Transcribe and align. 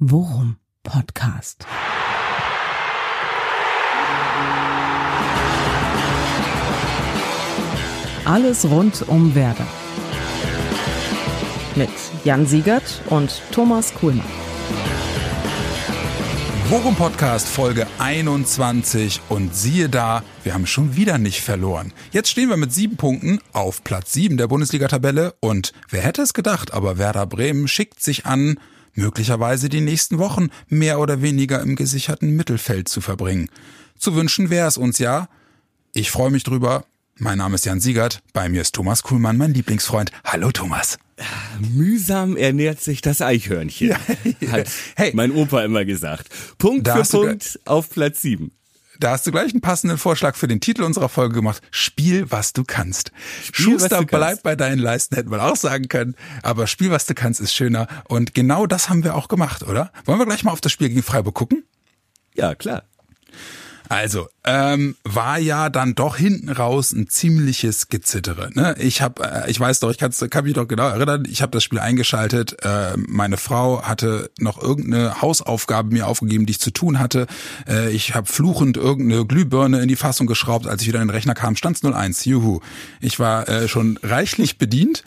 Worum 0.00 0.56
Podcast. 0.82 1.64
Alles 8.24 8.64
rund 8.68 9.08
um 9.08 9.36
Werder. 9.36 9.68
Mit 11.76 11.90
Jan 12.24 12.44
Siegert 12.44 13.02
und 13.08 13.40
Thomas 13.52 13.94
Kuhlmann. 13.94 14.26
Worum 16.70 16.96
Podcast 16.96 17.46
Folge 17.46 17.86
21 17.98 19.20
und 19.28 19.54
siehe 19.54 19.88
da, 19.88 20.24
wir 20.42 20.54
haben 20.54 20.66
schon 20.66 20.96
wieder 20.96 21.18
nicht 21.18 21.40
verloren. 21.40 21.92
Jetzt 22.10 22.30
stehen 22.30 22.48
wir 22.48 22.56
mit 22.56 22.72
sieben 22.72 22.96
Punkten 22.96 23.38
auf 23.52 23.84
Platz 23.84 24.12
sieben 24.12 24.38
der 24.38 24.48
Bundesliga-Tabelle 24.48 25.34
und 25.38 25.72
wer 25.88 26.02
hätte 26.02 26.22
es 26.22 26.34
gedacht, 26.34 26.74
aber 26.74 26.98
Werder 26.98 27.26
Bremen 27.26 27.68
schickt 27.68 28.02
sich 28.02 28.26
an, 28.26 28.58
möglicherweise 28.94 29.68
die 29.68 29.80
nächsten 29.80 30.18
Wochen 30.18 30.48
mehr 30.68 31.00
oder 31.00 31.22
weniger 31.22 31.60
im 31.60 31.76
gesicherten 31.76 32.34
Mittelfeld 32.36 32.88
zu 32.88 33.00
verbringen. 33.00 33.48
Zu 33.98 34.14
wünschen 34.14 34.50
wäre 34.50 34.68
es 34.68 34.76
uns 34.76 34.98
ja. 34.98 35.28
Ich 35.92 36.10
freue 36.10 36.30
mich 36.30 36.42
drüber. 36.42 36.84
Mein 37.16 37.38
Name 37.38 37.54
ist 37.54 37.64
Jan 37.64 37.80
Siegert, 37.80 38.22
bei 38.32 38.48
mir 38.48 38.60
ist 38.60 38.74
Thomas 38.74 39.04
Kuhlmann, 39.04 39.36
mein 39.36 39.54
Lieblingsfreund. 39.54 40.10
Hallo 40.24 40.50
Thomas. 40.50 40.98
Mühsam 41.60 42.36
ernährt 42.36 42.80
sich 42.80 43.02
das 43.02 43.22
Eichhörnchen, 43.22 43.90
ja, 43.90 44.00
ja. 44.40 44.50
hat 44.50 44.68
hey, 44.96 45.12
mein 45.14 45.30
Opa 45.30 45.62
immer 45.62 45.84
gesagt. 45.84 46.28
Punkt 46.58 46.88
für 46.88 47.04
Punkt 47.04 47.60
auf 47.66 47.88
Platz 47.90 48.20
sieben. 48.20 48.50
Da 49.00 49.10
hast 49.10 49.26
du 49.26 49.32
gleich 49.32 49.52
einen 49.52 49.60
passenden 49.60 49.98
Vorschlag 49.98 50.36
für 50.36 50.46
den 50.46 50.60
Titel 50.60 50.82
unserer 50.82 51.08
Folge 51.08 51.34
gemacht. 51.34 51.62
Spiel, 51.70 52.30
was 52.30 52.52
du 52.52 52.64
kannst. 52.64 53.12
Spiel, 53.42 53.64
Schuster, 53.64 54.00
du 54.00 54.06
bleib 54.06 54.28
kannst. 54.28 54.42
bei 54.44 54.56
deinen 54.56 54.78
Leisten, 54.78 55.16
hätten 55.16 55.30
wir 55.30 55.42
auch 55.42 55.56
sagen 55.56 55.88
können. 55.88 56.14
Aber 56.42 56.66
Spiel, 56.66 56.90
was 56.90 57.06
du 57.06 57.14
kannst, 57.14 57.40
ist 57.40 57.52
schöner. 57.52 57.86
Und 58.08 58.34
genau 58.34 58.66
das 58.66 58.88
haben 58.88 59.04
wir 59.04 59.16
auch 59.16 59.28
gemacht, 59.28 59.62
oder? 59.62 59.92
Wollen 60.04 60.18
wir 60.18 60.26
gleich 60.26 60.44
mal 60.44 60.52
auf 60.52 60.60
das 60.60 60.72
Spiel 60.72 60.88
gegen 60.88 61.02
Freiburg 61.02 61.34
gucken? 61.34 61.64
Ja, 62.34 62.54
klar. 62.54 62.84
Also, 63.88 64.28
ähm, 64.44 64.96
war 65.04 65.38
ja 65.38 65.68
dann 65.68 65.94
doch 65.94 66.16
hinten 66.16 66.48
raus 66.48 66.92
ein 66.92 67.08
ziemliches 67.08 67.88
Gezittere. 67.88 68.50
Ne? 68.54 68.74
Ich 68.78 69.02
habe, 69.02 69.22
äh, 69.22 69.50
ich 69.50 69.60
weiß 69.60 69.80
doch, 69.80 69.90
ich 69.90 69.98
kann's, 69.98 70.24
kann 70.30 70.44
mich 70.44 70.54
doch 70.54 70.66
genau 70.66 70.88
erinnern, 70.88 71.24
ich 71.30 71.42
habe 71.42 71.52
das 71.52 71.62
Spiel 71.62 71.78
eingeschaltet. 71.78 72.56
Äh, 72.62 72.96
meine 72.96 73.36
Frau 73.36 73.82
hatte 73.82 74.30
noch 74.38 74.60
irgendeine 74.60 75.20
Hausaufgabe 75.20 75.92
mir 75.92 76.06
aufgegeben, 76.06 76.46
die 76.46 76.52
ich 76.52 76.60
zu 76.60 76.70
tun 76.70 76.98
hatte. 76.98 77.26
Äh, 77.68 77.90
ich 77.90 78.14
habe 78.14 78.26
fluchend 78.26 78.78
irgendeine 78.78 79.26
Glühbirne 79.26 79.80
in 79.80 79.88
die 79.88 79.96
Fassung 79.96 80.26
geschraubt. 80.26 80.66
Als 80.66 80.82
ich 80.82 80.88
wieder 80.88 81.02
in 81.02 81.08
den 81.08 81.14
Rechner 81.14 81.34
kam, 81.34 81.54
stand's 81.54 81.84
01. 81.84 82.24
Juhu. 82.24 82.60
Ich 83.00 83.18
war 83.18 83.48
äh, 83.48 83.68
schon 83.68 83.98
reichlich 84.02 84.56
bedient. 84.56 85.04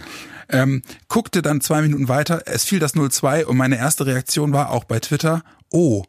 Ähm, 0.49 0.83
guckte 1.09 1.41
dann 1.41 1.61
zwei 1.61 1.81
Minuten 1.81 2.07
weiter, 2.07 2.43
es 2.45 2.63
fiel 2.63 2.79
das 2.79 2.93
02 2.93 3.45
und 3.47 3.57
meine 3.57 3.77
erste 3.77 4.05
Reaktion 4.05 4.53
war 4.53 4.69
auch 4.69 4.85
bei 4.85 4.99
Twitter, 4.99 5.43
oh, 5.71 6.05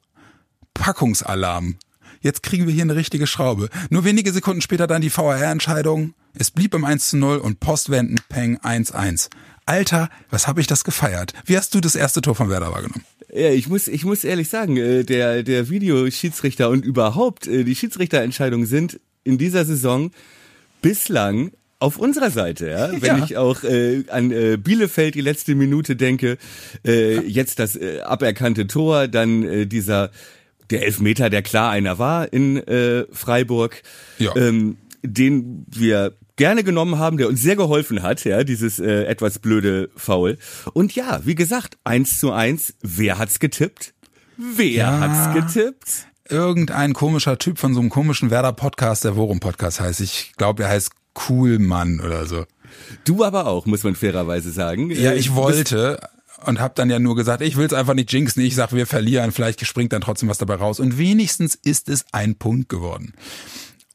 Packungsalarm 0.75 1.77
jetzt 2.21 2.43
kriegen 2.43 2.67
wir 2.67 2.75
hier 2.75 2.83
eine 2.83 2.97
richtige 2.97 3.27
Schraube. 3.27 3.69
Nur 3.91 4.05
wenige 4.05 4.33
Sekunden 4.33 4.61
später 4.61 4.87
dann 4.87 5.03
die 5.03 5.15
VAR-Entscheidung. 5.15 6.15
Es 6.35 6.51
blieb 6.51 6.75
im 6.75 6.85
1 6.85 7.09
zu 7.09 7.17
0 7.17 7.39
und 7.39 7.61
Postwenden 7.61 8.17
Peng 8.29 8.59
1-1. 8.59 9.29
Alter, 9.67 10.09
was 10.31 10.47
habe 10.47 10.61
ich 10.61 10.67
das 10.67 10.85
gefeiert? 10.85 11.35
Wie 11.45 11.57
hast 11.57 11.75
du 11.75 11.81
das 11.81 11.95
erste 11.95 12.23
Tor 12.23 12.35
von 12.35 12.49
Werder 12.49 12.73
wahrgenommen? 12.73 13.05
Ja, 13.33 13.51
ich 13.51 13.69
muss, 13.69 13.89
ich 13.89 14.05
muss 14.05 14.25
ehrlich 14.25 14.49
sagen, 14.49 14.77
äh, 14.79 15.05
der, 15.05 15.43
der 15.43 15.69
Videoschiedsrichter 15.69 16.71
und 16.71 16.85
überhaupt 16.85 17.47
äh, 17.47 17.65
die 17.65 17.75
Schiedsrichterentscheidungen 17.75 18.67
sind 18.67 19.01
in 19.25 19.37
dieser 19.37 19.67
Saison 19.67 20.11
bislang 20.81 21.53
auf 21.81 21.97
unserer 21.97 22.31
Seite, 22.31 22.69
ja. 22.69 22.91
Wenn 23.01 23.19
ja. 23.19 23.25
ich 23.25 23.37
auch 23.37 23.63
äh, 23.63 24.05
an 24.09 24.31
äh, 24.31 24.57
Bielefeld 24.57 25.15
die 25.15 25.21
letzte 25.21 25.55
Minute 25.55 25.97
denke, 25.97 26.39
äh, 26.87 27.21
jetzt 27.21 27.59
das 27.59 27.77
äh, 27.77 28.01
aberkannte 28.01 28.67
Tor, 28.67 29.07
dann 29.07 29.43
äh, 29.43 29.67
dieser 29.67 30.11
der 30.71 30.85
Elfmeter, 30.85 31.31
der 31.31 31.43
klar 31.43 31.71
einer 31.71 31.99
war 31.99 32.33
in 32.33 32.57
äh, 32.57 33.07
Freiburg, 33.13 33.83
ja. 34.19 34.35
ähm, 34.37 34.79
den 35.03 35.65
wir 35.69 36.15
gerne 36.37 36.65
genommen 36.65 36.99
haben, 36.99 37.19
der 37.19 37.29
uns 37.29 37.43
sehr 37.43 37.56
geholfen 37.56 38.03
hat, 38.03 38.25
ja, 38.25 38.45
dieses 38.45 38.78
äh, 38.78 39.05
etwas 39.05 39.39
blöde 39.39 39.91
Foul. 39.97 40.39
Und 40.73 40.95
ja, 40.95 41.21
wie 41.25 41.34
gesagt, 41.34 41.77
eins 41.84 42.19
zu 42.19 42.33
eins, 42.33 42.75
wer 42.81 43.19
hat's 43.19 43.41
getippt? 43.41 43.93
Wer 44.37 44.69
ja. 44.69 45.01
hat's 45.01 45.34
getippt? 45.34 46.07
Irgendein 46.28 46.93
komischer 46.93 47.39
Typ 47.39 47.59
von 47.59 47.75
so 47.75 47.81
einem 47.81 47.91
komischen 47.91 48.31
Werder-Podcast, 48.31 49.05
der 49.05 49.17
Worum-Podcast 49.17 49.81
heißt. 49.81 50.01
Ich 50.01 50.33
glaube, 50.37 50.62
er 50.65 50.69
heißt 50.69 50.93
Coolmann 51.15 52.01
oder 52.01 52.27
so. 52.27 52.45
Du 53.05 53.25
aber 53.25 53.47
auch, 53.47 53.67
muss 53.67 53.83
man 53.83 53.95
fairerweise 53.95 54.51
sagen. 54.51 54.91
Ja, 54.91 55.15
ich 55.15 55.34
wollte, 55.34 55.99
und 56.44 56.60
habe 56.60 56.75
dann 56.76 56.91
ja 56.91 56.99
nur 56.99 57.16
gesagt, 57.16 57.43
ich 57.43 57.56
will 57.56 57.66
es 57.66 57.72
einfach 57.72 57.94
nicht 57.94 58.12
jinxen. 58.12 58.43
Ich 58.43 58.54
sag, 58.54 58.72
wir 58.72 58.87
verlieren, 58.87 59.32
vielleicht 59.32 59.65
springt 59.66 59.93
dann 59.93 60.00
trotzdem 60.00 60.28
was 60.28 60.38
dabei 60.38 60.54
raus. 60.54 60.81
Und 60.81 60.99
wenigstens 60.99 61.54
ist 61.54 61.88
es 61.88 62.04
ein 62.12 62.37
Punkt 62.37 62.69
geworden. 62.69 63.15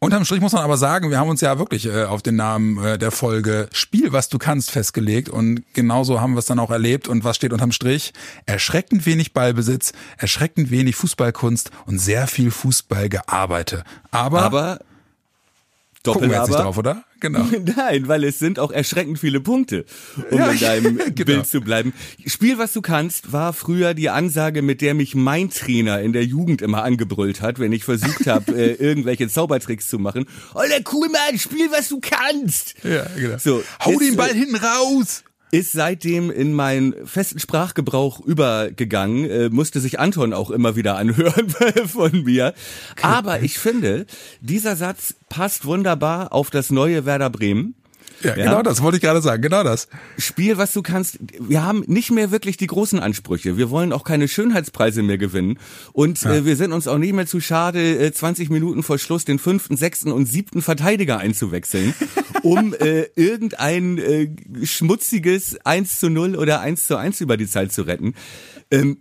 Unterm 0.04 0.26
Strich 0.26 0.42
muss 0.42 0.52
man 0.52 0.64
aber 0.64 0.76
sagen, 0.76 1.12
wir 1.12 1.18
haben 1.18 1.30
uns 1.30 1.40
ja 1.40 1.58
wirklich 1.58 1.86
äh, 1.86 2.04
auf 2.04 2.22
den 2.22 2.36
Namen 2.36 2.78
äh, 2.84 2.98
der 2.98 3.12
Folge 3.12 3.70
Spiel, 3.72 4.12
was 4.12 4.28
du 4.28 4.38
kannst 4.38 4.70
festgelegt 4.70 5.30
und 5.30 5.64
genauso 5.74 6.20
haben 6.20 6.34
wir 6.34 6.40
es 6.40 6.46
dann 6.46 6.60
auch 6.60 6.72
erlebt 6.72 7.08
und 7.08 7.24
was 7.24 7.38
steht 7.38 7.54
unterm 7.54 7.72
Strich? 7.72 8.12
Erschreckend 8.46 9.06
wenig 9.06 9.32
Ballbesitz, 9.32 9.94
erschreckend 10.18 10.72
wenig 10.72 10.98
Fußballkunst 10.98 11.72
und 11.86 12.00
sehr 12.00 12.28
viel 12.28 12.52
Fußballgearbeitet. 12.52 13.86
Aber, 14.12 14.42
aber 14.42 14.80
Doppel 16.04 16.24
Gucken 16.24 16.32
wir 16.32 16.40
jetzt 16.40 16.50
nicht 16.50 16.60
drauf, 16.60 16.78
oder? 16.78 17.06
Genau. 17.22 17.48
Nein, 17.78 18.10
weil 18.10 18.26
es 18.26 18.38
sind 18.38 18.60
auch 18.60 18.72
erschreckend 18.72 19.20
viele 19.20 19.40
Punkte, 19.40 19.86
um 20.32 20.38
ja, 20.38 20.52
in 20.52 20.60
deinem 20.60 20.98
genau. 20.98 21.26
Bild 21.26 21.48
zu 21.48 21.62
bleiben. 21.62 21.94
Spiel, 22.26 22.58
was 22.58 22.74
du 22.74 22.82
kannst, 22.82 23.32
war 23.32 23.54
früher 23.54 23.94
die 23.94 24.10
Ansage, 24.10 24.62
mit 24.62 24.82
der 24.82 24.94
mich 24.96 25.16
mein 25.16 25.50
Trainer 25.50 26.02
in 26.02 26.12
der 26.12 26.26
Jugend 26.26 26.62
immer 26.62 26.84
angebrüllt 26.84 27.42
hat, 27.42 27.58
wenn 27.58 27.72
ich 27.72 27.86
versucht 27.86 28.28
habe, 28.28 28.52
äh, 28.56 28.74
irgendwelche 28.74 29.30
Zaubertricks 29.30 29.88
zu 29.88 29.98
machen. 29.98 30.26
Alter, 30.54 30.82
cool, 30.92 31.08
Mann, 31.08 31.40
spiel, 31.40 31.72
was 31.72 31.88
du 31.88 32.02
kannst. 32.02 32.76
Ja, 32.84 33.06
genau. 33.16 33.38
So, 33.38 33.64
Hau 33.84 33.98
den 33.98 34.18
Ball 34.18 34.34
hinten 34.34 34.58
raus 34.58 35.24
ist 35.54 35.72
seitdem 35.72 36.32
in 36.32 36.52
meinen 36.52 37.06
festen 37.06 37.38
Sprachgebrauch 37.38 38.20
übergegangen, 38.20 39.30
äh, 39.30 39.50
musste 39.50 39.80
sich 39.80 40.00
Anton 40.00 40.34
auch 40.34 40.50
immer 40.50 40.76
wieder 40.76 40.98
anhören 40.98 41.48
von 41.88 42.24
mir. 42.24 42.56
Aber 43.04 43.44
ich 43.44 43.60
finde, 43.60 44.08
dieser 44.42 44.76
Satz 44.76 45.14
passt 45.30 45.66
wunderbar 45.66 46.34
auf 46.34 46.50
das 46.50 46.72
neue 46.72 47.06
Werder 47.06 47.30
Bremen. 47.30 47.76
Ja, 48.24 48.36
ja, 48.38 48.46
genau 48.46 48.62
das 48.62 48.82
wollte 48.82 48.98
ich 48.98 49.04
gerade 49.04 49.22
sagen, 49.22 49.42
genau 49.42 49.64
das. 49.64 49.88
Spiel, 50.18 50.58
was 50.58 50.74
du 50.74 50.82
kannst. 50.82 51.20
Wir 51.40 51.64
haben 51.64 51.84
nicht 51.88 52.12
mehr 52.12 52.32
wirklich 52.32 52.58
die 52.58 52.68
großen 52.68 53.00
Ansprüche. 53.00 53.58
Wir 53.58 53.70
wollen 53.70 53.92
auch 53.92 54.04
keine 54.04 54.28
Schönheitspreise 54.28 55.04
mehr 55.04 55.18
gewinnen. 55.18 55.60
Und 55.92 56.22
ja. 56.22 56.34
äh, 56.34 56.46
wir 56.46 56.56
sind 56.56 56.72
uns 56.72 56.88
auch 56.88 56.98
nicht 56.98 57.14
mehr 57.14 57.28
zu 57.28 57.40
schade, 57.40 57.98
äh, 57.98 58.12
20 58.12 58.50
Minuten 58.50 58.84
vor 58.84 58.98
Schluss 58.98 59.26
den 59.26 59.40
fünften, 59.40 59.78
sechsten 59.78 60.12
und 60.12 60.26
siebten 60.26 60.62
Verteidiger 60.62 61.18
einzuwechseln, 61.18 61.94
um 62.44 62.74
äh, 62.74 63.04
irgendein 63.16 63.98
äh, 63.98 64.30
schmutziges 64.64 65.58
1 65.66 66.00
zu 66.00 66.10
0 66.10 66.36
oder 66.36 66.62
1 66.62 66.88
zu 66.88 66.98
1 66.98 67.22
über 67.22 67.38
die 67.38 67.48
Zeit 67.48 67.72
zu 67.72 67.84
retten. 67.84 68.14
Ähm, 68.72 68.98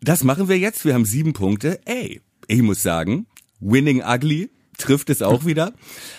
das 0.00 0.24
machen 0.24 0.48
wir 0.48 0.58
jetzt. 0.58 0.84
Wir 0.84 0.94
haben 0.94 1.04
sieben 1.04 1.32
Punkte. 1.32 1.80
Ey, 1.84 2.20
ich 2.48 2.62
muss 2.62 2.82
sagen, 2.82 3.26
winning 3.60 4.02
ugly 4.02 4.50
trifft 4.78 5.10
es 5.10 5.22
auch 5.22 5.44
wieder. 5.44 5.72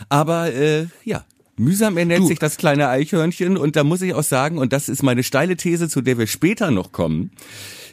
Aber 0.10 0.54
äh, 0.54 0.88
ja, 1.04 1.26
Mühsam 1.56 1.98
ernährt 1.98 2.22
du. 2.22 2.28
sich 2.28 2.40
das 2.40 2.58
kleine 2.58 2.90
Eichhörnchen 2.90 3.58
und 3.58 3.76
da 3.76 3.84
muss 3.84 4.02
ich 4.02 4.14
auch 4.14 4.24
sagen, 4.24 4.58
und 4.58 4.74
das 4.74 4.90
ist 4.90 5.04
meine 5.04 5.24
steile 5.24 5.56
These, 5.56 5.88
zu 5.88 6.02
der 6.02 6.18
wir 6.18 6.28
später 6.28 6.72
noch 6.72 6.92
kommen, 6.92 7.32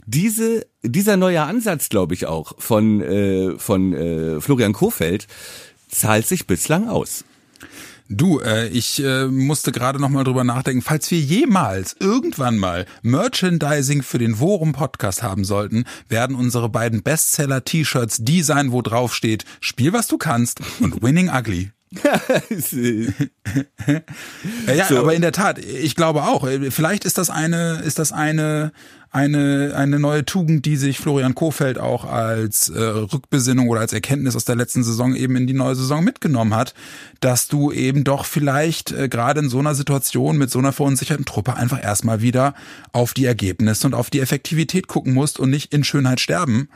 diese, 0.07 0.67
dieser 0.83 1.17
neue 1.17 1.43
Ansatz, 1.43 1.89
glaube 1.89 2.15
ich 2.15 2.27
auch, 2.27 2.55
von, 2.59 3.01
äh, 3.01 3.59
von 3.59 3.93
äh, 3.93 4.41
Florian 4.41 4.73
Kofeld, 4.73 5.27
zahlt 5.89 6.27
sich 6.27 6.47
bislang 6.47 6.89
aus. 6.89 7.25
Du, 8.13 8.41
äh, 8.41 8.67
ich 8.69 9.01
äh, 9.05 9.27
musste 9.27 9.71
gerade 9.71 10.01
noch 10.01 10.09
mal 10.09 10.25
drüber 10.25 10.43
nachdenken, 10.43 10.83
falls 10.83 11.09
wir 11.13 11.21
jemals 11.21 11.95
irgendwann 12.01 12.59
mal 12.59 12.87
Merchandising 13.03 14.03
für 14.03 14.19
den 14.19 14.41
Worum 14.41 14.73
Podcast 14.73 15.23
haben 15.23 15.45
sollten, 15.45 15.85
werden 16.09 16.35
unsere 16.35 16.69
beiden 16.69 17.05
Bestseller-T-Shirts 17.05 18.19
die 18.23 18.43
sein, 18.43 18.73
wo 18.73 18.83
drauf 18.83 19.15
steht, 19.15 19.45
Spiel 19.61 19.93
was 19.93 20.09
du 20.09 20.19
kannst 20.19 20.61
und 20.81 21.03
Winning 21.03 21.31
Ugly. 21.31 21.71
ja, 24.67 24.87
so. 24.89 24.99
aber 24.99 25.15
in 25.15 25.23
der 25.23 25.33
Tat, 25.33 25.59
ich 25.59 25.97
glaube 25.97 26.23
auch, 26.23 26.47
vielleicht 26.71 27.05
ist 27.05 27.19
das 27.19 27.31
eine, 27.31 27.81
ist 27.85 27.99
das 27.99 28.13
eine, 28.13 28.71
eine, 29.11 29.73
eine 29.75 29.99
neue 29.99 30.25
Tugend, 30.25 30.67
die 30.67 30.77
sich 30.77 31.01
Florian 31.01 31.35
Kofeld 31.35 31.81
auch 31.81 32.05
als 32.05 32.69
äh, 32.69 32.81
Rückbesinnung 32.81 33.69
oder 33.69 33.81
als 33.81 33.93
Erkenntnis 33.93 34.37
aus 34.37 34.45
der 34.45 34.55
letzten 34.55 34.85
Saison 34.85 35.17
eben 35.17 35.35
in 35.35 35.49
die 35.49 35.53
neue 35.53 35.75
Saison 35.75 36.05
mitgenommen 36.05 36.55
hat, 36.55 36.75
dass 37.19 37.49
du 37.49 37.73
eben 37.73 38.05
doch 38.05 38.25
vielleicht 38.25 38.93
äh, 38.93 39.09
gerade 39.09 39.41
in 39.41 39.49
so 39.49 39.59
einer 39.59 39.75
Situation 39.75 40.39
mit 40.39 40.53
so 40.53 40.61
einer 40.61 40.73
verunsicherten 40.73 41.25
Truppe 41.25 41.57
einfach 41.57 41.83
erstmal 41.83 42.23
wieder 42.23 42.55
auf 42.93 43.15
die 43.15 43.25
Ergebnisse 43.25 43.89
und 43.89 43.95
auf 43.95 44.11
die 44.11 44.21
Effektivität 44.21 44.87
gucken 44.87 45.13
musst 45.13 45.41
und 45.41 45.51
nicht 45.51 45.75
in 45.75 45.83
Schönheit 45.83 46.21
sterben. 46.21 46.69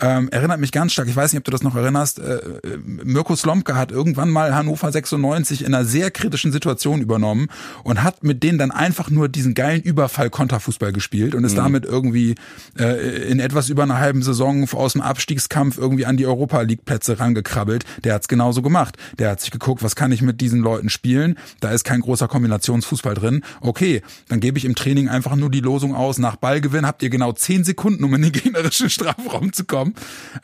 Ähm, 0.00 0.28
erinnert 0.30 0.60
mich 0.60 0.72
ganz 0.72 0.92
stark, 0.92 1.08
ich 1.08 1.16
weiß 1.16 1.32
nicht, 1.32 1.38
ob 1.38 1.44
du 1.44 1.50
das 1.50 1.62
noch 1.62 1.74
erinnerst, 1.74 2.18
äh, 2.18 2.40
Mirko 2.84 3.34
Slomka 3.34 3.76
hat 3.76 3.90
irgendwann 3.90 4.30
mal 4.30 4.54
Hannover 4.54 4.92
96 4.92 5.64
in 5.64 5.74
einer 5.74 5.84
sehr 5.84 6.10
kritischen 6.10 6.52
Situation 6.52 7.00
übernommen 7.00 7.48
und 7.82 8.02
hat 8.02 8.22
mit 8.22 8.42
denen 8.42 8.58
dann 8.58 8.70
einfach 8.70 9.10
nur 9.10 9.28
diesen 9.28 9.54
geilen 9.54 9.82
Überfall 9.82 10.30
Konterfußball 10.30 10.92
gespielt 10.92 11.34
und 11.34 11.44
ist 11.44 11.52
mhm. 11.52 11.56
damit 11.56 11.84
irgendwie 11.84 12.34
äh, 12.78 13.28
in 13.30 13.40
etwas 13.40 13.68
über 13.68 13.84
einer 13.84 13.98
halben 13.98 14.22
Saison 14.22 14.68
aus 14.72 14.92
dem 14.92 15.02
Abstiegskampf 15.02 15.78
irgendwie 15.78 16.06
an 16.06 16.16
die 16.16 16.26
Europa 16.26 16.60
League 16.60 16.84
Plätze 16.84 17.18
rangekrabbelt. 17.18 17.84
Der 18.04 18.14
hat's 18.14 18.28
genauso 18.28 18.62
gemacht. 18.62 18.96
Der 19.18 19.30
hat 19.30 19.40
sich 19.40 19.50
geguckt, 19.50 19.82
was 19.82 19.96
kann 19.96 20.12
ich 20.12 20.22
mit 20.22 20.40
diesen 20.40 20.60
Leuten 20.60 20.90
spielen? 20.90 21.38
Da 21.60 21.70
ist 21.70 21.84
kein 21.84 22.00
großer 22.00 22.28
Kombinationsfußball 22.28 23.14
drin. 23.14 23.42
Okay, 23.60 24.02
dann 24.28 24.40
gebe 24.40 24.58
ich 24.58 24.64
im 24.64 24.74
Training 24.74 25.08
einfach 25.08 25.36
nur 25.36 25.50
die 25.50 25.60
Losung 25.60 25.94
aus, 25.94 26.18
nach 26.18 26.36
Ballgewinn 26.36 26.86
habt 26.86 27.02
ihr 27.02 27.10
genau 27.10 27.32
zehn 27.32 27.64
Sekunden, 27.64 28.04
um 28.04 28.14
in 28.14 28.22
den 28.22 28.32
gegnerischen 28.32 28.90
Strafraum 28.90 29.52
zu 29.52 29.64
kommen. 29.64 29.85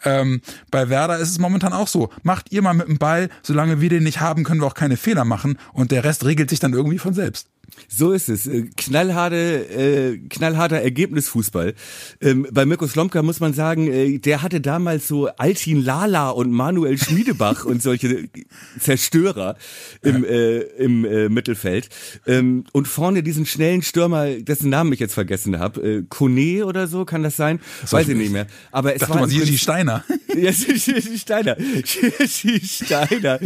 Ähm, 0.05 0.41
bei 0.71 0.89
Werder 0.89 1.19
ist 1.19 1.31
es 1.31 1.39
momentan 1.39 1.73
auch 1.73 1.89
so. 1.89 2.11
Macht 2.23 2.53
ihr 2.53 2.63
mal 2.63 2.75
mit 2.75 2.89
dem 2.89 2.99
Ball, 2.99 3.29
solange 3.43 3.81
wir 3.81 3.89
den 3.89 4.05
nicht 4.05 4.21
haben, 4.21 4.45
können 4.45 4.61
wir 4.61 4.67
auch 4.67 4.75
keine 4.75 4.97
Fehler 4.97 5.25
machen 5.25 5.59
und 5.73 5.91
der 5.91 6.05
Rest 6.05 6.25
regelt 6.25 6.51
sich 6.51 6.61
dann 6.61 6.73
irgendwie 6.73 6.99
von 6.99 7.15
selbst. 7.15 7.49
So 7.95 8.13
ist 8.13 8.29
es. 8.29 8.47
Äh, 8.47 8.69
knallharte, 8.77 9.37
äh, 9.37 10.19
knallharter 10.29 10.77
Ergebnisfußball. 10.77 11.75
Ähm, 12.21 12.47
bei 12.51 12.65
Mirko 12.65 12.87
Slomka 12.87 13.23
muss 13.23 13.41
man 13.41 13.53
sagen, 13.53 13.87
äh, 13.87 14.19
der 14.19 14.43
hatte 14.43 14.61
damals 14.61 15.09
so 15.09 15.29
Altin 15.29 15.83
Lala 15.83 16.31
und 16.31 16.53
Manuel 16.53 16.99
Schmiedebach 16.99 17.65
und 17.67 17.83
solche 17.83 18.29
Zerstörer 18.79 19.57
im, 20.03 20.25
äh, 20.25 20.59
im 20.59 21.05
äh, 21.05 21.29
Mittelfeld. 21.29 21.89
Ähm, 22.27 22.65
und 22.73 22.89
vorne 22.89 23.23
diesen 23.23 23.47
schnellen 23.47 23.83
Stürmer, 23.83 24.27
dessen 24.27 24.71
Namen 24.71 24.93
ich 24.93 25.01
jetzt 25.01 25.15
vergessen 25.15 25.59
habe, 25.59 25.81
äh, 25.83 26.03
Kone 26.09 26.65
oder 26.65 26.87
so, 26.87 27.05
kann 27.05 27.23
das 27.23 27.37
sein? 27.37 27.61
Das 27.83 27.93
Weiß 27.93 28.09
ich 28.09 28.17
nicht 28.17 28.33
mehr. 28.33 28.47
Aber 28.71 28.95
es 28.95 29.09
war 29.09 29.17
mal, 29.17 29.29
Gigi 29.29 29.59
Steiner. 29.59 30.05
Ja, 30.35 30.51
Steiner. 30.51 31.57
Gigi 31.83 32.67
Steiner, 32.67 33.39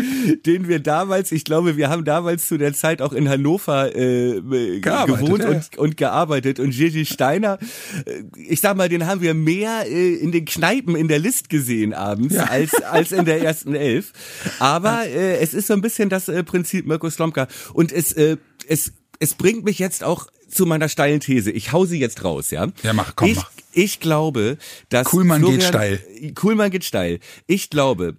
den 0.46 0.68
wir 0.68 0.78
damals, 0.78 1.32
ich 1.32 1.42
glaube, 1.42 1.76
wir 1.76 1.88
haben 1.90 2.04
damals 2.04 2.46
zu 2.46 2.58
der 2.58 2.74
Zeit 2.74 3.02
auch 3.02 3.12
in 3.12 3.28
Hannover 3.28 3.96
äh, 3.96 4.15
äh, 4.16 4.80
gewohnt 4.80 5.42
ja. 5.42 5.48
und, 5.48 5.78
und 5.78 5.96
gearbeitet. 5.96 6.60
Und 6.60 6.70
Gigi 6.70 7.04
Steiner, 7.04 7.58
äh, 8.04 8.22
ich 8.36 8.60
sag 8.60 8.76
mal, 8.76 8.88
den 8.88 9.06
haben 9.06 9.20
wir 9.20 9.34
mehr 9.34 9.84
äh, 9.86 10.14
in 10.14 10.32
den 10.32 10.44
Kneipen 10.44 10.96
in 10.96 11.08
der 11.08 11.18
List 11.18 11.48
gesehen 11.48 11.94
abends 11.94 12.34
ja. 12.34 12.44
als, 12.44 12.74
als 12.82 13.12
in 13.12 13.24
der 13.24 13.42
ersten 13.42 13.74
Elf. 13.74 14.12
Aber 14.58 15.06
äh, 15.06 15.38
es 15.38 15.54
ist 15.54 15.66
so 15.68 15.74
ein 15.74 15.80
bisschen 15.80 16.08
das 16.08 16.28
äh, 16.28 16.42
Prinzip 16.42 16.86
Mirko 16.86 17.10
Slomka. 17.10 17.48
Und 17.72 17.92
es, 17.92 18.12
äh, 18.12 18.36
es, 18.68 18.92
es 19.18 19.34
bringt 19.34 19.64
mich 19.64 19.78
jetzt 19.78 20.04
auch 20.04 20.26
zu 20.48 20.66
meiner 20.66 20.88
steilen 20.88 21.20
These. 21.20 21.50
Ich 21.50 21.72
hau 21.72 21.84
sie 21.84 21.98
jetzt 21.98 22.24
raus, 22.24 22.50
ja? 22.50 22.68
Ja, 22.82 22.92
mach, 22.92 23.16
komm, 23.16 23.28
ich, 23.28 23.36
mach. 23.36 23.50
Ich 23.72 24.00
glaube, 24.00 24.56
dass 24.88 25.08
Kuhlmann 25.08 25.40
Florian, 25.40 25.60
geht 25.60 25.68
steil. 25.68 26.00
Kuhlmann 26.34 26.70
geht 26.70 26.84
steil. 26.84 27.20
Ich 27.46 27.68
glaube, 27.68 28.16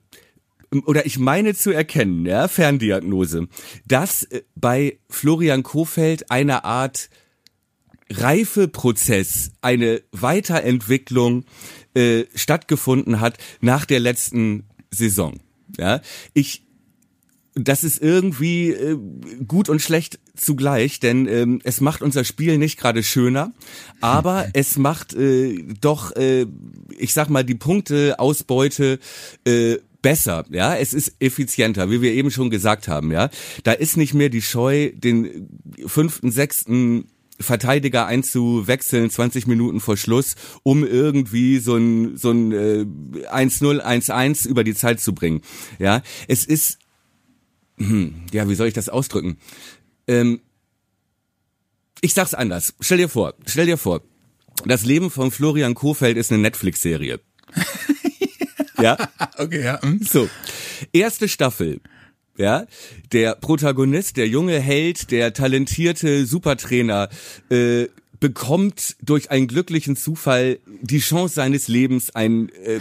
oder 0.86 1.06
ich 1.06 1.18
meine 1.18 1.56
zu 1.56 1.72
erkennen, 1.72 2.26
ja, 2.26 2.48
Ferndiagnose, 2.48 3.48
dass 3.86 4.24
äh, 4.24 4.44
bei 4.56 5.00
Florian 5.10 5.64
Kofeld 5.64 6.30
eine 6.32 6.64
Art 6.64 7.10
Reifeprozess, 8.10 9.52
eine 9.62 10.02
Weiterentwicklung 10.12 11.46
äh, 11.94 12.26
stattgefunden 12.36 13.20
hat 13.20 13.38
nach 13.60 13.86
der 13.86 14.00
letzten 14.00 14.64
Saison. 14.92 15.40
Ja, 15.78 16.02
ich 16.34 16.64
das 17.60 17.84
ist 17.84 18.02
irgendwie 18.02 18.70
äh, 18.70 18.98
gut 19.48 19.70
und 19.70 19.82
schlecht 19.82 20.20
zugleich, 20.36 21.00
denn 21.00 21.28
ähm, 21.28 21.60
es 21.64 21.82
macht 21.82 22.02
unser 22.02 22.24
Spiel 22.24 22.58
nicht 22.58 22.78
gerade 22.78 23.04
schöner, 23.04 23.52
aber 24.00 24.48
es 24.54 24.78
macht 24.78 25.14
äh, 25.16 25.64
doch, 25.82 26.16
äh, 26.16 26.46
ich 26.98 27.14
sag 27.14 27.30
mal, 27.30 27.44
die 27.44 27.56
Punkteausbeute 27.56 29.00
äh, 29.46 29.78
besser, 30.08 30.46
ja, 30.52 30.74
es 30.74 30.94
ist 30.94 31.18
effizienter, 31.20 31.92
wie 31.92 32.02
wir 32.02 32.14
eben 32.14 32.32
schon 32.32 32.50
gesagt 32.50 32.88
haben, 32.88 33.12
ja. 33.12 33.30
Da 33.64 33.74
ist 33.74 33.98
nicht 33.98 34.14
mehr 34.14 34.30
die 34.30 34.42
Scheu, 34.42 34.92
den 34.94 35.50
fünften, 35.86 36.32
sechsten 36.32 37.10
Verteidiger 37.42 38.06
einzuwechseln, 38.06 39.10
20 39.10 39.48
Minuten 39.48 39.82
vor 39.82 39.98
Schluss, 39.98 40.36
um 40.64 40.86
irgendwie 40.86 41.60
so 41.60 41.76
ein, 41.76 42.16
so 42.16 42.32
ein 42.32 42.54
äh, 42.54 42.86
1-0, 43.30 43.82
1-1 43.82 44.48
über 44.48 44.64
die 44.64 44.76
Zeit 44.76 45.02
zu 45.02 45.14
bringen. 45.14 45.42
Ja, 45.78 46.02
es 46.30 46.46
ist, 46.46 46.80
hm, 47.76 48.16
ja, 48.32 48.48
wie 48.48 48.56
soll 48.56 48.70
ich 48.70 48.74
das 48.74 48.88
ausdrücken? 48.88 49.40
Ähm, 50.08 50.40
ich 52.00 52.14
sag's 52.14 52.34
anders. 52.34 52.76
Stell 52.80 53.00
dir 53.00 53.10
vor, 53.10 53.34
stell 53.46 53.66
dir 53.66 53.78
vor, 53.78 54.04
das 54.64 54.86
Leben 54.86 55.12
von 55.12 55.32
Florian 55.32 55.76
Kofeld 55.76 56.16
ist 56.16 56.32
eine 56.32 56.42
Netflix-Serie. 56.42 57.20
Ja? 58.82 58.98
okay, 59.38 59.64
ja. 59.64 59.82
Hm. 59.82 60.02
So. 60.04 60.30
Erste 60.94 61.28
Staffel. 61.28 61.80
Ja, 62.38 62.68
der 63.14 63.34
Protagonist, 63.34 64.16
der 64.18 64.28
junge 64.28 64.60
Held, 64.60 65.10
der 65.10 65.34
talentierte 65.34 66.28
Supertrainer, 66.28 67.10
äh, 67.50 67.88
bekommt 68.20 68.96
durch 69.02 69.32
einen 69.32 69.48
glücklichen 69.48 69.96
Zufall 69.96 70.60
die 70.82 71.00
Chance 71.00 71.36
seines 71.36 71.68
Lebens, 71.68 72.16
einen, 72.16 72.50
äh, 72.50 72.80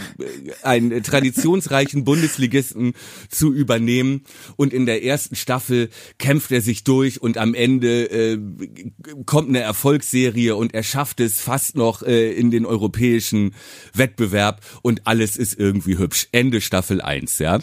einen 0.63 1.03
traditionsreichen 1.03 2.03
Bundesligisten 2.03 2.93
zu 3.29 3.53
übernehmen. 3.53 4.23
Und 4.55 4.73
in 4.73 4.85
der 4.85 5.03
ersten 5.03 5.35
Staffel 5.35 5.89
kämpft 6.17 6.51
er 6.51 6.61
sich 6.61 6.83
durch 6.83 7.21
und 7.21 7.37
am 7.37 7.53
Ende 7.53 8.09
äh, 8.09 8.39
kommt 9.25 9.49
eine 9.49 9.59
Erfolgsserie 9.59 10.55
und 10.55 10.73
er 10.73 10.83
schafft 10.83 11.19
es 11.19 11.39
fast 11.39 11.75
noch 11.75 12.03
äh, 12.03 12.31
in 12.31 12.51
den 12.51 12.65
europäischen 12.65 13.53
Wettbewerb 13.93 14.61
und 14.81 15.07
alles 15.07 15.37
ist 15.37 15.59
irgendwie 15.59 15.97
hübsch. 15.97 16.27
Ende 16.31 16.61
Staffel 16.61 17.01
1, 17.01 17.39
ja. 17.39 17.59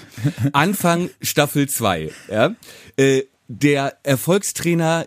Anfang 0.52 1.10
Staffel 1.20 1.68
2, 1.68 2.10
ja. 2.30 2.54
Äh, 2.96 3.22
der 3.48 3.98
Erfolgstrainer 4.04 5.06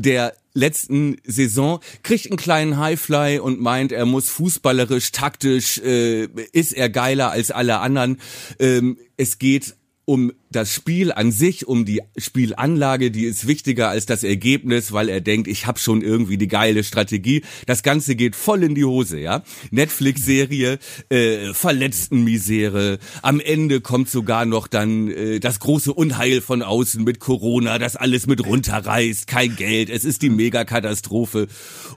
der 0.00 0.34
letzten 0.52 1.16
Saison, 1.24 1.80
kriegt 2.02 2.26
einen 2.26 2.36
kleinen 2.36 2.78
Highfly 2.78 3.38
und 3.38 3.60
meint, 3.60 3.92
er 3.92 4.06
muss 4.06 4.28
fußballerisch, 4.30 5.12
taktisch, 5.12 5.78
äh, 5.78 6.24
ist 6.52 6.72
er 6.72 6.90
geiler 6.90 7.30
als 7.30 7.50
alle 7.50 7.78
anderen. 7.78 8.20
Ähm, 8.58 8.98
es 9.16 9.38
geht 9.38 9.76
um 10.04 10.32
das 10.50 10.72
Spiel 10.72 11.12
an 11.12 11.30
sich, 11.30 11.66
um 11.68 11.84
die 11.84 12.02
Spielanlage, 12.16 13.10
die 13.10 13.24
ist 13.24 13.46
wichtiger 13.46 13.88
als 13.88 14.06
das 14.06 14.24
Ergebnis, 14.24 14.92
weil 14.92 15.08
er 15.08 15.20
denkt, 15.20 15.46
ich 15.46 15.66
habe 15.66 15.78
schon 15.78 16.02
irgendwie 16.02 16.38
die 16.38 16.48
geile 16.48 16.82
Strategie. 16.82 17.42
Das 17.66 17.82
Ganze 17.82 18.16
geht 18.16 18.34
voll 18.34 18.64
in 18.64 18.74
die 18.74 18.84
Hose, 18.84 19.18
ja. 19.18 19.42
Netflix-Serie, 19.70 20.78
äh, 21.08 21.54
Verletztenmisere. 21.54 22.98
Am 23.22 23.38
Ende 23.38 23.80
kommt 23.80 24.10
sogar 24.10 24.44
noch 24.44 24.66
dann 24.66 25.10
äh, 25.10 25.38
das 25.38 25.60
große 25.60 25.92
Unheil 25.92 26.40
von 26.40 26.62
außen 26.62 27.04
mit 27.04 27.20
Corona, 27.20 27.78
das 27.78 27.94
alles 27.94 28.26
mit 28.26 28.44
runterreißt, 28.44 29.26
kein 29.28 29.54
Geld, 29.54 29.88
es 29.88 30.04
ist 30.04 30.22
die 30.22 30.30
Megakatastrophe. 30.30 31.46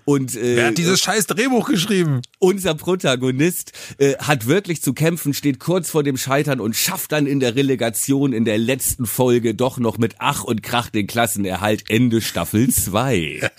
Und 0.05 0.35
äh, 0.35 0.57
wer 0.57 0.67
hat 0.67 0.77
dieses 0.77 1.01
scheiß 1.01 1.27
Drehbuch 1.27 1.67
geschrieben? 1.67 2.21
Unser 2.39 2.75
Protagonist 2.75 3.71
äh, 3.97 4.15
hat 4.17 4.45
wirklich 4.47 4.81
zu 4.81 4.93
kämpfen, 4.93 5.33
steht 5.33 5.59
kurz 5.59 5.89
vor 5.89 6.03
dem 6.03 6.17
Scheitern 6.17 6.59
und 6.59 6.75
schafft 6.75 7.13
dann 7.13 7.25
in 7.25 7.39
der 7.39 7.55
Relegation 7.55 8.33
in 8.33 8.42
in 8.43 8.45
der 8.45 8.57
letzten 8.57 9.05
Folge 9.05 9.55
doch 9.55 9.77
noch 9.77 9.97
mit 9.97 10.15
Ach 10.17 10.43
und 10.43 10.61
Krach 10.61 10.89
den 10.89 11.07
Klassenerhalt 11.07 11.85
Ende 11.89 12.19
Staffel 12.19 12.69
2. 12.69 13.49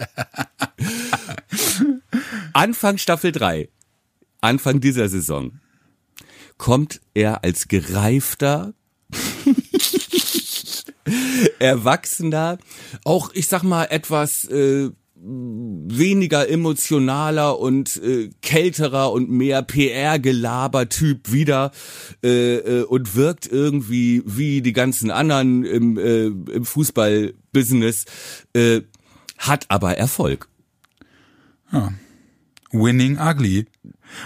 Anfang 2.52 2.98
Staffel 2.98 3.32
3, 3.32 3.70
Anfang 4.42 4.80
dieser 4.80 5.08
Saison, 5.08 5.58
kommt 6.58 7.00
er 7.14 7.44
als 7.44 7.68
gereifter, 7.68 8.74
erwachsener, 11.58 12.58
auch 13.04 13.30
ich 13.32 13.48
sag 13.48 13.62
mal 13.62 13.86
etwas 13.86 14.44
äh, 14.50 14.90
weniger 15.26 16.48
emotionaler 16.48 17.58
und 17.58 17.96
äh, 18.02 18.30
kälterer 18.42 19.10
und 19.12 19.30
mehr 19.30 19.62
PR-Gelaber-Typ 19.62 21.32
wieder 21.32 21.70
äh, 22.22 22.56
äh, 22.56 22.82
und 22.84 23.16
wirkt 23.16 23.46
irgendwie 23.46 24.22
wie 24.26 24.60
die 24.60 24.72
ganzen 24.72 25.10
anderen 25.10 25.64
im, 25.64 25.98
äh, 25.98 26.26
im 26.26 26.64
Fußball-Business, 26.64 28.04
äh, 28.52 28.82
hat 29.38 29.64
aber 29.68 29.96
Erfolg. 29.96 30.48
Ja. 31.72 31.92
Winning 32.74 33.18
Ugly. 33.18 33.66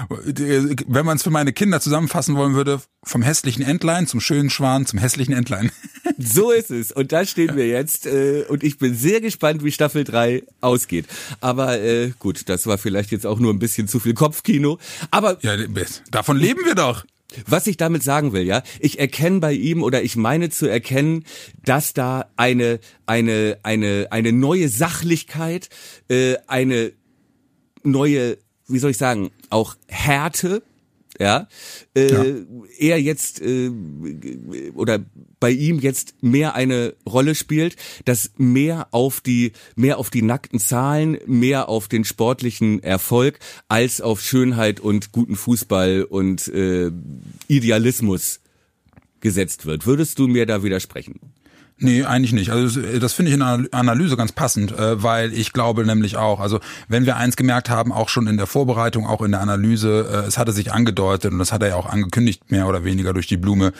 Wenn 0.08 1.06
man 1.06 1.16
es 1.16 1.22
für 1.22 1.30
meine 1.30 1.52
Kinder 1.52 1.80
zusammenfassen 1.80 2.36
wollen 2.36 2.54
würde, 2.54 2.80
vom 3.04 3.22
hässlichen 3.22 3.62
Entlein 3.64 4.06
zum 4.06 4.20
schönen 4.20 4.50
Schwan 4.50 4.86
zum 4.86 4.98
hässlichen 4.98 5.34
Entlein. 5.34 5.70
So 6.20 6.50
ist 6.50 6.72
es. 6.72 6.90
Und 6.90 7.12
da 7.12 7.24
stehen 7.24 7.54
wir 7.54 7.68
jetzt. 7.68 8.04
Äh, 8.06 8.44
und 8.48 8.64
ich 8.64 8.78
bin 8.78 8.94
sehr 8.96 9.20
gespannt, 9.20 9.62
wie 9.62 9.70
Staffel 9.70 10.02
3 10.02 10.42
ausgeht. 10.60 11.06
Aber 11.40 11.80
äh, 11.80 12.10
gut, 12.18 12.48
das 12.48 12.66
war 12.66 12.76
vielleicht 12.76 13.12
jetzt 13.12 13.24
auch 13.24 13.38
nur 13.38 13.52
ein 13.52 13.60
bisschen 13.60 13.86
zu 13.86 14.00
viel 14.00 14.14
Kopfkino. 14.14 14.78
Aber 15.12 15.38
ja, 15.42 15.56
davon 16.10 16.36
leben 16.36 16.64
wir 16.64 16.74
doch. 16.74 17.04
Was 17.46 17.66
ich 17.66 17.76
damit 17.76 18.02
sagen 18.02 18.32
will, 18.32 18.42
ja, 18.42 18.62
ich 18.80 18.98
erkenne 18.98 19.40
bei 19.40 19.52
ihm 19.52 19.82
oder 19.82 20.02
ich 20.02 20.16
meine 20.16 20.48
zu 20.48 20.66
erkennen, 20.66 21.24
dass 21.62 21.92
da 21.92 22.24
eine 22.36 22.80
eine 23.04 23.58
eine 23.62 24.08
eine 24.10 24.32
neue 24.32 24.70
Sachlichkeit, 24.70 25.68
äh, 26.08 26.36
eine 26.46 26.92
neue, 27.82 28.38
wie 28.66 28.78
soll 28.78 28.90
ich 28.90 28.98
sagen, 28.98 29.30
auch 29.50 29.76
Härte 29.86 30.62
ja, 31.18 31.48
äh, 31.94 32.12
ja. 32.12 32.24
er 32.78 33.00
jetzt 33.00 33.40
äh, 33.40 33.70
oder 34.74 35.00
bei 35.40 35.50
ihm 35.50 35.80
jetzt 35.80 36.22
mehr 36.22 36.54
eine 36.54 36.94
Rolle 37.08 37.34
spielt, 37.34 37.76
dass 38.04 38.30
mehr 38.36 38.88
auf 38.92 39.20
die 39.20 39.52
mehr 39.74 39.98
auf 39.98 40.10
die 40.10 40.22
nackten 40.22 40.60
Zahlen, 40.60 41.18
mehr 41.26 41.68
auf 41.68 41.88
den 41.88 42.04
sportlichen 42.04 42.82
Erfolg 42.82 43.40
als 43.66 44.00
auf 44.00 44.20
Schönheit 44.20 44.78
und 44.78 45.10
guten 45.10 45.34
Fußball 45.34 46.04
und 46.04 46.46
äh, 46.48 46.92
Idealismus 47.48 48.40
gesetzt 49.20 49.66
wird. 49.66 49.86
Würdest 49.86 50.20
du 50.20 50.28
mir 50.28 50.46
da 50.46 50.62
widersprechen? 50.62 51.18
Nee, 51.80 52.02
eigentlich 52.02 52.32
nicht. 52.32 52.50
Also 52.50 52.80
das 52.98 53.12
finde 53.12 53.30
ich 53.30 53.34
in 53.34 53.40
der 53.40 53.66
Analyse 53.70 54.16
ganz 54.16 54.32
passend, 54.32 54.72
äh, 54.72 55.00
weil 55.00 55.32
ich 55.32 55.52
glaube 55.52 55.86
nämlich 55.86 56.16
auch, 56.16 56.40
also 56.40 56.58
wenn 56.88 57.06
wir 57.06 57.16
eins 57.16 57.36
gemerkt 57.36 57.70
haben, 57.70 57.92
auch 57.92 58.08
schon 58.08 58.26
in 58.26 58.36
der 58.36 58.48
Vorbereitung, 58.48 59.06
auch 59.06 59.22
in 59.22 59.30
der 59.30 59.40
Analyse, 59.40 60.08
äh, 60.12 60.26
es 60.26 60.38
hatte 60.38 60.50
sich 60.50 60.72
angedeutet 60.72 61.30
und 61.30 61.38
das 61.38 61.52
hat 61.52 61.62
er 61.62 61.68
ja 61.68 61.74
auch 61.76 61.86
angekündigt, 61.86 62.50
mehr 62.50 62.66
oder 62.66 62.82
weniger 62.82 63.12
durch 63.12 63.28
die 63.28 63.36
Blume, 63.36 63.72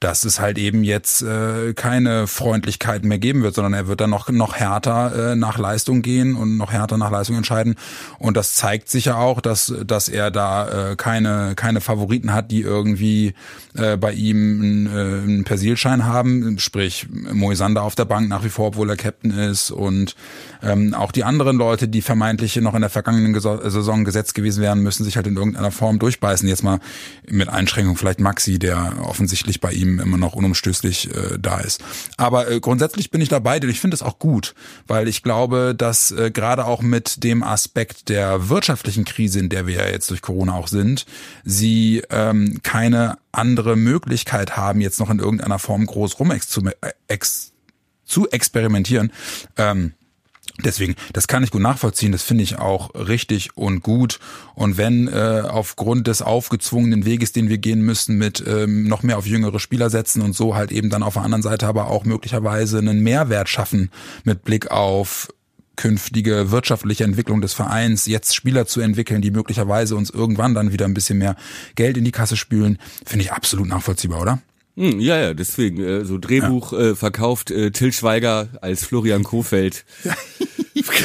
dass 0.00 0.26
es 0.26 0.38
halt 0.38 0.58
eben 0.58 0.84
jetzt 0.84 1.22
äh, 1.22 1.72
keine 1.72 2.26
Freundlichkeit 2.26 3.06
mehr 3.06 3.18
geben 3.18 3.42
wird, 3.42 3.54
sondern 3.54 3.72
er 3.72 3.88
wird 3.88 4.02
dann 4.02 4.10
noch, 4.10 4.28
noch 4.28 4.54
härter 4.56 5.34
nach 5.34 5.56
Leistung 5.56 6.02
gehen 6.02 6.34
und 6.34 6.58
noch 6.58 6.72
härter 6.72 6.98
nach 6.98 7.10
Leistung 7.10 7.36
entscheiden. 7.36 7.76
Und 8.18 8.36
das 8.36 8.54
zeigt 8.54 8.90
sich 8.90 9.06
ja 9.06 9.16
auch, 9.16 9.40
dass, 9.40 9.72
dass 9.86 10.08
er 10.08 10.30
da 10.30 10.94
keine, 10.96 11.54
keine 11.56 11.80
Favoriten 11.80 12.34
hat, 12.34 12.50
die 12.50 12.60
irgendwie 12.60 13.34
bei 13.74 14.12
ihm 14.12 14.88
einen 14.92 15.44
Persilschein 15.44 16.04
haben, 16.04 16.58
sprich 16.58 17.06
Moisander 17.46 17.82
auf 17.82 17.94
der 17.94 18.06
Bank 18.06 18.28
nach 18.28 18.42
wie 18.42 18.48
vor, 18.48 18.68
obwohl 18.68 18.90
er 18.90 18.96
Captain 18.96 19.30
ist 19.30 19.70
und 19.70 20.16
ähm, 20.62 20.94
auch 20.94 21.12
die 21.12 21.22
anderen 21.22 21.56
Leute, 21.56 21.86
die 21.86 22.02
vermeintlich 22.02 22.56
noch 22.56 22.74
in 22.74 22.80
der 22.80 22.90
vergangenen 22.90 23.38
Saison 23.38 24.04
gesetzt 24.04 24.34
gewesen 24.34 24.62
wären, 24.62 24.80
müssen 24.80 25.04
sich 25.04 25.16
halt 25.16 25.28
in 25.28 25.36
irgendeiner 25.36 25.70
Form 25.70 26.00
durchbeißen. 26.00 26.48
Jetzt 26.48 26.64
mal 26.64 26.80
mit 27.28 27.48
Einschränkung 27.48 27.96
vielleicht 27.96 28.18
Maxi, 28.18 28.58
der 28.58 28.94
offensichtlich 29.04 29.60
bei 29.60 29.72
ihm 29.72 30.00
immer 30.00 30.18
noch 30.18 30.34
unumstößlich 30.34 31.14
äh, 31.14 31.38
da 31.38 31.60
ist. 31.60 31.84
Aber 32.16 32.50
äh, 32.50 32.58
grundsätzlich 32.58 33.10
bin 33.12 33.20
ich 33.20 33.28
dabei, 33.28 33.60
denn 33.60 33.70
ich 33.70 33.80
finde 33.80 33.94
es 33.94 34.02
auch 34.02 34.18
gut, 34.18 34.54
weil 34.88 35.06
ich 35.06 35.22
glaube, 35.22 35.74
dass 35.76 36.10
äh, 36.10 36.32
gerade 36.32 36.64
auch 36.64 36.82
mit 36.82 37.22
dem 37.22 37.44
Aspekt 37.44 38.08
der 38.08 38.48
wirtschaftlichen 38.48 39.04
Krise, 39.04 39.38
in 39.38 39.50
der 39.50 39.68
wir 39.68 39.76
ja 39.76 39.86
jetzt 39.86 40.10
durch 40.10 40.22
Corona 40.22 40.54
auch 40.54 40.68
sind, 40.68 41.06
sie 41.44 42.02
ähm, 42.10 42.58
keine 42.64 43.18
andere 43.36 43.76
Möglichkeit 43.76 44.56
haben, 44.56 44.80
jetzt 44.80 45.00
noch 45.00 45.10
in 45.10 45.18
irgendeiner 45.18 45.58
Form 45.58 45.86
groß 45.86 46.18
rum 46.18 46.32
zu, 46.40 46.62
ex, 47.08 47.52
zu 48.04 48.28
experimentieren. 48.30 49.12
Ähm, 49.56 49.92
Deswegen, 50.64 50.94
das 51.12 51.26
kann 51.26 51.44
ich 51.44 51.50
gut 51.50 51.60
nachvollziehen, 51.60 52.12
das 52.12 52.22
finde 52.22 52.42
ich 52.42 52.58
auch 52.58 52.94
richtig 52.94 53.56
und 53.56 53.82
gut. 53.82 54.18
Und 54.54 54.78
wenn 54.78 55.06
äh, 55.06 55.42
aufgrund 55.46 56.06
des 56.06 56.22
aufgezwungenen 56.22 57.04
Weges, 57.04 57.32
den 57.32 57.48
wir 57.50 57.58
gehen 57.58 57.82
müssen, 57.82 58.16
mit 58.16 58.42
ähm, 58.46 58.84
noch 58.84 59.02
mehr 59.02 59.18
auf 59.18 59.26
jüngere 59.26 59.60
Spieler 59.60 59.90
setzen 59.90 60.22
und 60.22 60.34
so 60.34 60.54
halt 60.54 60.72
eben 60.72 60.88
dann 60.88 61.02
auf 61.02 61.14
der 61.14 61.24
anderen 61.24 61.42
Seite 61.42 61.66
aber 61.66 61.88
auch 61.88 62.04
möglicherweise 62.04 62.78
einen 62.78 63.00
Mehrwert 63.00 63.48
schaffen 63.48 63.90
mit 64.24 64.44
Blick 64.44 64.70
auf 64.70 65.28
künftige 65.76 66.50
wirtschaftliche 66.50 67.04
Entwicklung 67.04 67.40
des 67.40 67.52
Vereins, 67.52 68.06
jetzt 68.06 68.34
Spieler 68.34 68.66
zu 68.66 68.80
entwickeln, 68.80 69.22
die 69.22 69.30
möglicherweise 69.30 69.96
uns 69.96 70.10
irgendwann 70.10 70.54
dann 70.54 70.72
wieder 70.72 70.86
ein 70.86 70.94
bisschen 70.94 71.18
mehr 71.18 71.36
Geld 71.74 71.96
in 71.96 72.04
die 72.04 72.12
Kasse 72.12 72.36
spülen, 72.36 72.78
finde 73.04 73.24
ich 73.24 73.32
absolut 73.32 73.68
nachvollziehbar, 73.68 74.20
oder? 74.20 74.42
Hm, 74.76 75.00
ja, 75.00 75.18
ja, 75.18 75.34
deswegen, 75.34 75.82
äh, 75.82 76.04
so 76.04 76.18
Drehbuch 76.18 76.72
ja. 76.72 76.90
äh, 76.90 76.94
verkauft 76.94 77.50
äh, 77.50 77.70
Till 77.70 77.92
Schweiger 77.92 78.48
als 78.60 78.84
Florian 78.84 79.24
Kofeld. 79.24 79.84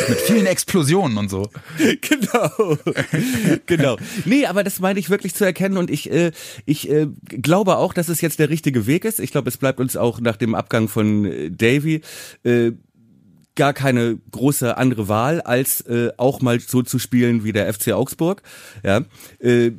Mit 0.10 0.20
vielen 0.22 0.46
Explosionen 0.46 1.18
und 1.18 1.30
so. 1.30 1.50
Genau. 2.02 2.78
genau. 3.66 3.98
Nee, 4.26 4.46
aber 4.46 4.64
das 4.64 4.80
meine 4.80 5.00
ich 5.00 5.10
wirklich 5.10 5.34
zu 5.34 5.46
erkennen 5.46 5.78
und 5.78 5.90
ich, 5.90 6.12
äh, 6.12 6.32
ich 6.66 6.90
äh, 6.90 7.08
glaube 7.24 7.78
auch, 7.78 7.94
dass 7.94 8.10
es 8.10 8.22
jetzt 8.22 8.40
der 8.40 8.50
richtige 8.50 8.86
Weg 8.86 9.06
ist. 9.06 9.20
Ich 9.20 9.32
glaube, 9.32 9.50
es 9.50 9.58
bleibt 9.58 9.80
uns 9.80 9.96
auch 9.96 10.20
nach 10.20 10.36
dem 10.36 10.56
Abgang 10.56 10.88
von 10.88 11.26
äh, 11.26 11.50
Davy 11.50 12.02
äh, 12.44 12.72
gar 13.56 13.74
keine 13.74 14.18
große 14.32 14.78
andere 14.78 15.08
Wahl, 15.08 15.42
als 15.42 15.82
äh, 15.82 16.12
auch 16.18 16.42
mal 16.42 16.60
so 16.60 16.82
zu 16.84 17.00
spielen 17.00 17.44
wie 17.44 17.52
der 17.52 17.72
FC 17.74 17.90
Augsburg. 17.90 18.42
Ja. 18.84 19.02
Äh, 19.40 19.72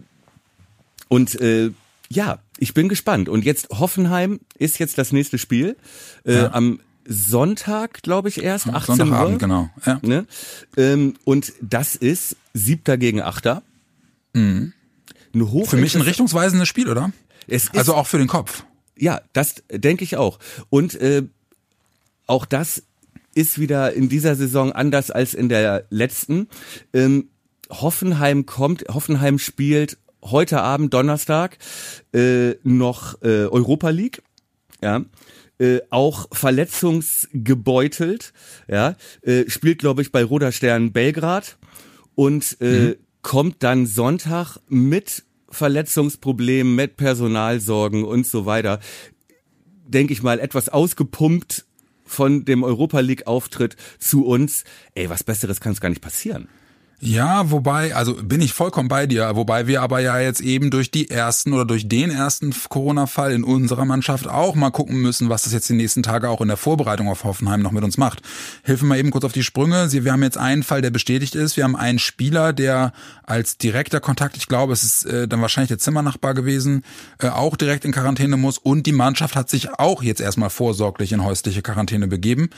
und 1.08 1.40
äh, 1.40 1.70
ja, 2.08 2.38
ich 2.58 2.74
bin 2.74 2.88
gespannt. 2.88 3.28
Und 3.28 3.44
jetzt 3.44 3.68
Hoffenheim 3.70 4.40
ist 4.58 4.78
jetzt 4.78 4.98
das 4.98 5.12
nächste 5.12 5.38
Spiel. 5.38 5.76
Äh, 6.24 6.34
ja. 6.34 6.52
Am 6.52 6.80
Sonntag, 7.06 8.02
glaube 8.02 8.28
ich, 8.28 8.42
erst, 8.42 8.68
18 8.68 8.96
Sonntagabend, 8.96 9.34
Uhr. 9.34 9.38
genau. 9.38 9.70
Ja. 9.84 9.98
Ne? 10.02 10.26
Ähm, 10.76 11.14
und 11.24 11.52
das 11.60 11.96
ist 11.96 12.36
siebter 12.54 12.96
gegen 12.96 13.20
achter. 13.20 13.62
Mhm. 14.34 14.72
Ein 15.34 15.66
für 15.66 15.76
mich 15.76 15.94
ein 15.94 16.02
richtungsweisendes 16.02 16.68
Spiel, 16.68 16.88
oder? 16.88 17.12
Es 17.48 17.64
ist, 17.64 17.76
also 17.76 17.94
auch 17.94 18.06
für 18.06 18.18
den 18.18 18.28
Kopf. 18.28 18.64
Ja, 18.96 19.22
das 19.32 19.62
denke 19.70 20.04
ich 20.04 20.16
auch. 20.16 20.38
Und 20.70 20.94
äh, 20.94 21.24
auch 22.26 22.44
das 22.44 22.82
ist 23.34 23.58
wieder 23.58 23.92
in 23.92 24.08
dieser 24.08 24.34
Saison 24.34 24.72
anders 24.72 25.10
als 25.10 25.34
in 25.34 25.48
der 25.48 25.84
letzten. 25.90 26.48
Ähm, 26.92 27.28
Hoffenheim 27.70 28.46
kommt, 28.46 28.84
Hoffenheim 28.88 29.38
spielt 29.38 29.98
heute 30.22 30.60
Abend, 30.60 30.94
Donnerstag, 30.94 31.58
äh, 32.12 32.54
noch 32.62 33.20
äh, 33.22 33.46
Europa 33.46 33.90
League. 33.90 34.22
Ja. 34.82 35.04
Äh, 35.58 35.80
auch 35.90 36.28
verletzungsgebeutelt, 36.32 38.32
ja, 38.68 38.96
äh, 39.22 39.48
spielt, 39.48 39.78
glaube 39.78 40.02
ich, 40.02 40.10
bei 40.10 40.24
Roter 40.24 40.50
Stern 40.50 40.92
Belgrad 40.92 41.56
und 42.14 42.56
äh, 42.60 42.64
mhm. 42.64 42.96
kommt 43.22 43.62
dann 43.62 43.86
Sonntag 43.86 44.58
mit 44.68 45.24
Verletzungsproblemen, 45.50 46.74
mit 46.74 46.96
Personalsorgen 46.96 48.02
und 48.02 48.26
so 48.26 48.46
weiter, 48.46 48.80
denke 49.86 50.14
ich 50.14 50.22
mal, 50.22 50.40
etwas 50.40 50.68
ausgepumpt 50.68 51.64
von 52.04 52.44
dem 52.44 52.62
Europa 52.64 53.00
League 53.00 53.26
Auftritt 53.26 53.76
zu 53.98 54.24
uns. 54.26 54.64
Ey, 54.94 55.10
was 55.10 55.24
Besseres 55.24 55.60
kann 55.60 55.72
es 55.72 55.80
gar 55.80 55.88
nicht 55.88 56.02
passieren. 56.02 56.48
Ja, 57.04 57.50
wobei, 57.50 57.96
also 57.96 58.14
bin 58.14 58.40
ich 58.40 58.52
vollkommen 58.52 58.88
bei 58.88 59.08
dir, 59.08 59.34
wobei 59.34 59.66
wir 59.66 59.82
aber 59.82 59.98
ja 59.98 60.20
jetzt 60.20 60.40
eben 60.40 60.70
durch 60.70 60.92
die 60.92 61.10
ersten 61.10 61.52
oder 61.52 61.64
durch 61.64 61.88
den 61.88 62.12
ersten 62.12 62.54
Corona-Fall 62.68 63.32
in 63.32 63.42
unserer 63.42 63.84
Mannschaft 63.84 64.28
auch 64.28 64.54
mal 64.54 64.70
gucken 64.70 65.02
müssen, 65.02 65.28
was 65.28 65.42
das 65.42 65.52
jetzt 65.52 65.68
die 65.68 65.74
nächsten 65.74 66.04
Tage 66.04 66.28
auch 66.28 66.40
in 66.40 66.46
der 66.46 66.56
Vorbereitung 66.56 67.08
auf 67.08 67.24
Hoffenheim 67.24 67.60
noch 67.60 67.72
mit 67.72 67.82
uns 67.82 67.98
macht. 67.98 68.22
Hilfen 68.62 68.88
wir 68.88 68.98
eben 68.98 69.10
kurz 69.10 69.24
auf 69.24 69.32
die 69.32 69.42
Sprünge. 69.42 69.90
Wir 69.90 70.12
haben 70.12 70.22
jetzt 70.22 70.38
einen 70.38 70.62
Fall, 70.62 70.80
der 70.80 70.90
bestätigt 70.90 71.34
ist. 71.34 71.56
Wir 71.56 71.64
haben 71.64 71.74
einen 71.74 71.98
Spieler, 71.98 72.52
der 72.52 72.92
als 73.24 73.58
direkter 73.58 73.98
Kontakt, 73.98 74.36
ich 74.36 74.46
glaube, 74.46 74.72
es 74.72 74.84
ist 74.84 75.04
äh, 75.04 75.26
dann 75.26 75.40
wahrscheinlich 75.40 75.70
der 75.70 75.78
Zimmernachbar 75.78 76.34
gewesen, 76.34 76.84
äh, 77.18 77.30
auch 77.30 77.56
direkt 77.56 77.84
in 77.84 77.90
Quarantäne 77.90 78.36
muss 78.36 78.58
und 78.58 78.86
die 78.86 78.92
Mannschaft 78.92 79.34
hat 79.34 79.50
sich 79.50 79.76
auch 79.76 80.04
jetzt 80.04 80.20
erstmal 80.20 80.50
vorsorglich 80.50 81.10
in 81.10 81.24
häusliche 81.24 81.62
Quarantäne 81.62 82.06
begeben. 82.06 82.50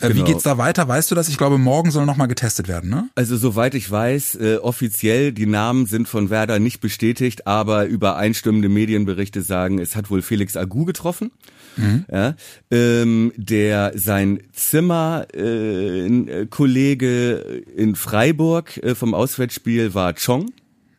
Äh, 0.00 0.08
genau. 0.08 0.14
Wie 0.16 0.32
geht's 0.32 0.42
da 0.42 0.58
weiter? 0.58 0.88
Weißt 0.88 1.08
du 1.12 1.14
das? 1.14 1.28
Ich 1.28 1.38
glaube, 1.38 1.58
morgen 1.58 1.92
soll 1.92 2.04
noch 2.04 2.16
mal 2.16 2.26
getestet 2.26 2.66
werden, 2.66 2.90
ne? 2.90 3.08
Also 3.14 3.36
soweit 3.36 3.76
ich 3.76 3.91
weiß, 3.92 4.36
äh, 4.36 4.56
offiziell, 4.56 5.32
die 5.32 5.46
Namen 5.46 5.86
sind 5.86 6.08
von 6.08 6.30
Werder 6.30 6.58
nicht 6.58 6.80
bestätigt, 6.80 7.46
aber 7.46 7.84
übereinstimmende 7.84 8.68
Medienberichte 8.68 9.42
sagen, 9.42 9.78
es 9.78 9.94
hat 9.94 10.10
wohl 10.10 10.22
Felix 10.22 10.56
Agu 10.56 10.84
getroffen. 10.84 11.30
Mhm. 11.76 12.04
Ja, 12.12 12.34
ähm, 12.70 13.32
der 13.36 13.92
sein 13.94 14.42
Zimmer 14.52 15.26
äh, 15.34 16.46
Kollege 16.46 17.62
in 17.76 17.94
Freiburg 17.94 18.76
äh, 18.78 18.94
vom 18.94 19.14
Auswärtsspiel 19.14 19.94
war 19.94 20.14
Chong, 20.14 20.50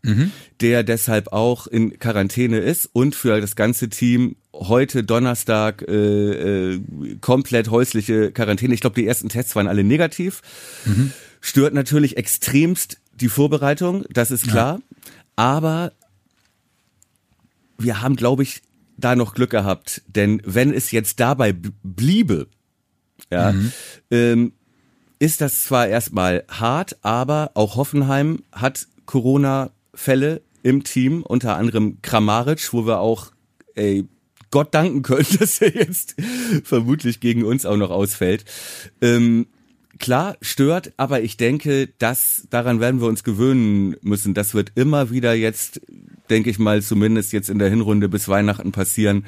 mhm. 0.02 0.32
der 0.62 0.84
deshalb 0.84 1.32
auch 1.32 1.68
in 1.68 2.00
Quarantäne 2.00 2.60
ist 2.60 2.90
und 2.94 3.16
für 3.16 3.40
das 3.40 3.56
ganze 3.56 3.90
Team 3.90 4.36
heute 4.54 5.04
Donnerstag 5.04 5.84
äh, 5.88 6.74
äh, 6.74 6.82
komplett 7.22 7.70
häusliche 7.70 8.32
Quarantäne. 8.32 8.74
Ich 8.74 8.82
glaube, 8.82 8.96
die 8.96 9.08
ersten 9.08 9.30
Tests 9.30 9.56
waren 9.56 9.68
alle 9.68 9.84
negativ. 9.84 10.42
Mhm. 10.86 11.12
Stört 11.46 11.74
natürlich 11.74 12.16
extremst 12.16 13.02
die 13.16 13.28
Vorbereitung, 13.28 14.06
das 14.10 14.32
ist 14.32 14.48
klar. 14.48 14.80
Ja. 14.80 14.98
Aber 15.36 15.92
wir 17.78 18.02
haben, 18.02 18.16
glaube 18.16 18.44
ich, 18.44 18.62
da 18.96 19.18
noch 19.18 19.36
Glück 19.36 19.50
gehabt. 19.50 20.02
Denn 20.08 20.42
wenn 20.46 20.74
es 20.74 20.92
jetzt 20.92 21.20
dabei 21.20 21.54
bliebe, 21.84 22.48
ja, 23.30 23.52
mhm. 23.52 23.72
ähm, 24.10 24.54
ist 25.20 25.42
das 25.42 25.66
zwar 25.66 25.88
erstmal 25.88 26.46
hart, 26.48 27.04
aber 27.04 27.52
auch 27.56 27.76
Hoffenheim 27.76 28.44
hat 28.54 28.88
Corona-Fälle 29.06 30.42
im 30.64 30.86
Team, 30.86 31.24
unter 31.24 31.58
anderem 31.58 32.02
Kramaric, 32.02 32.72
wo 32.72 32.86
wir 32.86 33.00
auch 33.00 33.34
ey, 33.76 34.08
Gott 34.50 34.74
danken 34.74 35.02
können, 35.02 35.28
dass 35.40 35.60
er 35.60 35.76
jetzt 35.76 36.16
vermutlich 36.64 37.20
gegen 37.20 37.44
uns 37.44 37.66
auch 37.66 37.76
noch 37.76 37.90
ausfällt. 37.90 38.46
Ähm, 39.02 39.48
klar, 40.00 40.38
stört, 40.42 40.94
aber 40.98 41.22
ich 41.22 41.38
denke, 41.38 41.88
dass 42.00 42.48
daran 42.50 42.80
werden 42.80 43.02
wir 43.02 43.08
uns 43.08 43.24
gewöhnen 43.24 43.96
müssen. 44.02 44.34
Das 44.34 44.54
wird 44.54 44.72
immer 44.76 45.12
wieder 45.12 45.34
jetzt, 45.34 45.82
denke 46.30 46.50
ich 46.50 46.60
mal, 46.60 46.82
zumindest 46.82 47.34
jetzt 47.34 47.50
in 47.50 47.60
der 47.60 47.70
Hinrunde 47.70 48.10
bis 48.10 48.28
Weihnachten 48.28 48.72
passieren, 48.72 49.26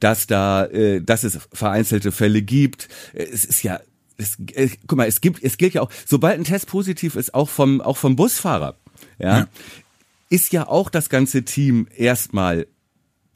dass 0.00 0.26
da, 0.26 0.64
äh, 0.66 1.00
dass 1.00 1.24
es 1.24 1.38
vereinzelte 1.52 2.12
Fälle 2.12 2.42
gibt. 2.42 2.88
Es 3.14 3.44
ist 3.44 3.62
ja 3.62 3.80
es, 4.16 4.36
äh, 4.54 4.68
guck 4.86 4.98
mal, 4.98 5.06
es 5.06 5.20
gibt, 5.20 5.42
es 5.44 5.58
gilt 5.58 5.74
ja 5.74 5.82
auch, 5.82 5.90
sobald 6.04 6.38
ein 6.38 6.44
Test 6.44 6.66
positiv 6.66 7.14
ist, 7.14 7.34
auch 7.34 7.48
vom, 7.48 7.80
auch 7.80 7.96
vom 7.96 8.16
Busfahrer, 8.16 8.76
ja, 9.18 9.38
ja 9.38 9.48
ist 10.30 10.52
ja 10.52 10.68
auch 10.68 10.90
das 10.90 11.08
ganze 11.08 11.44
Team 11.44 11.88
erstmal 11.96 12.66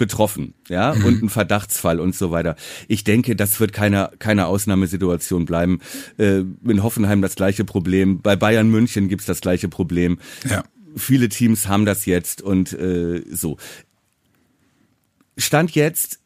betroffen, 0.03 0.55
ja, 0.69 0.95
mhm. 0.95 1.05
und 1.05 1.23
ein 1.23 1.29
Verdachtsfall 1.29 2.01
und 2.01 2.17
so 2.17 2.33
weiter. 2.33 2.57
Ich 2.89 3.05
denke, 3.05 3.37
das 3.37 3.61
wird 3.61 3.73
keine, 3.73 4.11
keine 4.19 4.47
Ausnahmesituation 4.47 5.45
bleiben. 5.45 5.79
Äh, 6.19 6.43
in 6.67 6.83
Hoffenheim 6.83 7.23
das 7.23 7.37
gleiche 7.37 7.65
Problem, 7.65 8.21
bei 8.21 8.35
Bayern 8.35 8.69
München 8.69 9.09
gibt's 9.09 9.27
das 9.27 9.41
gleiche 9.41 9.69
Problem. 9.69 10.19
Ja. 10.51 10.65
Viele 10.97 11.29
Teams 11.29 11.69
haben 11.69 11.85
das 11.85 12.05
jetzt 12.05 12.43
und 12.43 12.73
äh, 12.73 13.23
so. 13.31 13.59
Stand 15.37 15.71
jetzt, 15.77 16.19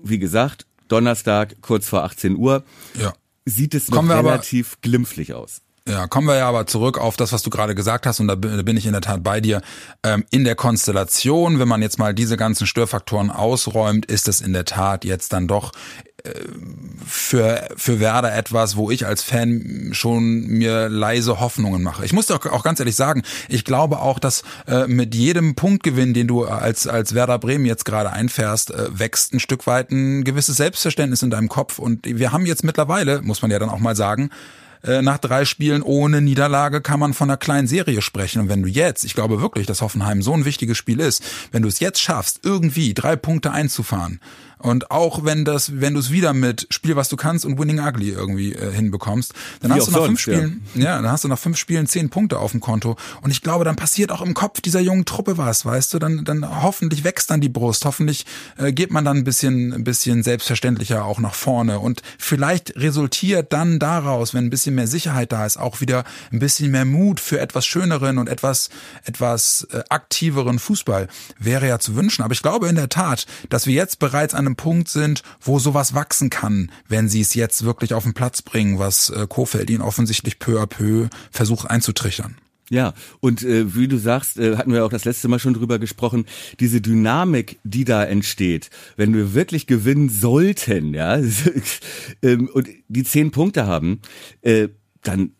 wie 0.00 0.20
gesagt, 0.20 0.66
Donnerstag, 0.86 1.56
kurz 1.62 1.88
vor 1.88 2.04
18 2.04 2.36
Uhr, 2.36 2.62
ja. 2.96 3.12
sieht 3.44 3.74
es 3.74 3.90
noch 3.90 4.08
relativ 4.08 4.74
aber, 4.74 4.80
glimpflich 4.82 5.34
aus. 5.34 5.62
Ja, 5.88 6.06
kommen 6.06 6.28
wir 6.28 6.36
ja 6.36 6.48
aber 6.48 6.66
zurück 6.66 6.98
auf 6.98 7.16
das, 7.16 7.32
was 7.32 7.42
du 7.42 7.50
gerade 7.50 7.74
gesagt 7.74 8.06
hast, 8.06 8.20
und 8.20 8.28
da 8.28 8.34
bin 8.34 8.76
ich 8.76 8.86
in 8.86 8.92
der 8.92 9.00
Tat 9.00 9.22
bei 9.22 9.40
dir. 9.40 9.62
Ähm, 10.02 10.24
in 10.30 10.44
der 10.44 10.54
Konstellation, 10.54 11.58
wenn 11.58 11.68
man 11.68 11.82
jetzt 11.82 11.98
mal 11.98 12.14
diese 12.14 12.36
ganzen 12.36 12.66
Störfaktoren 12.66 13.30
ausräumt, 13.30 14.06
ist 14.06 14.28
es 14.28 14.40
in 14.40 14.52
der 14.52 14.66
Tat 14.66 15.04
jetzt 15.04 15.32
dann 15.32 15.48
doch 15.48 15.72
äh, 16.22 16.32
für, 17.06 17.68
für 17.76 17.98
Werder 17.98 18.34
etwas, 18.34 18.76
wo 18.76 18.90
ich 18.90 19.06
als 19.06 19.22
Fan 19.22 19.90
schon 19.92 20.46
mir 20.46 20.88
leise 20.88 21.40
Hoffnungen 21.40 21.82
mache. 21.82 22.04
Ich 22.04 22.12
muss 22.12 22.26
doch 22.26 22.44
auch 22.46 22.62
ganz 22.62 22.78
ehrlich 22.78 22.94
sagen, 22.94 23.22
ich 23.48 23.64
glaube 23.64 24.00
auch, 24.00 24.18
dass 24.18 24.42
äh, 24.66 24.86
mit 24.86 25.14
jedem 25.14 25.54
Punktgewinn, 25.54 26.14
den 26.14 26.28
du 26.28 26.44
als, 26.44 26.86
als 26.86 27.14
Werder 27.14 27.38
Bremen 27.38 27.64
jetzt 27.64 27.84
gerade 27.84 28.12
einfährst, 28.12 28.70
äh, 28.70 28.98
wächst 28.98 29.32
ein 29.32 29.40
Stück 29.40 29.66
weit 29.66 29.90
ein 29.90 30.24
gewisses 30.24 30.58
Selbstverständnis 30.58 31.22
in 31.22 31.30
deinem 31.30 31.48
Kopf. 31.48 31.78
Und 31.78 32.06
wir 32.06 32.32
haben 32.32 32.44
jetzt 32.44 32.64
mittlerweile, 32.64 33.22
muss 33.22 33.42
man 33.42 33.50
ja 33.50 33.58
dann 33.58 33.70
auch 33.70 33.80
mal 33.80 33.96
sagen, 33.96 34.30
äh, 34.82 35.02
nach 35.02 35.18
drei 35.18 35.44
Spielen 35.44 35.82
ohne 35.82 36.20
Niederlage 36.20 36.80
kann 36.80 37.00
man 37.00 37.14
von 37.14 37.28
einer 37.28 37.36
kleinen 37.36 37.66
Serie 37.66 38.02
sprechen. 38.02 38.42
Und 38.42 38.48
wenn 38.48 38.62
du 38.62 38.68
jetzt, 38.68 39.04
ich 39.04 39.14
glaube 39.14 39.40
wirklich, 39.40 39.66
dass 39.66 39.82
Hoffenheim 39.82 40.22
so 40.22 40.32
ein 40.32 40.44
wichtiges 40.44 40.78
Spiel 40.78 41.00
ist, 41.00 41.22
wenn 41.52 41.62
du 41.62 41.68
es 41.68 41.80
jetzt 41.80 42.00
schaffst, 42.00 42.40
irgendwie 42.44 42.94
drei 42.94 43.16
Punkte 43.16 43.52
einzufahren, 43.52 44.20
und 44.62 44.90
auch 44.90 45.24
wenn 45.24 45.44
das, 45.44 45.80
wenn 45.80 45.94
du 45.94 46.00
es 46.00 46.10
wieder 46.10 46.34
mit 46.34 46.66
Spiel, 46.70 46.94
was 46.94 47.08
du 47.08 47.16
kannst 47.16 47.46
und 47.46 47.58
Winning 47.58 47.80
Ugly 47.80 48.10
irgendwie 48.10 48.52
äh, 48.52 48.70
hinbekommst, 48.72 49.32
dann 49.60 49.70
Wie 49.70 49.74
hast 49.74 49.88
du 49.88 49.92
nach 49.92 49.98
sonst, 50.00 50.06
fünf 50.08 50.20
Spielen, 50.20 50.62
ja. 50.74 50.82
ja, 50.82 50.96
dann 51.02 51.10
hast 51.10 51.24
du 51.24 51.28
nach 51.28 51.38
fünf 51.38 51.56
Spielen 51.56 51.86
zehn 51.86 52.10
Punkte 52.10 52.38
auf 52.38 52.50
dem 52.50 52.60
Konto. 52.60 52.96
Und 53.22 53.30
ich 53.30 53.40
glaube, 53.40 53.64
dann 53.64 53.76
passiert 53.76 54.12
auch 54.12 54.20
im 54.20 54.34
Kopf 54.34 54.60
dieser 54.60 54.80
jungen 54.80 55.06
Truppe 55.06 55.38
was, 55.38 55.64
weißt 55.64 55.94
du? 55.94 55.98
Dann, 55.98 56.24
dann 56.24 56.62
hoffentlich 56.62 57.04
wächst 57.04 57.30
dann 57.30 57.40
die 57.40 57.48
Brust, 57.48 57.84
hoffentlich 57.86 58.26
äh, 58.58 58.72
geht 58.72 58.90
man 58.90 59.04
dann 59.04 59.18
ein 59.18 59.24
bisschen, 59.24 59.72
ein 59.72 59.84
bisschen 59.84 60.22
selbstverständlicher 60.22 61.04
auch 61.06 61.20
nach 61.20 61.34
vorne. 61.34 61.78
Und 61.78 62.02
vielleicht 62.18 62.76
resultiert 62.76 63.52
dann 63.54 63.78
daraus, 63.78 64.34
wenn 64.34 64.44
ein 64.44 64.50
bisschen 64.50 64.74
mehr 64.74 64.86
Sicherheit 64.86 65.32
da 65.32 65.46
ist, 65.46 65.56
auch 65.56 65.80
wieder 65.80 66.04
ein 66.32 66.38
bisschen 66.38 66.70
mehr 66.70 66.84
Mut 66.84 67.18
für 67.18 67.40
etwas 67.40 67.64
schöneren 67.64 68.18
und 68.18 68.28
etwas, 68.28 68.68
etwas 69.04 69.66
äh, 69.72 69.82
aktiveren 69.88 70.58
Fußball. 70.58 71.08
Wäre 71.38 71.66
ja 71.66 71.78
zu 71.78 71.96
wünschen. 71.96 72.22
Aber 72.22 72.34
ich 72.34 72.42
glaube 72.42 72.68
in 72.68 72.74
der 72.74 72.90
Tat, 72.90 73.26
dass 73.48 73.66
wir 73.66 73.74
jetzt 73.74 73.98
bereits 73.98 74.34
an 74.34 74.49
einem 74.50 74.56
Punkt 74.56 74.88
sind, 74.88 75.22
wo 75.40 75.58
sowas 75.58 75.94
wachsen 75.94 76.30
kann, 76.30 76.70
wenn 76.88 77.08
sie 77.08 77.20
es 77.20 77.34
jetzt 77.34 77.64
wirklich 77.64 77.94
auf 77.94 78.04
den 78.04 78.14
Platz 78.14 78.42
bringen, 78.42 78.78
was 78.78 79.10
äh, 79.10 79.26
Kofeld 79.28 79.70
ihnen 79.70 79.82
offensichtlich 79.82 80.38
peu 80.38 80.60
à 80.60 80.66
peu 80.66 81.08
versucht 81.30 81.70
einzutrichtern. 81.70 82.36
Ja, 82.72 82.94
und 83.18 83.42
äh, 83.42 83.74
wie 83.74 83.88
du 83.88 83.98
sagst, 83.98 84.38
äh, 84.38 84.56
hatten 84.56 84.72
wir 84.72 84.84
auch 84.84 84.90
das 84.90 85.04
letzte 85.04 85.26
Mal 85.26 85.40
schon 85.40 85.54
drüber 85.54 85.80
gesprochen, 85.80 86.24
diese 86.60 86.80
Dynamik, 86.80 87.58
die 87.64 87.84
da 87.84 88.04
entsteht, 88.04 88.70
wenn 88.96 89.12
wir 89.12 89.34
wirklich 89.34 89.66
gewinnen 89.66 90.08
sollten, 90.08 90.94
ja, 90.94 91.18
ähm, 92.22 92.48
und 92.52 92.68
die 92.86 93.02
zehn 93.02 93.32
Punkte 93.32 93.66
haben, 93.66 94.00
äh, 94.42 94.68
dann 95.02 95.32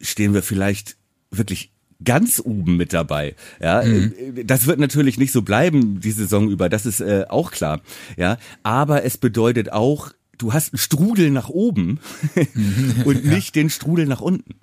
stehen 0.00 0.32
wir 0.32 0.42
vielleicht 0.42 0.96
wirklich 1.30 1.72
ganz 2.04 2.40
oben 2.44 2.76
mit 2.76 2.92
dabei. 2.92 3.34
Ja, 3.60 3.82
mhm. 3.82 4.12
das 4.44 4.66
wird 4.66 4.78
natürlich 4.78 5.18
nicht 5.18 5.32
so 5.32 5.42
bleiben 5.42 6.00
die 6.00 6.12
Saison 6.12 6.48
über, 6.48 6.68
das 6.68 6.86
ist 6.86 7.00
äh, 7.00 7.24
auch 7.28 7.50
klar. 7.50 7.80
Ja, 8.16 8.38
aber 8.62 9.04
es 9.04 9.18
bedeutet 9.18 9.72
auch, 9.72 10.12
du 10.36 10.52
hast 10.52 10.72
einen 10.72 10.78
Strudel 10.78 11.30
nach 11.30 11.48
oben 11.48 12.00
und 13.04 13.24
ja. 13.24 13.34
nicht 13.34 13.54
den 13.54 13.70
Strudel 13.70 14.06
nach 14.06 14.20
unten. 14.20 14.54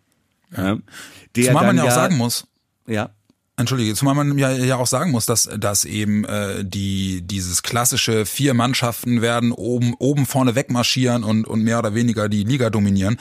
Ja. 0.55 0.77
Der 1.35 1.45
Zumal 1.47 1.65
man 1.65 1.77
ja 1.77 1.83
auch 1.83 1.91
sagen 1.91 2.17
muss. 2.17 2.47
Ja. 2.87 3.09
Entschuldige, 3.57 3.95
zumal 3.95 4.15
man 4.15 4.37
ja, 4.37 4.51
ja 4.51 4.75
auch 4.75 4.87
sagen 4.87 5.11
muss, 5.11 5.25
dass, 5.25 5.49
dass 5.57 5.85
eben 5.85 6.25
äh, 6.25 6.65
die 6.65 7.21
dieses 7.21 7.63
klassische 7.63 8.25
vier 8.25 8.53
Mannschaften 8.53 9.21
werden 9.21 9.53
oben 9.53 9.93
oben 9.97 10.25
vorne 10.25 10.55
wegmarschieren 10.55 11.23
und, 11.23 11.47
und 11.47 11.63
mehr 11.63 11.79
oder 11.79 11.95
weniger 11.95 12.27
die 12.27 12.43
Liga 12.43 12.69
dominieren, 12.69 13.15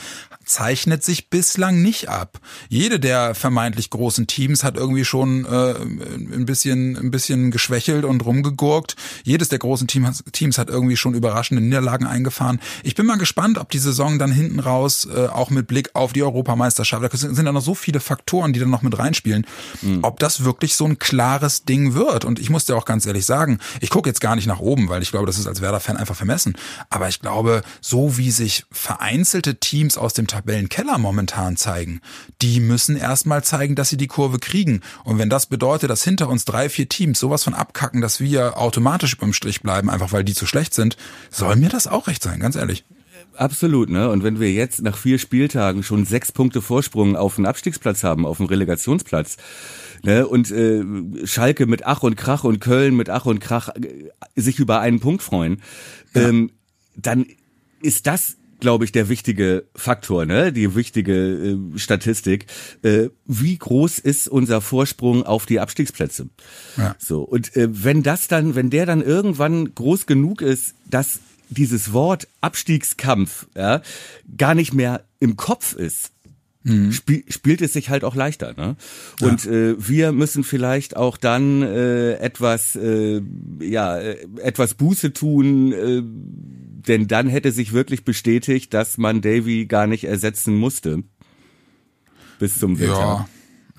zeichnet 0.44 1.04
sich 1.04 1.30
bislang 1.30 1.83
nicht 1.83 2.09
ab. 2.09 2.40
Jede 2.68 3.00
der 3.00 3.35
vermeintlich 3.35 3.90
großen 3.90 4.26
Teams 4.26 4.64
hat 4.64 4.76
irgendwie 4.76 5.04
schon 5.04 5.44
äh, 5.44 5.74
ein 5.74 6.46
bisschen 6.46 6.96
ein 6.96 7.11
bisschen 7.11 7.50
geschwächelt 7.50 8.04
und 8.04 8.24
rumgegurkt. 8.24 8.96
Jedes 9.22 9.48
der 9.48 9.59
großen 9.59 9.87
Teams, 9.87 10.24
Teams 10.33 10.59
hat 10.59 10.68
irgendwie 10.68 10.96
schon 10.96 11.14
überraschende 11.14 11.62
Niederlagen 11.62 12.07
eingefahren. 12.07 12.61
Ich 12.83 12.94
bin 12.94 13.07
mal 13.07 13.18
gespannt, 13.18 13.59
ob 13.59 13.70
die 13.70 13.78
Saison 13.78 14.18
dann 14.18 14.33
hinten 14.33 14.61
raus 14.61 15.09
äh, 15.12 15.26
auch 15.26 15.50
mit 15.50 15.66
Blick 15.66 15.90
auf 15.94 16.12
die 16.12 16.22
Europameisterschaft, 16.22 17.02
da 17.02 17.16
sind 17.16 17.44
ja 17.44 17.52
noch 17.52 17.62
so 17.62 17.74
viele 17.74 18.00
Faktoren, 18.00 18.52
die 18.52 18.61
dann 18.61 18.70
noch 18.70 18.83
mit 18.83 18.98
reinspielen, 18.98 19.46
mhm. 19.83 20.00
ob 20.02 20.20
das 20.20 20.44
wirklich 20.44 20.74
so 20.76 20.85
ein 20.85 20.98
klares 20.98 21.64
Ding 21.64 21.94
wird. 21.94 22.24
Und 22.24 22.38
ich 22.38 22.50
muss 22.50 22.66
dir 22.66 22.76
auch 22.76 22.85
ganz 22.85 23.07
ehrlich 23.07 23.26
sagen, 23.26 23.59
ich 23.80 23.90
gucke 23.90 24.09
jetzt 24.09 24.20
gar 24.20 24.37
nicht 24.37 24.46
nach 24.46 24.61
oben, 24.61 24.88
weil 24.88 25.02
ich 25.02 25.11
glaube, 25.11 25.26
das 25.26 25.38
ist 25.38 25.46
als 25.46 25.61
Werder-Fan 25.61 25.96
einfach 25.96 26.16
vermessen. 26.16 26.54
Aber 26.90 27.09
ich 27.09 27.20
glaube, 27.20 27.62
so 27.80 28.16
wie 28.16 28.30
sich 28.30 28.64
vereinzelte 28.70 29.57
Teams 29.57 29.98
aus 29.98 30.14
dem 30.14 30.26
Tabellenkeller 30.35 30.99
momentan 30.99 31.57
zeigen, 31.57 32.01
die 32.42 32.59
müssen 32.59 32.97
erstmal 32.97 33.44
zeigen, 33.44 33.77
dass 33.77 33.88
sie 33.88 33.97
die 33.97 34.09
Kurve 34.09 34.38
kriegen. 34.38 34.81
Und 35.05 35.18
wenn 35.18 35.31
das 35.31 35.47
bedeutet, 35.47 35.90
dass 35.90 36.03
hinter 36.03 36.29
uns 36.29 36.44
drei, 36.44 36.68
vier 36.68 36.88
Teams 36.88 37.20
sowas 37.20 37.44
von 37.44 37.55
abkacken, 37.55 38.01
dass 38.01 38.20
wir 38.20 38.59
automatisch 38.59 39.14
überm 39.14 39.33
Strich 39.33 39.62
bleiben, 39.62 39.88
einfach 39.88 40.12
weil 40.12 40.25
die 40.25 40.35
zu 40.35 40.47
schlecht 40.47 40.75
sind, 40.75 40.97
soll 41.31 41.55
mir 41.57 41.68
das 41.68 41.87
auch 41.87 42.09
recht 42.09 42.23
sein, 42.23 42.40
ganz 42.40 42.57
ehrlich. 42.57 42.85
Absolut, 43.37 43.90
ne? 43.90 44.11
Und 44.11 44.23
wenn 44.23 44.38
wir 44.38 44.53
jetzt 44.53 44.83
nach 44.83 44.97
vier 44.97 45.18
Spieltagen 45.18 45.83
schon 45.83 46.05
sechs 46.05 46.31
Punkte 46.31 46.62
Vorsprung 46.62 47.16
auf 47.16 47.37
den 47.37 47.47
Abstiegsplatz 47.47 48.05
haben, 48.05 48.27
auf 48.27 48.38
den 48.38 48.47
Relegationsplatz, 48.47 49.37
ne? 50.03 50.27
Und 50.27 50.51
äh, 50.51 50.85
Schalke 51.27 51.66
mit 51.66 51.85
Ach 51.85 52.03
und 52.03 52.16
Krach 52.16 52.44
und 52.44 52.61
Köln 52.61 52.97
mit 52.97 53.11
Ach 53.11 53.27
und 53.27 53.40
Krach 53.40 53.70
äh, 53.70 54.11
sich 54.37 54.59
über 54.59 54.81
einen 54.81 55.01
Punkt 55.01 55.23
freuen, 55.23 55.62
ja. 56.14 56.29
ähm, 56.29 56.51
dann 56.97 57.27
ist 57.83 58.07
das 58.07 58.37
glaube 58.64 58.87
ich, 58.87 58.92
der 58.92 59.11
wichtige 59.11 59.66
Faktor, 59.77 60.24
ne? 60.24 60.50
die 60.50 60.74
wichtige 60.74 61.12
äh, 61.14 61.79
Statistik. 61.79 62.46
Äh, 62.83 63.11
wie 63.27 63.59
groß 63.59 63.98
ist 63.98 64.27
unser 64.27 64.62
Vorsprung 64.62 65.22
auf 65.22 65.44
die 65.44 65.61
Abstiegsplätze? 65.61 66.31
Ja. 66.79 66.96
So 66.98 67.24
und 67.24 67.55
äh, 67.57 67.68
wenn 67.70 68.03
das 68.03 68.27
dann, 68.27 68.55
wenn 68.55 68.70
der 68.70 68.87
dann 68.87 69.03
irgendwann 69.03 69.74
groß 69.74 70.07
genug 70.07 70.40
ist, 70.40 70.74
dass 70.88 71.18
dieses 71.50 71.92
Wort 71.92 72.27
Abstiegskampf 72.40 73.48
ja, 73.55 73.83
gar 74.35 74.55
nicht 74.55 74.72
mehr 74.72 75.05
im 75.20 75.37
Kopf 75.37 75.74
ist, 75.74 76.12
mhm. 76.62 76.90
spiel, 76.90 77.22
spielt 77.29 77.61
es 77.61 77.74
sich 77.74 77.90
halt 77.90 78.03
auch 78.03 78.14
leichter. 78.14 78.55
Ne? 78.57 78.77
Und 79.20 79.44
ja. 79.44 79.53
äh, 79.53 79.77
wir 79.79 80.12
müssen 80.12 80.42
vielleicht 80.42 80.96
auch 80.96 81.18
dann 81.18 81.61
äh, 81.61 82.14
etwas, 82.14 82.77
äh, 82.77 83.20
ja, 83.61 83.98
äh, 83.98 84.27
etwas 84.42 84.72
Buße 84.72 85.12
tun. 85.12 85.72
Äh, 85.72 86.03
denn 86.87 87.07
dann 87.07 87.29
hätte 87.29 87.53
sich 87.53 87.73
wirklich 87.73 88.05
bestätigt, 88.05 88.75
dass 88.75 88.99
man 88.99 89.20
Davy 89.20 89.66
gar 89.66 89.87
nicht 89.87 90.05
ersetzen 90.05 90.55
musste. 90.55 91.03
Bis 92.38 92.59
zum 92.59 92.79
Winter. 92.79 92.99
Ja. 92.99 93.29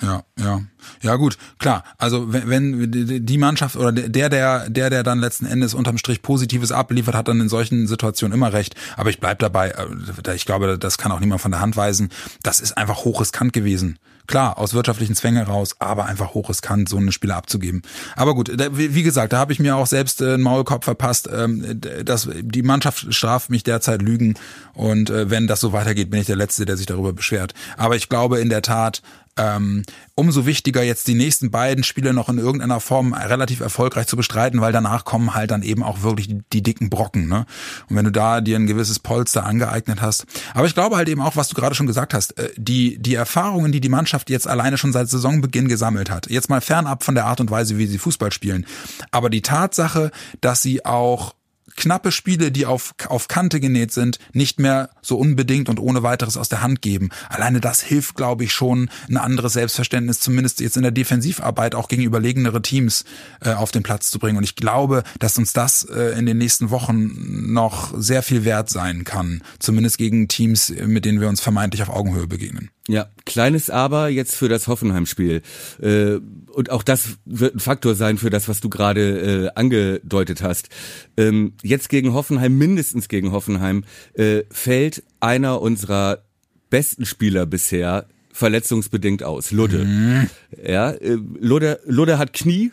Ja, 0.02 0.24
ja. 0.38 0.62
Ja, 1.02 1.16
gut, 1.16 1.38
klar. 1.58 1.84
Also 1.98 2.34
wenn, 2.34 2.50
wenn 2.50 3.26
die 3.26 3.38
Mannschaft 3.38 3.78
oder 3.78 3.94
der, 3.94 4.30
der, 4.30 4.70
der, 4.70 4.90
der 4.90 5.04
dann 5.04 5.20
letzten 5.20 5.46
Endes 5.46 5.74
unterm 5.74 5.98
Strich 5.98 6.22
Positives 6.22 6.72
abliefert, 6.72 7.16
hat 7.16 7.30
dann 7.30 7.40
in 7.40 7.48
solchen 7.48 7.88
Situationen 7.88 8.36
immer 8.36 8.52
recht. 8.52 8.76
Aber 8.98 9.10
ich 9.10 9.20
bleib 9.20 9.40
dabei, 9.40 9.70
äh, 9.70 10.36
ich 10.36 10.46
glaube, 10.46 10.78
das 10.78 10.98
kann 10.98 11.12
auch 11.12 11.22
niemand 11.22 11.42
von 11.42 11.52
der 11.52 11.62
Hand 11.62 11.78
weisen. 11.78 12.10
Das 12.44 12.60
ist 12.60 12.78
einfach 12.78 13.06
hochriskant 13.06 13.54
gewesen. 13.54 13.98
Klar, 14.28 14.58
aus 14.58 14.74
wirtschaftlichen 14.74 15.16
Zwängen 15.16 15.44
raus, 15.44 15.76
aber 15.80 16.06
einfach 16.06 16.34
hochriskant, 16.34 16.90
so 16.90 16.98
eine 16.98 17.12
Spiele 17.12 17.36
abzugeben. 17.36 17.82
Aber 18.16 18.36
gut, 18.36 18.52
wie 18.72 19.04
gesagt, 19.04 19.34
da 19.34 19.38
habe 19.38 19.54
ich 19.54 19.60
mir 19.60 19.76
auch 19.76 19.88
selbst 19.88 20.22
äh, 20.22 20.34
einen 20.34 20.44
Maulkorb 20.44 20.84
verpasst. 20.84 21.30
Ähm, 21.32 21.80
dass 22.04 22.30
die 22.42 22.64
Mannschaft 22.64 23.14
straft 23.14 23.50
mich 23.50 23.64
derzeit 23.64 24.02
Lügen 24.02 24.36
und 24.74 25.10
äh, 25.10 25.30
wenn 25.30 25.48
das 25.48 25.60
so 25.60 25.74
weitergeht, 25.74 26.10
bin 26.10 26.20
ich 26.20 26.28
der 26.28 26.36
Letzte, 26.36 26.66
der 26.66 26.78
sich 26.78 26.86
darüber 26.86 27.14
beschwert. 27.14 27.54
Aber 27.78 27.96
ich 27.96 28.10
glaube 28.10 28.40
in 28.40 28.50
der 28.50 28.62
Tat, 28.62 29.02
ähm, 29.38 29.84
umso 30.16 30.46
wichtiger 30.46 30.82
jetzt 30.82 31.08
die 31.08 31.14
nächsten 31.14 31.52
beiden 31.52 31.84
Spiele 31.84 32.14
noch 32.14 32.30
in 32.30 32.38
irgendeiner 32.38 32.80
Form 32.80 33.14
relativ 33.14 33.60
erfolgreich 33.60 34.08
zu 34.08 34.16
bestreiten, 34.16 34.62
weil 34.62 34.72
danach 34.72 35.04
kommen 35.04 35.34
halt 35.34 35.52
dann 35.52 35.62
eben 35.62 35.84
auch 35.84 36.02
wirklich 36.02 36.28
die, 36.28 36.42
die, 36.54 36.64
dicken 36.64 36.90
Brocken. 36.90 37.28
Ne? 37.28 37.46
Und 37.90 37.98
wenn 37.98 38.06
du 38.06 38.12
da 38.12 38.42
dir 38.42 38.58
ein 38.58 38.68
gewisses 38.68 39.00
Polster 39.00 39.46
angeeignet 39.46 40.02
hast. 40.02 40.26
Aber 40.54 40.68
ich 40.68 40.74
glaube 40.74 40.96
halt 40.96 41.10
eben 41.10 41.22
auch, 41.22 41.36
was 41.36 41.50
du 41.50 41.56
gerade 41.56 41.76
schon 41.76 41.88
gesagt 41.88 42.14
hast, 42.14 42.38
äh, 42.38 42.50
die, 42.56 42.98
die 42.98 43.16
Erfahrungen, 43.16 43.72
die 43.72 43.82
die 43.82 43.90
Mannschaft 43.90 44.30
jetzt 44.30 44.48
alleine 44.48 44.78
schon 44.78 44.94
seit 44.94 45.10
Saisonbeginn 45.10 45.68
gesammelt 45.68 46.10
hat, 46.10 46.30
jetzt 46.30 46.50
mal 46.50 46.62
fernab 46.62 47.04
von 47.04 47.16
der 47.16 47.26
Art 47.26 47.42
und 47.42 47.52
Weise, 47.52 47.78
wie 47.78 47.88
sie 47.88 47.98
Fußball 47.98 48.32
spielen, 48.32 48.66
aber 49.12 49.30
die 49.30 49.42
Tatsache, 49.42 50.12
dass 50.42 50.62
sie 50.62 50.86
auch 50.86 51.36
knappe 51.76 52.12
Spiele, 52.12 52.52
die 52.52 52.66
auf, 52.66 52.96
auf 53.08 53.28
Kante 53.28 53.60
genäht 53.60 53.92
sind, 53.92 54.20
nicht 54.34 54.60
mehr 54.60 54.90
so 55.02 55.18
unbedingt 55.18 55.70
und 55.70 55.80
ohne 55.80 56.04
weiteres 56.04 56.38
aus 56.38 56.50
der 56.50 56.62
Hand 56.62 56.82
geben. 56.82 57.10
Alleine 57.30 57.62
das 57.62 57.82
hilft, 57.82 58.16
glaube 58.16 58.44
ich, 58.44 58.54
schon, 58.54 58.90
ein 59.10 59.18
anderes 59.18 59.54
Selbstverständnis, 59.54 60.20
zumindest 60.20 60.60
jetzt 60.60 60.78
in 60.78 60.84
der 60.84 60.92
Defensivarbeit 60.92 61.76
auch 61.76 61.88
gegen 61.88 62.04
überlegenere 62.04 62.62
Teams 62.62 63.06
äh, 63.42 63.54
auf 63.54 63.72
den 63.72 63.84
Platz 63.84 64.10
zu 64.10 64.20
bringen. 64.20 64.38
Und 64.38 64.44
ich 64.44 64.56
glaube, 64.56 65.04
dass 65.20 65.38
uns 65.38 65.54
das 65.54 65.84
äh, 65.84 66.18
in 66.18 66.26
den 66.26 66.38
nächsten 66.38 66.70
Wochen 66.70 67.54
noch 67.54 67.94
sehr 67.98 68.24
viel 68.24 68.46
wert 68.46 68.70
sein 68.70 69.04
kann. 69.04 69.42
Zumindest 69.60 69.98
gegen 69.98 70.28
Teams, 70.28 70.74
mit 70.86 71.06
denen 71.06 71.22
wir 71.22 71.30
uns 71.30 71.42
vermeintlich 71.42 71.82
auf 71.82 71.90
Augenhöhe 71.90 72.28
begegnen. 72.28 72.70
Ja, 72.88 73.08
kleines 73.26 73.72
Aber 73.72 74.10
jetzt 74.10 74.36
für 74.36 74.48
das 74.48 74.68
Hoffenheim-Spiel. 74.68 75.42
Äh, 75.82 76.20
und 76.54 76.70
auch 76.72 76.84
das 76.84 77.18
wird 77.26 77.56
ein 77.56 77.60
Faktor 77.60 77.96
sein 77.96 78.18
für 78.18 78.30
das, 78.30 78.48
was 78.48 78.62
du 78.62 78.70
gerade 78.70 79.48
äh, 79.48 79.50
angedeutet 79.56 80.42
hast. 80.42 80.70
Ähm, 81.18 81.54
jetzt 81.66 81.90
gegen 81.90 82.14
Hoffenheim, 82.14 82.58
mindestens 82.58 83.08
gegen 83.08 83.32
Hoffenheim, 83.32 83.84
äh, 84.14 84.44
fällt 84.50 85.04
einer 85.20 85.62
unserer 85.62 86.24
besten 86.70 87.06
Spieler 87.06 87.46
bisher 87.46 88.08
verletzungsbedingt 88.32 89.24
aus. 89.24 89.52
Ludde. 89.52 89.86
Mhm. 89.86 90.30
Ja, 90.66 90.92
äh, 90.92 91.18
Ludde, 91.40 91.80
Ludde 91.86 92.18
hat 92.18 92.34
Knie. 92.34 92.72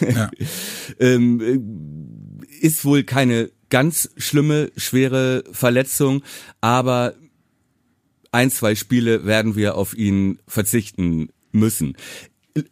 Ja. 0.00 0.30
ähm, 1.00 1.40
äh, 2.40 2.64
ist 2.64 2.84
wohl 2.84 3.02
keine 3.02 3.50
ganz 3.70 4.10
schlimme, 4.16 4.70
schwere 4.76 5.44
Verletzung, 5.52 6.22
aber 6.60 7.14
ein, 8.32 8.50
zwei 8.50 8.74
Spiele 8.74 9.24
werden 9.24 9.56
wir 9.56 9.76
auf 9.76 9.96
ihn 9.96 10.38
verzichten 10.46 11.30
müssen. 11.52 11.96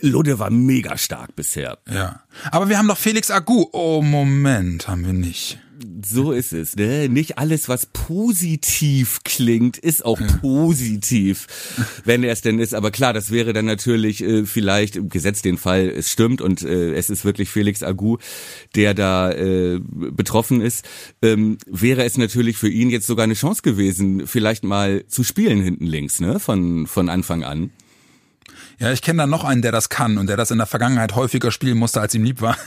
Ludde 0.01 0.38
war 0.38 0.51
mega 0.51 0.97
stark 0.99 1.37
bisher. 1.37 1.79
Ja. 1.91 2.23
Aber 2.51 2.69
wir 2.69 2.79
haben 2.79 2.88
doch 2.88 2.99
Felix 2.99 3.31
Agu. 3.31 3.67
Oh, 3.73 4.03
Moment, 4.03 4.88
haben 4.88 5.05
wir 5.05 5.12
nicht. 5.12 5.59
So 6.05 6.33
ist 6.33 6.53
es, 6.53 6.75
ne? 6.75 7.09
Nicht 7.09 7.38
alles, 7.38 7.69
was 7.69 7.87
positiv 7.87 9.21
klingt, 9.25 9.79
ist 9.79 10.05
auch 10.05 10.21
ja. 10.21 10.27
positiv, 10.41 11.47
wenn 12.05 12.25
er 12.25 12.33
es 12.33 12.41
denn 12.41 12.59
ist. 12.59 12.75
Aber 12.75 12.91
klar, 12.91 13.12
das 13.12 13.31
wäre 13.31 13.53
dann 13.53 13.67
natürlich 13.67 14.23
äh, 14.23 14.45
vielleicht, 14.45 15.09
gesetzt 15.09 15.45
den 15.45 15.57
Fall, 15.57 15.88
es 15.88 16.11
stimmt 16.11 16.41
und 16.41 16.62
äh, 16.62 16.95
es 16.95 17.11
ist 17.11 17.25
wirklich 17.25 17.49
Felix 17.49 17.85
Agu, 17.85 18.19
der 18.75 18.95
da 18.95 19.31
äh, 19.31 19.79
betroffen 19.81 20.61
ist, 20.61 20.85
ähm, 21.23 21.59
wäre 21.67 22.05
es 22.05 22.19
natürlich 22.19 22.57
für 22.57 22.69
ihn 22.69 22.91
jetzt 22.91 23.07
sogar 23.07 23.25
eine 23.25 23.35
Chance 23.35 23.62
gewesen, 23.62 24.27
vielleicht 24.27 24.64
mal 24.64 25.07
zu 25.07 25.23
spielen 25.23 25.62
hinten 25.62 25.87
links, 25.87 26.21
ne? 26.21 26.41
Von, 26.41 26.88
von 26.88 27.09
Anfang 27.09 27.45
an. 27.45 27.71
Ja, 28.79 28.93
ich 28.93 29.03
kenne 29.03 29.23
da 29.23 29.27
noch 29.27 29.45
einen, 29.45 29.62
der 29.62 29.73
das 29.73 29.88
kann 29.88 30.19
und 30.19 30.29
der 30.29 30.37
das 30.37 30.51
in 30.51 30.59
der 30.59 30.67
Vergangenheit 30.67 31.14
häufiger 31.14 31.51
spielen 31.51 31.79
musste, 31.79 32.01
als 32.01 32.14
ihm 32.14 32.25
lieb 32.25 32.41
war. 32.41 32.57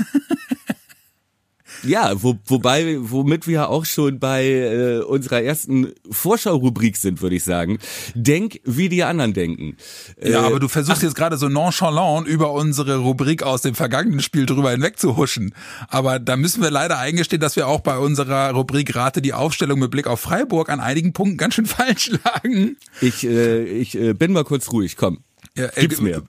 Ja, 1.83 2.11
wo, 2.21 2.37
wobei, 2.45 2.97
womit 2.99 3.47
wir 3.47 3.69
auch 3.69 3.85
schon 3.85 4.19
bei 4.19 4.45
äh, 4.45 4.99
unserer 4.99 5.41
ersten 5.41 5.93
Vorschau-Rubrik 6.09 6.95
sind, 6.95 7.21
würde 7.21 7.35
ich 7.35 7.43
sagen. 7.43 7.79
Denk, 8.13 8.59
wie 8.63 8.89
die 8.89 9.03
anderen 9.03 9.33
denken. 9.33 9.77
Äh, 10.17 10.31
ja, 10.31 10.41
aber 10.41 10.59
du 10.59 10.67
versuchst 10.67 10.99
ach, 10.99 11.03
jetzt 11.03 11.15
gerade 11.15 11.37
so 11.37 11.49
nonchalant 11.49 12.27
über 12.27 12.51
unsere 12.51 12.97
Rubrik 12.97 13.43
aus 13.43 13.61
dem 13.61 13.73
vergangenen 13.73 14.21
Spiel 14.21 14.45
drüber 14.45 14.71
hinweg 14.71 14.99
zu 14.99 15.17
huschen. 15.17 15.55
Aber 15.87 16.19
da 16.19 16.37
müssen 16.37 16.61
wir 16.61 16.71
leider 16.71 16.99
eingestehen, 16.99 17.41
dass 17.41 17.55
wir 17.55 17.67
auch 17.67 17.79
bei 17.79 17.97
unserer 17.97 18.51
Rubrik 18.51 18.95
Rate 18.95 19.21
die 19.21 19.33
Aufstellung 19.33 19.79
mit 19.79 19.91
Blick 19.91 20.07
auf 20.07 20.19
Freiburg 20.19 20.69
an 20.69 20.79
einigen 20.79 21.13
Punkten 21.13 21.37
ganz 21.37 21.55
schön 21.55 21.65
falsch 21.65 22.11
lagen. 22.23 22.77
Ich, 23.01 23.25
äh, 23.25 23.63
ich 23.63 23.97
äh, 23.97 24.13
bin 24.13 24.33
mal 24.33 24.43
kurz 24.43 24.71
ruhig, 24.71 24.97
komm. 24.97 25.23
Ja, 25.57 25.65
äh, 25.65 25.81
Gibt's 25.81 26.01
mehr. 26.01 26.21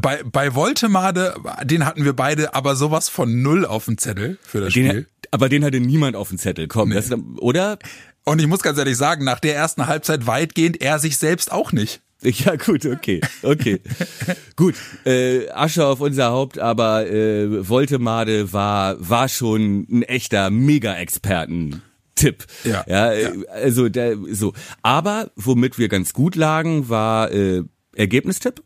Bei, 0.00 0.22
bei 0.22 0.54
Voltemade, 0.54 1.34
den 1.64 1.84
hatten 1.84 2.04
wir 2.04 2.12
beide 2.12 2.54
aber 2.54 2.76
sowas 2.76 3.08
von 3.08 3.42
null 3.42 3.64
auf 3.64 3.86
dem 3.86 3.98
Zettel 3.98 4.38
für 4.42 4.60
das 4.60 4.72
den, 4.72 4.88
Spiel. 4.88 5.06
Aber 5.30 5.48
den 5.48 5.64
hatte 5.64 5.80
niemand 5.80 6.16
auf 6.16 6.28
dem 6.28 6.38
Zettel, 6.38 6.68
komm, 6.68 6.90
nee. 6.90 6.94
das, 6.94 7.10
oder? 7.38 7.78
Und 8.24 8.40
ich 8.40 8.46
muss 8.46 8.62
ganz 8.62 8.78
ehrlich 8.78 8.96
sagen, 8.96 9.24
nach 9.24 9.40
der 9.40 9.56
ersten 9.56 9.86
Halbzeit 9.86 10.26
weitgehend 10.26 10.80
er 10.80 10.98
sich 10.98 11.16
selbst 11.16 11.50
auch 11.52 11.72
nicht. 11.72 12.00
Ja, 12.20 12.56
gut, 12.56 12.84
okay, 12.84 13.20
okay. 13.42 13.80
gut, 14.56 14.74
äh, 15.04 15.48
Asche 15.50 15.86
auf 15.86 16.00
unser 16.00 16.32
Haupt, 16.32 16.58
aber 16.58 17.08
äh, 17.08 17.68
Voltemade 17.68 18.52
war, 18.52 18.96
war 18.98 19.28
schon 19.28 19.86
ein 19.88 20.02
echter 20.02 20.50
Mega-Experten. 20.50 21.80
Tipp. 22.16 22.44
Ja, 22.64 22.84
ja, 22.88 23.12
ja. 23.12 23.28
Äh, 23.28 23.46
also 23.46 23.88
der, 23.88 24.16
so. 24.32 24.52
Aber 24.82 25.30
womit 25.36 25.78
wir 25.78 25.88
ganz 25.88 26.12
gut 26.12 26.34
lagen, 26.34 26.88
war 26.88 27.30
äh, 27.30 27.62
Ergebnistipp. 27.94 28.64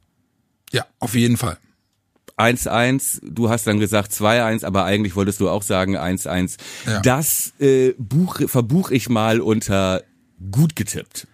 Ja, 0.72 0.86
auf 0.98 1.14
jeden 1.14 1.36
Fall. 1.36 1.58
1-1, 2.38 3.20
du 3.22 3.50
hast 3.50 3.66
dann 3.66 3.78
gesagt 3.78 4.12
2-1, 4.12 4.64
aber 4.64 4.84
eigentlich 4.84 5.14
wolltest 5.16 5.40
du 5.40 5.48
auch 5.48 5.62
sagen 5.62 5.96
1-1. 5.96 6.56
Ja. 6.86 7.00
Das 7.00 7.52
äh, 7.60 7.94
Buch, 7.98 8.40
verbuch 8.46 8.90
ich 8.90 9.08
mal 9.08 9.40
unter 9.40 10.02
gut 10.50 10.74
getippt. 10.74 11.28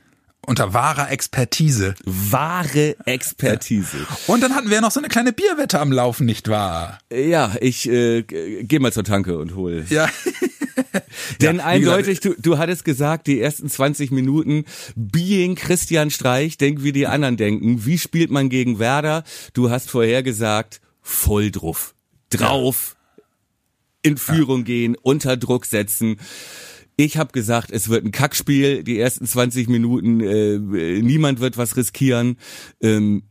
Unter 0.48 0.72
wahrer 0.72 1.10
Expertise. 1.10 1.94
Wahre 2.06 2.96
Expertise. 3.04 3.98
Ja. 3.98 4.18
Und 4.32 4.42
dann 4.42 4.54
hatten 4.54 4.70
wir 4.70 4.80
noch 4.80 4.90
so 4.90 4.98
eine 4.98 5.10
kleine 5.10 5.34
Bierwette 5.34 5.78
am 5.78 5.92
Laufen, 5.92 6.24
nicht 6.24 6.48
wahr? 6.48 7.00
Ja, 7.12 7.54
ich 7.60 7.86
äh, 7.86 8.22
geh 8.22 8.78
mal 8.78 8.90
zur 8.90 9.04
Tanke 9.04 9.36
und 9.36 9.54
hol. 9.54 9.84
Ja. 9.90 10.08
Denn 11.42 11.56
ja, 11.56 11.64
eindeutig, 11.66 12.20
du, 12.20 12.34
du 12.38 12.56
hattest 12.56 12.86
gesagt, 12.86 13.26
die 13.26 13.42
ersten 13.42 13.68
20 13.68 14.10
Minuten, 14.10 14.64
being 14.96 15.54
Christian 15.54 16.10
Streich, 16.10 16.56
denk 16.56 16.82
wie 16.82 16.92
die 16.92 17.06
anderen 17.06 17.36
denken. 17.36 17.84
Wie 17.84 17.98
spielt 17.98 18.30
man 18.30 18.48
gegen 18.48 18.78
Werder? 18.78 19.24
Du 19.52 19.68
hast 19.68 19.90
vorher 19.90 20.22
gesagt, 20.22 20.80
voll 21.02 21.50
drauf. 21.50 21.94
Drauf. 22.30 22.96
In 24.00 24.16
Führung 24.16 24.60
ja. 24.60 24.64
gehen, 24.64 24.96
unter 25.02 25.36
Druck 25.36 25.66
setzen. 25.66 26.16
Ich 27.00 27.16
habe 27.16 27.30
gesagt, 27.30 27.70
es 27.70 27.88
wird 27.88 28.04
ein 28.04 28.10
Kackspiel, 28.10 28.82
die 28.82 28.98
ersten 28.98 29.24
20 29.24 29.68
Minuten, 29.68 30.18
äh, 30.18 30.58
niemand 31.00 31.38
wird 31.38 31.56
was 31.56 31.76
riskieren. 31.76 32.38
Ähm, 32.80 33.22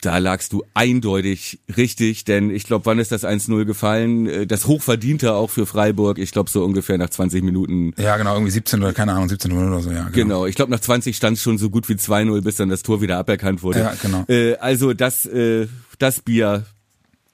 da 0.00 0.16
lagst 0.16 0.54
du 0.54 0.64
eindeutig 0.72 1.60
richtig, 1.76 2.24
denn 2.24 2.48
ich 2.48 2.64
glaube, 2.64 2.86
wann 2.86 2.98
ist 2.98 3.12
das 3.12 3.24
1-0 3.24 3.66
gefallen? 3.66 4.26
Äh, 4.26 4.46
das 4.46 4.66
Hochverdiente 4.66 5.34
auch 5.34 5.50
für 5.50 5.66
Freiburg, 5.66 6.16
ich 6.16 6.32
glaube 6.32 6.48
so 6.48 6.64
ungefähr 6.64 6.96
nach 6.96 7.10
20 7.10 7.44
Minuten. 7.44 7.92
Ja, 7.98 8.16
genau, 8.16 8.32
irgendwie 8.32 8.52
17 8.52 8.80
oder 8.80 8.94
keine 8.94 9.12
Ahnung, 9.12 9.28
17 9.28 9.52
oder 9.52 9.82
so, 9.82 9.90
ja. 9.90 10.04
Genau, 10.04 10.12
genau 10.12 10.46
ich 10.46 10.54
glaube 10.54 10.72
nach 10.72 10.80
20 10.80 11.14
stand 11.14 11.36
es 11.36 11.42
schon 11.42 11.58
so 11.58 11.68
gut 11.68 11.90
wie 11.90 11.96
2-0, 11.96 12.40
bis 12.40 12.56
dann 12.56 12.70
das 12.70 12.82
Tor 12.82 13.02
wieder 13.02 13.18
aberkannt 13.18 13.62
wurde. 13.62 13.80
Ja, 13.80 13.94
genau. 14.00 14.24
Äh, 14.28 14.56
also 14.56 14.94
das, 14.94 15.26
äh, 15.26 15.68
das 15.98 16.22
Bier 16.22 16.64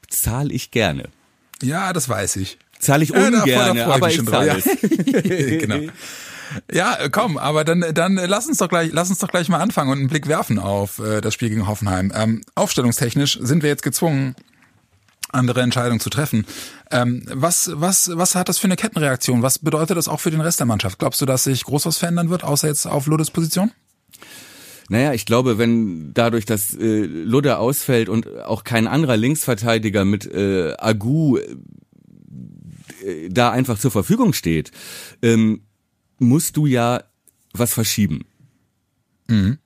zahle 0.08 0.52
ich 0.52 0.72
gerne. 0.72 1.10
Ja, 1.62 1.92
das 1.92 2.08
weiß 2.08 2.34
ich. 2.36 2.58
Zahle 2.80 3.04
ich 3.04 3.12
ungern, 3.12 3.46
ja, 3.46 3.86
aber 3.86 4.08
ich 4.08 4.24
zahle 4.24 4.56
es. 4.56 4.64
genau. 5.60 5.92
Ja, 6.72 6.96
äh, 6.96 7.10
komm, 7.10 7.38
aber 7.38 7.64
dann, 7.64 7.84
dann 7.94 8.16
lass 8.16 8.46
uns 8.46 8.58
doch 8.58 8.68
gleich, 8.68 8.90
lass 8.92 9.10
uns 9.10 9.18
doch 9.18 9.28
gleich 9.28 9.48
mal 9.48 9.58
anfangen 9.58 9.90
und 9.90 9.98
einen 9.98 10.08
Blick 10.08 10.26
werfen 10.26 10.58
auf 10.58 10.98
äh, 10.98 11.20
das 11.20 11.34
Spiel 11.34 11.50
gegen 11.50 11.66
Hoffenheim. 11.66 12.12
Ähm, 12.14 12.40
aufstellungstechnisch 12.54 13.38
sind 13.40 13.62
wir 13.62 13.70
jetzt 13.70 13.82
gezwungen, 13.82 14.34
andere 15.28 15.60
Entscheidungen 15.60 16.00
zu 16.00 16.10
treffen. 16.10 16.46
Ähm, 16.90 17.24
was, 17.30 17.70
was, 17.74 18.10
was 18.14 18.34
hat 18.34 18.48
das 18.48 18.58
für 18.58 18.66
eine 18.66 18.76
Kettenreaktion? 18.76 19.42
Was 19.42 19.60
bedeutet 19.60 19.96
das 19.96 20.08
auch 20.08 20.20
für 20.20 20.30
den 20.30 20.40
Rest 20.40 20.58
der 20.58 20.66
Mannschaft? 20.66 20.98
Glaubst 20.98 21.20
du, 21.20 21.26
dass 21.26 21.44
sich 21.44 21.64
groß 21.64 21.86
was 21.86 21.98
verändern 21.98 22.30
wird, 22.30 22.42
außer 22.42 22.66
jetzt 22.66 22.86
auf 22.86 23.06
Lodes 23.06 23.30
Position? 23.30 23.70
Naja, 24.88 25.12
ich 25.12 25.24
glaube, 25.24 25.56
wenn 25.56 26.12
dadurch, 26.14 26.46
dass 26.46 26.74
äh, 26.74 27.04
Ludde 27.04 27.58
ausfällt 27.58 28.08
und 28.08 28.26
auch 28.40 28.64
kein 28.64 28.88
anderer 28.88 29.16
Linksverteidiger 29.16 30.04
mit 30.04 30.26
äh, 30.26 30.74
Agu 30.78 31.36
äh, 31.36 31.46
da 33.28 33.50
einfach 33.50 33.78
zur 33.78 33.90
Verfügung 33.90 34.32
steht, 34.32 34.70
ähm, 35.22 35.62
musst 36.18 36.56
du 36.56 36.66
ja 36.66 37.02
was 37.52 37.72
verschieben. 37.72 38.24
Mhm. 39.28 39.58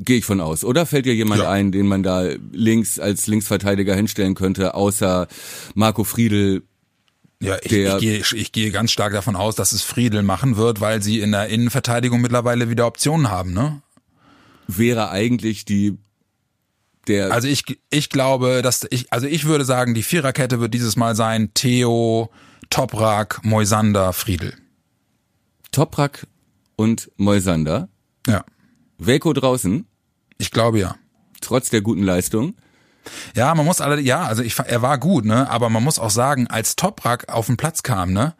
Gehe 0.00 0.18
ich 0.18 0.24
von 0.24 0.40
aus, 0.40 0.64
oder? 0.64 0.84
Fällt 0.84 1.06
dir 1.06 1.14
jemand 1.14 1.42
ja. 1.42 1.50
ein, 1.50 1.70
den 1.70 1.86
man 1.86 2.02
da 2.02 2.28
links 2.52 2.98
als 2.98 3.28
Linksverteidiger 3.28 3.94
hinstellen 3.94 4.34
könnte, 4.34 4.74
außer 4.74 5.28
Marco 5.74 6.02
Friedel? 6.02 6.64
Ja, 7.40 7.56
ich, 7.62 7.72
ich, 7.72 7.98
gehe, 7.98 8.22
ich 8.34 8.52
gehe 8.52 8.70
ganz 8.72 8.90
stark 8.90 9.12
davon 9.12 9.36
aus, 9.36 9.54
dass 9.54 9.72
es 9.72 9.82
Friedel 9.82 10.22
machen 10.22 10.56
wird, 10.56 10.80
weil 10.80 11.02
sie 11.02 11.20
in 11.20 11.30
der 11.30 11.48
Innenverteidigung 11.48 12.20
mittlerweile 12.20 12.68
wieder 12.68 12.86
Optionen 12.86 13.30
haben, 13.30 13.52
ne? 13.52 13.80
Wäre 14.66 15.10
eigentlich 15.10 15.64
die 15.64 15.96
der. 17.10 17.32
Also 17.32 17.48
ich, 17.48 17.64
ich 17.90 18.08
glaube, 18.08 18.62
dass 18.62 18.86
ich, 18.90 19.12
also 19.12 19.26
ich 19.26 19.44
würde 19.44 19.64
sagen, 19.64 19.94
die 19.94 20.02
Viererkette 20.02 20.60
wird 20.60 20.72
dieses 20.72 20.96
Mal 20.96 21.14
sein 21.14 21.52
Theo, 21.54 22.30
Toprak, 22.70 23.44
Moisander, 23.44 24.12
Friedel. 24.12 24.54
Toprak 25.72 26.26
und 26.76 27.10
Moisander. 27.16 27.88
Ja. 28.26 28.44
Velko 28.98 29.32
draußen. 29.32 29.86
Ich 30.38 30.50
glaube 30.50 30.78
ja. 30.78 30.96
Trotz 31.40 31.70
der 31.70 31.80
guten 31.80 32.02
Leistung. 32.02 32.54
Ja, 33.34 33.54
man 33.54 33.64
muss 33.64 33.80
alle, 33.80 34.00
ja, 34.00 34.22
also 34.22 34.42
ich, 34.42 34.58
er 34.58 34.82
war 34.82 34.98
gut, 34.98 35.24
ne, 35.24 35.48
aber 35.48 35.70
man 35.70 35.82
muss 35.82 35.98
auch 35.98 36.10
sagen, 36.10 36.46
als 36.48 36.76
Toprak 36.76 37.32
auf 37.32 37.46
den 37.46 37.56
Platz 37.56 37.82
kam, 37.82 38.12
ne, 38.12 38.34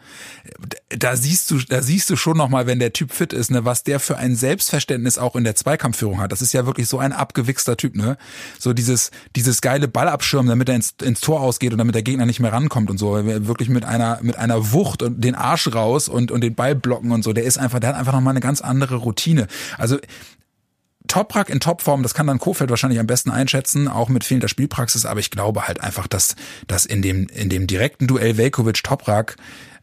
da 0.89 1.17
siehst 1.17 1.51
du, 1.51 1.59
da 1.59 1.83
siehst 1.83 2.11
du 2.11 2.17
schon 2.17 2.37
nochmal, 2.37 2.67
wenn 2.67 2.79
der 2.79 2.93
Typ 2.93 3.13
fit 3.13 3.33
ist, 3.33 3.51
ne, 3.51 3.65
was 3.65 3.85
der 3.85 4.01
für 4.01 4.17
ein 4.17 4.37
Selbstverständnis 4.37 5.19
auch 5.19 5.37
in 5.37 5.45
der 5.45 5.55
Zweikampfführung 5.55 6.21
hat. 6.21 6.33
Das 6.33 6.43
ist 6.43 6.53
ja 6.53 6.67
wirklich 6.67 6.89
so 6.89 6.99
ein 6.99 7.13
abgewichster 7.13 7.77
Typ, 7.77 7.97
ne, 7.97 8.17
so 8.59 8.73
dieses, 8.73 9.11
dieses 9.37 9.61
geile 9.61 9.89
Ballabschirmen, 9.89 10.49
damit 10.49 10.69
er 10.69 10.77
ins, 10.77 10.95
ins 11.03 11.21
Tor 11.21 11.41
ausgeht 11.41 11.73
und 11.73 11.79
damit 11.79 11.95
der 11.95 12.03
Gegner 12.03 12.27
nicht 12.27 12.41
mehr 12.41 12.53
rankommt 12.53 12.91
und 12.91 12.99
so, 12.99 13.25
wirklich 13.25 13.69
mit 13.69 13.85
einer, 13.85 14.19
mit 14.23 14.37
einer 14.37 14.73
Wucht 14.73 15.03
und 15.03 15.23
den 15.23 15.35
Arsch 15.35 15.73
raus 15.73 16.09
und, 16.09 16.31
und 16.31 16.43
den 16.43 16.55
Ball 16.55 16.75
blocken 16.75 17.13
und 17.13 17.23
so, 17.23 17.33
der 17.33 17.45
ist 17.45 17.59
einfach, 17.59 17.81
der 17.81 17.91
hat 17.91 17.97
einfach 17.97 18.13
nochmal 18.13 18.33
eine 18.33 18.41
ganz 18.41 18.61
andere 18.61 18.97
Routine. 18.97 19.47
Also 19.79 19.99
Toprak 21.09 21.49
in 21.49 21.61
Topform, 21.61 22.03
das 22.03 22.15
kann 22.15 22.27
dann 22.27 22.39
Kofeld 22.39 22.71
wahrscheinlich 22.71 23.01
am 23.01 23.07
besten 23.07 23.31
einschätzen, 23.31 23.89
auch 23.89 24.09
mit 24.09 24.25
fehlender 24.25 24.49
Spielpraxis, 24.49 25.07
aber 25.07 25.21
ich 25.21 25.31
glaube 25.31 25.67
halt 25.67 25.81
einfach, 25.81 26.07
dass, 26.07 26.37
dass 26.67 26.87
in 26.87 27.03
dem, 27.03 27.27
in 27.29 27.49
dem 27.49 27.67
direkten 27.67 28.07
Duell 28.07 28.37
Velkovic-Toprak 28.37 29.37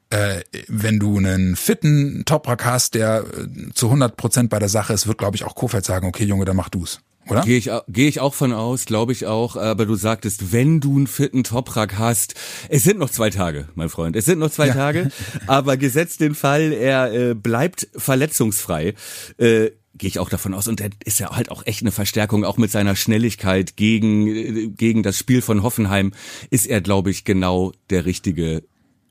äh, 0.09 0.41
wenn 0.69 0.99
du 0.99 1.17
einen 1.17 1.57
fitten 1.57 2.23
Toprak 2.23 2.63
hast, 2.63 2.95
der 2.95 3.25
äh, 3.25 3.73
zu 3.73 3.87
100 3.87 4.15
Prozent 4.15 4.49
bei 4.49 4.57
der 4.57 4.69
Sache 4.69 4.93
ist, 4.93 5.05
wird, 5.05 5.17
glaube 5.17 5.35
ich, 5.35 5.43
auch 5.43 5.53
Kofeld 5.53 5.83
sagen, 5.83 6.07
okay, 6.07 6.23
Junge, 6.23 6.45
dann 6.45 6.55
mach 6.55 6.69
du's. 6.69 7.01
Oder? 7.29 7.41
Gehe 7.41 7.57
ich, 7.57 7.69
geh 7.89 8.07
ich 8.07 8.19
auch 8.19 8.33
von 8.33 8.53
aus, 8.53 8.85
glaube 8.85 9.11
ich 9.11 9.25
auch. 9.25 9.55
Aber 9.57 9.85
du 9.85 9.95
sagtest, 9.95 10.53
wenn 10.53 10.79
du 10.79 10.95
einen 10.95 11.07
fitten 11.07 11.43
Toprak 11.43 11.97
hast, 11.97 12.35
es 12.69 12.83
sind 12.83 12.99
noch 12.99 13.09
zwei 13.09 13.29
Tage, 13.29 13.67
mein 13.75 13.89
Freund. 13.89 14.15
Es 14.15 14.25
sind 14.25 14.39
noch 14.39 14.49
zwei 14.49 14.67
ja. 14.67 14.73
Tage. 14.73 15.09
Aber 15.47 15.77
gesetzt 15.77 16.21
den 16.21 16.35
Fall, 16.35 16.71
er 16.71 17.13
äh, 17.13 17.33
bleibt 17.33 17.87
verletzungsfrei. 17.95 18.93
Äh, 19.37 19.71
gehe 19.97 20.07
ich 20.07 20.19
auch 20.19 20.29
davon 20.29 20.53
aus. 20.53 20.67
Und 20.67 20.81
er 20.81 20.89
ist 21.05 21.19
ja 21.19 21.35
halt 21.35 21.49
auch 21.49 21.65
echt 21.65 21.81
eine 21.81 21.91
Verstärkung, 21.91 22.45
auch 22.45 22.57
mit 22.57 22.71
seiner 22.71 22.95
Schnelligkeit 22.95 23.75
gegen, 23.75 24.75
gegen 24.75 25.03
das 25.03 25.17
Spiel 25.17 25.41
von 25.41 25.63
Hoffenheim 25.63 26.13
ist 26.49 26.67
er, 26.67 26.81
glaube 26.81 27.11
ich, 27.11 27.23
genau 27.23 27.73
der 27.89 28.05
richtige 28.05 28.63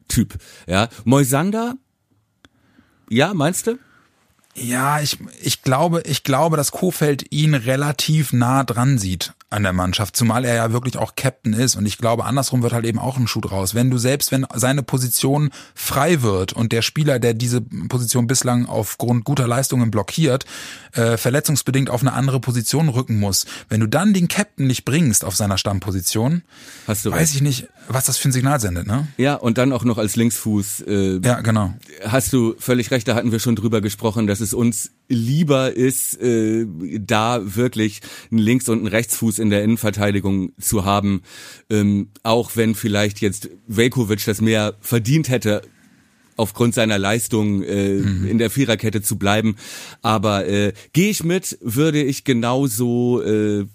Typ. 0.09 0.39
Ja, 0.67 0.89
Moisander, 1.05 1.77
ja, 3.09 3.35
meinst 3.35 3.67
du? 3.67 3.79
Ja, 4.57 5.01
ich, 5.01 5.19
ich 5.43 5.63
glaube, 5.63 6.03
ich 6.07 6.25
glaube, 6.25 6.57
dass 6.57 6.73
Kofeld 6.73 7.27
ihn 7.31 7.55
relativ 7.55 8.33
nah 8.33 8.65
dran 8.65 8.99
sieht 8.99 9.35
an 9.49 9.63
der 9.63 9.73
Mannschaft, 9.73 10.17
zumal 10.17 10.45
er 10.45 10.57
ja 10.57 10.73
wirklich 10.73 10.97
auch 10.97 11.15
Captain 11.15 11.53
ist. 11.53 11.77
Und 11.77 11.87
ich 11.87 11.99
glaube, 11.99 12.25
andersrum 12.25 12.63
wird 12.63 12.73
halt 12.73 12.85
eben 12.85 12.99
auch 12.99 13.17
ein 13.17 13.29
Schuh 13.29 13.41
draus. 13.41 13.75
Wenn 13.75 13.91
du 13.91 13.99
selbst, 13.99 14.33
wenn 14.33 14.45
seine 14.55 14.83
Position 14.83 15.51
frei 15.75 16.23
wird 16.23 16.53
und 16.53 16.73
der 16.73 16.83
Spieler, 16.83 17.21
der 17.21 17.33
diese 17.33 17.61
Position 17.61 18.27
bislang 18.27 18.67
aufgrund 18.67 19.25
guter 19.25 19.47
Leistungen 19.47 19.91
blockiert, 19.93 20.47
äh, 20.93 21.17
verletzungsbedingt 21.17 21.91
auf 21.91 22.01
eine 22.01 22.13
andere 22.13 22.41
Position 22.41 22.89
rücken 22.89 23.21
muss, 23.21 23.47
wenn 23.69 23.81
du 23.81 23.87
dann 23.87 24.15
den 24.15 24.27
Captain 24.27 24.67
nicht 24.67 24.85
bringst 24.85 25.25
auf 25.25 25.37
seiner 25.37 25.59
Stammposition, 25.59 26.43
Hast 26.89 27.05
du 27.05 27.13
weiß 27.13 27.21
recht. 27.21 27.35
ich 27.37 27.43
nicht, 27.43 27.69
was 27.89 28.07
das 28.07 28.17
für 28.19 28.29
ein 28.29 28.33
Signal 28.33 28.59
sendet, 28.59 28.89
ne? 28.89 29.07
Ja, 29.17 29.35
und 29.35 29.59
dann 29.59 29.73
auch 29.73 29.85
noch 29.85 29.99
als 29.99 30.17
Linksfuß. 30.17 30.83
Äh, 30.89 31.21
ja, 31.25 31.41
genau. 31.41 31.73
Hast 32.05 32.33
du 32.33 32.57
völlig 32.59 32.91
recht, 32.91 33.07
da 33.07 33.15
hatten 33.15 33.31
wir 33.31 33.39
schon 33.39 33.55
drüber 33.55 33.81
gesprochen, 33.81 34.27
dass 34.27 34.41
es 34.41 34.46
uns 34.55 34.93
lieber 35.09 35.77
ist, 35.77 36.21
äh, 36.21 36.67
da 36.99 37.55
wirklich 37.57 38.01
einen 38.31 38.41
Links- 38.41 38.69
und 38.69 38.79
einen 38.79 38.89
Rechtsfuß 38.89 39.39
in 39.39 39.51
der 39.51 39.63
Innenverteidigung 39.63 40.53
zu 40.59 40.85
haben, 40.85 41.23
ähm, 41.71 42.09
auch 42.23 42.57
wenn 42.57 42.75
vielleicht 42.75 43.21
jetzt 43.21 43.49
Velkovic 43.67 44.25
das 44.25 44.41
mehr 44.41 44.75
verdient 44.81 45.29
hätte, 45.29 45.63
aufgrund 46.37 46.75
seiner 46.75 46.99
Leistung 46.99 47.63
äh, 47.63 47.95
mhm. 47.95 48.27
in 48.27 48.39
der 48.39 48.51
Viererkette 48.51 49.01
zu 49.01 49.17
bleiben. 49.17 49.57
Aber 50.03 50.47
äh, 50.47 50.73
gehe 50.93 51.11
ich 51.11 51.25
mit, 51.25 51.59
würde 51.63 52.03
ich 52.03 52.25
genauso 52.25 53.23
äh, 53.23 53.67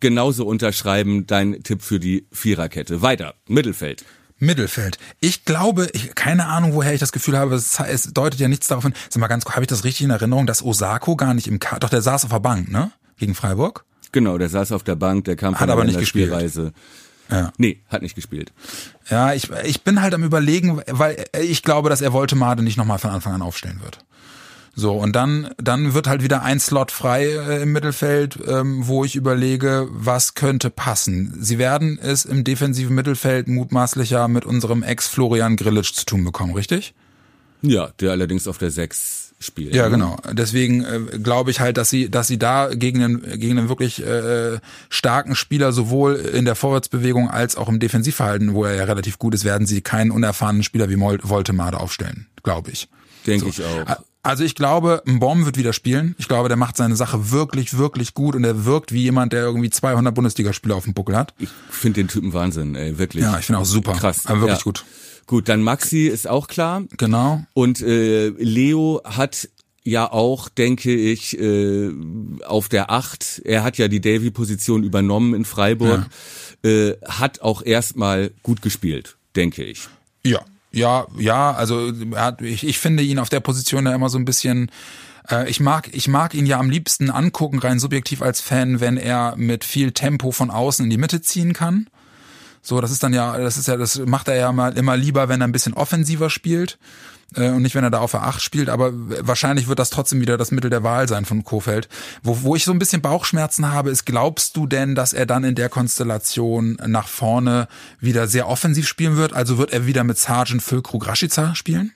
genauso 0.00 0.46
unterschreiben, 0.46 1.26
dein 1.26 1.62
Tipp 1.62 1.82
für 1.82 1.98
die 1.98 2.26
Viererkette. 2.30 3.02
Weiter, 3.02 3.34
Mittelfeld. 3.48 4.04
Mittelfeld. 4.38 4.98
Ich 5.20 5.44
glaube, 5.44 5.88
ich, 5.92 6.14
keine 6.14 6.46
Ahnung, 6.46 6.74
woher 6.74 6.94
ich 6.94 7.00
das 7.00 7.12
Gefühl 7.12 7.36
habe, 7.36 7.54
es, 7.54 7.78
es 7.80 8.12
deutet 8.12 8.40
ja 8.40 8.48
nichts 8.48 8.68
darauf 8.68 8.84
hin. 8.84 8.94
Sag 9.08 9.20
mal 9.20 9.26
ganz 9.26 9.44
kurz, 9.44 9.56
habe 9.56 9.64
ich 9.64 9.68
das 9.68 9.84
richtig 9.84 10.04
in 10.04 10.10
Erinnerung, 10.10 10.46
dass 10.46 10.62
Osako 10.62 11.16
gar 11.16 11.34
nicht 11.34 11.48
im 11.48 11.58
K 11.58 11.78
doch 11.78 11.90
der 11.90 12.02
saß 12.02 12.24
auf 12.24 12.30
der 12.30 12.40
Bank, 12.40 12.70
ne? 12.70 12.92
Gegen 13.16 13.34
Freiburg? 13.34 13.84
Genau, 14.12 14.38
der 14.38 14.48
saß 14.48 14.72
auf 14.72 14.84
der 14.84 14.96
Bank, 14.96 15.24
der 15.24 15.36
kam 15.36 15.54
von 15.54 15.60
hat 15.60 15.70
aber 15.70 15.84
nicht 15.84 15.98
gespielt. 15.98 16.28
Spielreise. 16.28 16.72
Ja. 17.30 17.52
Nee, 17.58 17.80
hat 17.88 18.02
nicht 18.02 18.14
gespielt. 18.14 18.52
Ja, 19.10 19.34
ich, 19.34 19.50
ich 19.64 19.82
bin 19.82 20.00
halt 20.00 20.14
am 20.14 20.24
überlegen, 20.24 20.80
weil 20.86 21.26
ich 21.38 21.62
glaube, 21.62 21.90
dass 21.90 22.00
er 22.00 22.12
Woltemade 22.12 22.62
nicht 22.62 22.78
nochmal 22.78 22.98
von 22.98 23.10
Anfang 23.10 23.34
an 23.34 23.42
aufstellen 23.42 23.80
wird. 23.82 23.98
So, 24.74 24.92
und 24.92 25.14
dann, 25.14 25.50
dann 25.58 25.94
wird 25.94 26.06
halt 26.06 26.22
wieder 26.22 26.42
ein 26.42 26.60
Slot 26.60 26.90
frei 26.90 27.26
äh, 27.26 27.62
im 27.62 27.72
Mittelfeld, 27.72 28.38
ähm, 28.46 28.86
wo 28.86 29.04
ich 29.04 29.16
überlege, 29.16 29.88
was 29.90 30.34
könnte 30.34 30.70
passen. 30.70 31.36
Sie 31.40 31.58
werden 31.58 31.98
es 32.00 32.24
im 32.24 32.44
defensiven 32.44 32.94
Mittelfeld 32.94 33.48
mutmaßlicher 33.48 34.28
mit 34.28 34.44
unserem 34.44 34.82
Ex-Florian 34.82 35.56
Grillitsch 35.56 35.94
zu 35.94 36.06
tun 36.06 36.24
bekommen, 36.24 36.54
richtig? 36.54 36.94
Ja, 37.62 37.90
der 38.00 38.12
allerdings 38.12 38.46
auf 38.46 38.58
der 38.58 38.70
6 38.70 39.28
spielt. 39.40 39.74
Ja, 39.74 39.84
ne? 39.84 39.90
genau. 39.90 40.16
Deswegen 40.32 40.84
äh, 40.84 41.18
glaube 41.18 41.50
ich 41.50 41.60
halt, 41.60 41.76
dass 41.76 41.90
sie, 41.90 42.10
dass 42.10 42.26
sie 42.26 42.38
da 42.38 42.68
gegen 42.72 43.02
einen, 43.02 43.40
gegen 43.40 43.58
einen 43.58 43.68
wirklich 43.68 44.04
äh, 44.04 44.58
starken 44.88 45.34
Spieler 45.34 45.72
sowohl 45.72 46.16
in 46.16 46.44
der 46.44 46.54
Vorwärtsbewegung 46.54 47.30
als 47.30 47.56
auch 47.56 47.68
im 47.68 47.78
Defensivverhalten, 47.78 48.54
wo 48.54 48.64
er 48.64 48.74
ja 48.74 48.84
relativ 48.84 49.18
gut 49.18 49.34
ist, 49.34 49.44
werden 49.44 49.66
sie 49.66 49.80
keinen 49.80 50.10
unerfahrenen 50.10 50.62
Spieler 50.62 50.88
wie 50.90 50.98
Voltemade 50.98 51.78
aufstellen, 51.78 52.26
glaube 52.42 52.70
ich. 52.70 52.88
Denke 53.26 53.46
so. 53.46 53.50
ich 53.50 53.64
auch. 53.64 53.98
Also 54.28 54.44
ich 54.44 54.54
glaube, 54.54 55.02
ein 55.06 55.20
Bomb 55.20 55.46
wird 55.46 55.56
wieder 55.56 55.72
spielen. 55.72 56.14
Ich 56.18 56.28
glaube, 56.28 56.48
der 56.48 56.58
macht 56.58 56.76
seine 56.76 56.96
Sache 56.96 57.30
wirklich, 57.30 57.78
wirklich 57.78 58.12
gut 58.12 58.36
und 58.36 58.44
er 58.44 58.66
wirkt 58.66 58.92
wie 58.92 59.00
jemand, 59.00 59.32
der 59.32 59.42
irgendwie 59.44 59.70
200 59.70 60.14
Bundesligaspieler 60.14 60.76
auf 60.76 60.84
dem 60.84 60.92
Buckel 60.92 61.16
hat. 61.16 61.32
Ich 61.38 61.48
finde 61.70 62.02
den 62.02 62.08
Typen 62.08 62.34
Wahnsinn, 62.34 62.74
ey, 62.74 62.98
wirklich. 62.98 63.24
Ja, 63.24 63.38
ich 63.38 63.46
finde 63.46 63.60
auch 63.60 63.64
super. 63.64 63.94
Krass. 63.94 64.26
Aber 64.26 64.42
wirklich 64.42 64.58
ja. 64.58 64.64
gut. 64.64 64.84
Gut, 65.26 65.48
dann 65.48 65.62
Maxi 65.62 66.08
ist 66.08 66.28
auch 66.28 66.46
klar. 66.46 66.82
Genau. 66.98 67.42
Und 67.54 67.80
äh, 67.80 68.28
Leo 68.28 69.00
hat 69.02 69.48
ja 69.82 70.12
auch, 70.12 70.50
denke 70.50 70.94
ich, 70.94 71.40
äh, 71.40 71.90
auf 72.44 72.68
der 72.68 72.90
Acht. 72.90 73.40
Er 73.46 73.64
hat 73.64 73.78
ja 73.78 73.88
die 73.88 74.02
Davy-Position 74.02 74.82
übernommen 74.82 75.32
in 75.32 75.46
Freiburg. 75.46 76.06
Ja. 76.62 76.70
Äh, 76.70 76.98
hat 77.08 77.40
auch 77.40 77.62
erstmal 77.62 78.30
gut 78.42 78.60
gespielt, 78.60 79.16
denke 79.34 79.64
ich. 79.64 79.88
Ja, 80.22 80.40
ja, 80.70 81.06
ja, 81.18 81.52
also 81.52 81.92
ich, 82.40 82.66
ich 82.66 82.78
finde 82.78 83.02
ihn 83.02 83.18
auf 83.18 83.28
der 83.28 83.40
Position 83.40 83.86
ja 83.86 83.94
immer 83.94 84.08
so 84.08 84.18
ein 84.18 84.24
bisschen 84.24 84.70
äh, 85.30 85.48
ich 85.48 85.60
mag, 85.60 85.90
ich 85.92 86.08
mag 86.08 86.34
ihn 86.34 86.46
ja 86.46 86.58
am 86.58 86.70
liebsten 86.70 87.10
angucken, 87.10 87.58
rein 87.58 87.78
subjektiv 87.78 88.22
als 88.22 88.40
Fan, 88.40 88.80
wenn 88.80 88.96
er 88.96 89.34
mit 89.36 89.64
viel 89.64 89.92
Tempo 89.92 90.32
von 90.32 90.50
außen 90.50 90.84
in 90.84 90.90
die 90.90 90.98
Mitte 90.98 91.20
ziehen 91.20 91.52
kann. 91.52 91.88
So, 92.68 92.82
das 92.82 92.90
ist 92.90 93.02
dann 93.02 93.14
ja, 93.14 93.38
das 93.38 93.56
ist 93.56 93.66
ja, 93.66 93.78
das 93.78 93.96
macht 94.04 94.28
er 94.28 94.36
ja 94.36 94.52
mal 94.52 94.76
immer 94.76 94.94
lieber, 94.94 95.30
wenn 95.30 95.40
er 95.40 95.48
ein 95.48 95.52
bisschen 95.52 95.72
offensiver 95.72 96.28
spielt 96.28 96.78
äh, 97.34 97.48
und 97.48 97.62
nicht, 97.62 97.74
wenn 97.74 97.82
er 97.82 97.88
da 97.88 98.00
auf 98.00 98.10
der 98.10 98.24
8 98.24 98.42
spielt, 98.42 98.68
aber 98.68 98.92
wahrscheinlich 98.92 99.68
wird 99.68 99.78
das 99.78 99.88
trotzdem 99.88 100.20
wieder 100.20 100.36
das 100.36 100.50
Mittel 100.50 100.68
der 100.68 100.82
Wahl 100.82 101.08
sein 101.08 101.24
von 101.24 101.44
Kofeld. 101.44 101.88
Wo, 102.22 102.42
wo 102.42 102.56
ich 102.56 102.66
so 102.66 102.72
ein 102.72 102.78
bisschen 102.78 103.00
Bauchschmerzen 103.00 103.72
habe, 103.72 103.88
ist, 103.88 104.04
glaubst 104.04 104.54
du 104.54 104.66
denn, 104.66 104.94
dass 104.94 105.14
er 105.14 105.24
dann 105.24 105.44
in 105.44 105.54
der 105.54 105.70
Konstellation 105.70 106.76
nach 106.86 107.08
vorne 107.08 107.68
wieder 108.00 108.28
sehr 108.28 108.46
offensiv 108.46 108.86
spielen 108.86 109.16
wird? 109.16 109.32
Also 109.32 109.56
wird 109.56 109.72
er 109.72 109.86
wieder 109.86 110.04
mit 110.04 110.18
Sergeant 110.18 110.62
Füllkrug 110.62 111.06
Rashica 111.06 111.54
spielen? 111.54 111.92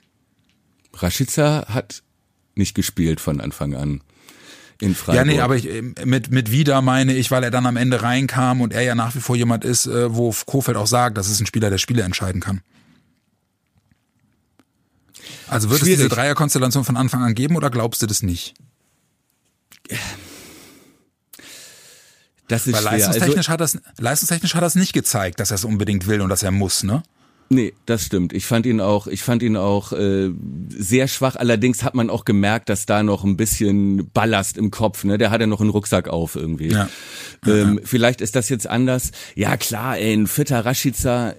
Rashica 0.95 1.67
hat 1.69 2.01
nicht 2.55 2.73
gespielt 2.73 3.21
von 3.21 3.41
Anfang 3.41 3.75
an. 3.75 4.01
In 4.79 4.95
Freiburg. 4.95 5.15
Ja, 5.15 5.25
nee, 5.25 5.39
aber 5.39 5.55
ich, 5.55 5.69
mit, 6.03 6.31
mit 6.31 6.51
wieder 6.51 6.81
meine 6.81 7.13
ich, 7.13 7.31
weil 7.31 7.43
er 7.43 7.51
dann 7.51 7.65
am 7.65 7.77
Ende 7.77 8.01
reinkam 8.01 8.61
und 8.61 8.73
er 8.73 8.81
ja 8.81 8.95
nach 8.95 9.15
wie 9.15 9.19
vor 9.19 9.35
jemand 9.35 9.63
ist, 9.63 9.85
äh, 9.85 10.13
wo 10.13 10.33
Kofeld 10.45 10.77
auch 10.77 10.87
sagt, 10.87 11.17
das 11.17 11.29
ist 11.29 11.39
ein 11.39 11.45
Spieler, 11.45 11.69
der 11.69 11.77
Spiele 11.77 12.03
entscheiden 12.03 12.41
kann. 12.41 12.61
Also 15.47 15.69
wird 15.69 15.81
Schwierig. 15.81 15.99
es 15.99 15.99
diese 15.99 16.09
Dreierkonstellation 16.09 16.83
von 16.83 16.97
Anfang 16.97 17.21
an 17.23 17.35
geben 17.35 17.55
oder 17.55 17.69
glaubst 17.69 18.01
du 18.01 18.07
das 18.07 18.23
nicht? 18.23 18.55
Das 22.47 22.67
ist 22.67 22.73
Weil 22.73 22.81
schwer. 22.81 22.91
leistungstechnisch, 22.91 23.37
also, 23.37 23.51
hat 23.51 23.61
das, 23.61 23.77
leistungstechnisch 23.97 24.55
hat 24.55 24.63
das 24.63 24.75
nicht 24.75 24.93
gezeigt, 24.93 25.39
dass 25.39 25.51
er 25.51 25.55
es 25.55 25.63
unbedingt 25.63 26.07
will 26.07 26.21
und 26.21 26.29
dass 26.29 26.43
er 26.43 26.51
muss, 26.51 26.83
ne? 26.83 27.03
Nee, 27.49 27.73
das 27.85 28.05
stimmt. 28.05 28.33
Ich 28.33 28.45
fand 28.45 28.65
ihn 28.65 28.81
auch, 28.81 29.07
ich 29.07 29.21
fand 29.21 29.43
ihn 29.43 29.57
auch 29.57 29.93
äh, 29.93 30.31
sehr 30.69 31.07
schwach. 31.07 31.35
Allerdings 31.35 31.83
hat 31.83 31.93
man 31.93 32.09
auch 32.09 32.25
gemerkt, 32.25 32.69
dass 32.69 32.85
da 32.85 33.03
noch 33.03 33.23
ein 33.23 33.37
bisschen 33.37 34.09
Ballast 34.11 34.57
im 34.57 34.71
Kopf, 34.71 35.03
ne? 35.03 35.17
Der 35.17 35.29
hat 35.29 35.41
ja 35.41 35.47
noch 35.47 35.61
einen 35.61 35.69
Rucksack 35.69 36.07
auf 36.07 36.35
irgendwie. 36.35 36.69
Ja. 36.69 36.89
Ähm, 37.45 37.77
ja. 37.77 37.81
Vielleicht 37.85 38.21
ist 38.21 38.35
das 38.35 38.49
jetzt 38.49 38.67
anders. 38.67 39.11
Ja 39.35 39.57
klar, 39.57 39.97
ey, 39.97 40.13
ein 40.13 40.27
fitter 40.27 40.65
Rashica 40.65 41.35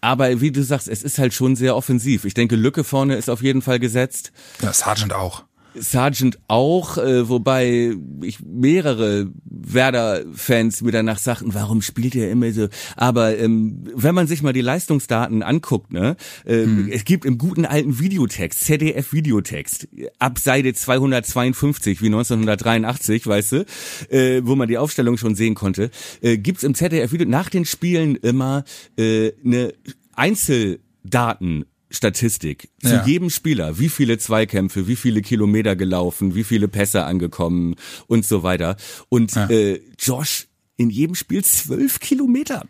aber 0.00 0.40
wie 0.40 0.52
du 0.52 0.62
sagst, 0.62 0.88
es 0.88 1.02
ist 1.02 1.18
halt 1.18 1.34
schon 1.34 1.56
sehr 1.56 1.74
offensiv. 1.74 2.24
Ich 2.24 2.34
denke, 2.34 2.56
Lücke 2.56 2.84
vorne 2.84 3.16
ist 3.16 3.28
auf 3.28 3.42
jeden 3.42 3.62
Fall 3.62 3.80
gesetzt. 3.80 4.32
Ja, 4.62 4.72
Sargent 4.72 5.12
auch. 5.12 5.42
Sargent 5.80 6.38
auch, 6.48 6.98
äh, 6.98 7.28
wobei 7.28 7.94
ich 8.22 8.40
mehrere 8.40 9.30
Werder-Fans 9.44 10.82
mir 10.82 10.92
danach 10.92 11.18
sagten, 11.18 11.54
warum 11.54 11.82
spielt 11.82 12.14
er 12.14 12.30
immer 12.30 12.52
so? 12.52 12.68
Aber 12.96 13.36
ähm, 13.38 13.84
wenn 13.94 14.14
man 14.14 14.26
sich 14.26 14.42
mal 14.42 14.52
die 14.52 14.60
Leistungsdaten 14.60 15.42
anguckt, 15.42 15.92
ne, 15.92 16.16
ähm, 16.46 16.84
hm. 16.84 16.88
es 16.90 17.04
gibt 17.04 17.24
im 17.24 17.38
guten 17.38 17.64
alten 17.64 17.98
Videotext, 17.98 18.64
ZDF-Videotext, 18.64 19.88
ab 20.18 20.38
Seite 20.38 20.72
252 20.72 22.02
wie 22.02 22.06
1983, 22.06 23.26
weißt 23.26 23.52
du, 23.52 23.66
äh, 24.10 24.42
wo 24.44 24.54
man 24.56 24.68
die 24.68 24.78
Aufstellung 24.78 25.16
schon 25.16 25.34
sehen 25.34 25.54
konnte, 25.54 25.90
äh, 26.20 26.38
gibt's 26.38 26.62
im 26.62 26.74
ZDF-Video 26.74 27.28
nach 27.28 27.50
den 27.50 27.64
Spielen 27.64 28.16
immer 28.16 28.64
äh, 28.96 29.32
eine 29.44 29.74
Einzeldaten 30.14 31.64
Statistik 31.90 32.70
zu 32.82 32.94
ja. 32.94 33.04
jedem 33.06 33.30
Spieler, 33.30 33.78
wie 33.78 33.88
viele 33.88 34.18
Zweikämpfe, 34.18 34.86
wie 34.86 34.96
viele 34.96 35.22
Kilometer 35.22 35.76
gelaufen, 35.76 36.34
wie 36.34 36.44
viele 36.44 36.68
Pässe 36.68 37.04
angekommen 37.04 37.76
und 38.06 38.26
so 38.26 38.42
weiter. 38.42 38.76
Und 39.08 39.34
ja. 39.34 39.48
äh, 39.48 39.80
Josh 39.98 40.48
in 40.76 40.90
jedem 40.90 41.14
Spiel 41.14 41.44
zwölf 41.44 41.98
Kilometer 42.00 42.64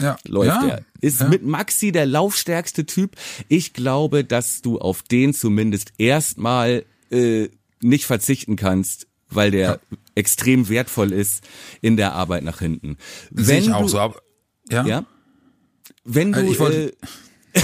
ja. 0.00 0.16
läuft 0.26 0.62
ja. 0.62 0.68
er. 0.68 0.84
Ist 1.00 1.28
mit 1.28 1.44
Maxi 1.44 1.92
der 1.92 2.06
laufstärkste 2.06 2.86
Typ. 2.86 3.16
Ich 3.48 3.72
glaube, 3.72 4.24
dass 4.24 4.62
du 4.62 4.78
auf 4.78 5.02
den 5.02 5.34
zumindest 5.34 5.92
erstmal 5.98 6.84
äh, 7.10 7.48
nicht 7.80 8.04
verzichten 8.04 8.56
kannst, 8.56 9.06
weil 9.28 9.50
der 9.50 9.80
extrem 10.14 10.68
wertvoll 10.68 11.12
ist 11.12 11.42
in 11.80 11.96
der 11.96 12.12
Arbeit 12.12 12.44
nach 12.44 12.58
hinten. 12.58 12.96
Wenn 13.30 13.44
Sehe 13.44 13.58
ich 13.60 13.72
auch 13.72 13.82
du, 13.82 13.88
so. 13.88 13.98
Aber, 13.98 14.20
ja. 14.70 15.04
Wenn 16.04 16.32
du 16.32 16.40
also 16.40 16.68
äh, 16.68 16.92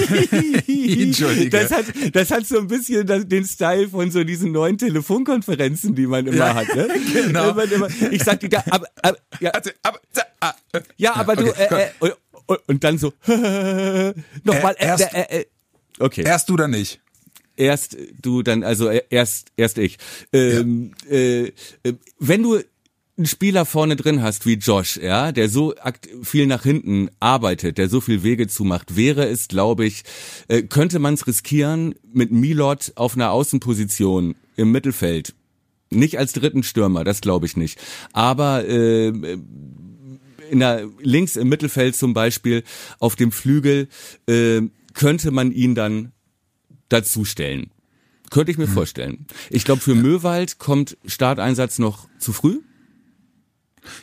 Entschuldige. 0.66 1.50
Das 1.50 1.70
hat, 1.70 1.84
das 2.12 2.30
hat 2.30 2.46
so 2.46 2.58
ein 2.58 2.66
bisschen 2.66 3.06
den 3.28 3.44
Style 3.44 3.88
von 3.88 4.10
so 4.10 4.24
diesen 4.24 4.52
neuen 4.52 4.78
Telefonkonferenzen, 4.78 5.94
die 5.94 6.06
man 6.06 6.26
immer 6.26 6.36
ja, 6.36 6.54
hat. 6.54 6.74
Ne? 6.74 6.88
Genau. 7.12 7.50
Immer, 7.58 7.88
ich 8.10 8.22
sag 8.22 8.40
dir, 8.40 8.48
aber, 8.70 8.86
aber, 9.02 9.18
ja, 9.40 9.50
also, 9.50 9.70
aber, 9.82 10.00
ah, 10.40 10.54
ja, 10.96 11.14
aber 11.14 11.32
okay, 11.32 11.52
du, 12.00 12.06
äh, 12.06 12.08
äh, 12.08 12.56
und 12.66 12.84
dann 12.84 12.98
so, 12.98 13.12
nochmal, 13.26 14.74
äh, 14.78 14.86
erst, 14.86 15.14
äh, 15.14 15.40
äh, 15.40 15.44
okay. 15.98 16.22
Erst 16.22 16.48
du 16.48 16.56
dann 16.56 16.70
nicht 16.70 17.00
erst 17.56 17.96
du 18.22 18.42
dann 18.42 18.64
also 18.64 18.88
erst 18.88 19.48
erst 19.56 19.76
ich 19.76 19.98
ähm, 20.32 20.92
ja. 21.04 21.14
äh, 21.14 21.52
wenn 22.18 22.42
du 22.42 22.60
einen 23.20 23.26
Spieler 23.26 23.66
vorne 23.66 23.96
drin 23.96 24.22
hast 24.22 24.46
wie 24.46 24.54
Josh, 24.54 24.96
ja, 24.96 25.30
der 25.30 25.50
so 25.50 25.74
viel 26.22 26.46
nach 26.46 26.62
hinten 26.62 27.10
arbeitet, 27.20 27.76
der 27.76 27.90
so 27.90 28.00
viel 28.00 28.22
Wege 28.22 28.48
zumacht, 28.48 28.96
wäre 28.96 29.28
es, 29.28 29.48
glaube 29.48 29.84
ich, 29.84 30.04
äh, 30.48 30.62
könnte 30.62 30.98
man 30.98 31.12
es 31.12 31.26
riskieren 31.26 31.94
mit 32.14 32.32
Milot 32.32 32.92
auf 32.94 33.14
einer 33.14 33.30
Außenposition 33.30 34.36
im 34.56 34.72
Mittelfeld. 34.72 35.34
Nicht 35.90 36.18
als 36.18 36.32
dritten 36.32 36.62
Stürmer, 36.62 37.04
das 37.04 37.20
glaube 37.20 37.44
ich 37.44 37.58
nicht. 37.58 37.78
Aber 38.14 38.66
äh, 38.66 39.08
in 39.08 40.58
der 40.58 40.88
links 41.02 41.36
im 41.36 41.50
Mittelfeld 41.50 41.96
zum 41.96 42.14
Beispiel 42.14 42.64
auf 43.00 43.16
dem 43.16 43.32
Flügel 43.32 43.88
äh, 44.28 44.62
könnte 44.94 45.30
man 45.30 45.52
ihn 45.52 45.74
dann 45.74 46.12
dazustellen. 46.88 47.70
Könnte 48.30 48.50
ich 48.50 48.56
mir 48.56 48.66
hm. 48.66 48.72
vorstellen. 48.72 49.26
Ich 49.50 49.66
glaube, 49.66 49.82
für 49.82 49.94
Möwald 49.94 50.58
kommt 50.58 50.96
Starteinsatz 51.04 51.78
noch 51.78 52.08
zu 52.18 52.32
früh. 52.32 52.60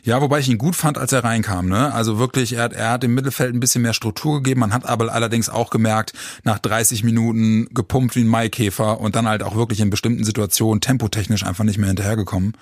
Ja, 0.03 0.21
wobei 0.21 0.39
ich 0.39 0.49
ihn 0.49 0.57
gut 0.57 0.75
fand, 0.75 0.97
als 0.97 1.11
er 1.11 1.23
reinkam. 1.23 1.67
Ne? 1.67 1.93
Also 1.93 2.19
wirklich, 2.19 2.53
er 2.53 2.63
hat, 2.63 2.73
er 2.73 2.91
hat 2.91 3.03
im 3.03 3.13
Mittelfeld 3.13 3.53
ein 3.53 3.59
bisschen 3.59 3.81
mehr 3.81 3.93
Struktur 3.93 4.41
gegeben. 4.41 4.61
Man 4.61 4.73
hat 4.73 4.85
aber 4.85 5.13
allerdings 5.13 5.49
auch 5.49 5.69
gemerkt, 5.69 6.13
nach 6.43 6.59
30 6.59 7.03
Minuten 7.03 7.67
gepumpt 7.73 8.15
wie 8.15 8.21
ein 8.21 8.27
Maikäfer 8.27 8.99
und 8.99 9.15
dann 9.15 9.27
halt 9.27 9.43
auch 9.43 9.55
wirklich 9.55 9.79
in 9.79 9.89
bestimmten 9.89 10.23
Situationen 10.23 10.81
tempotechnisch 10.81 11.43
einfach 11.43 11.63
nicht 11.63 11.77
mehr 11.77 11.87
hinterhergekommen. 11.87 12.53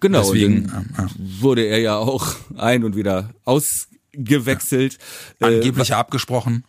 Genau, 0.00 0.20
Deswegen, 0.22 0.70
ja. 0.96 1.06
wurde 1.18 1.62
er 1.62 1.78
ja 1.80 1.96
auch 1.96 2.34
ein- 2.56 2.84
und 2.84 2.96
wieder 2.96 3.30
ausgewechselt. 3.44 4.98
Ja. 5.40 5.48
Angeblich 5.48 5.90
äh, 5.90 5.94
abgesprochen. 5.94 6.64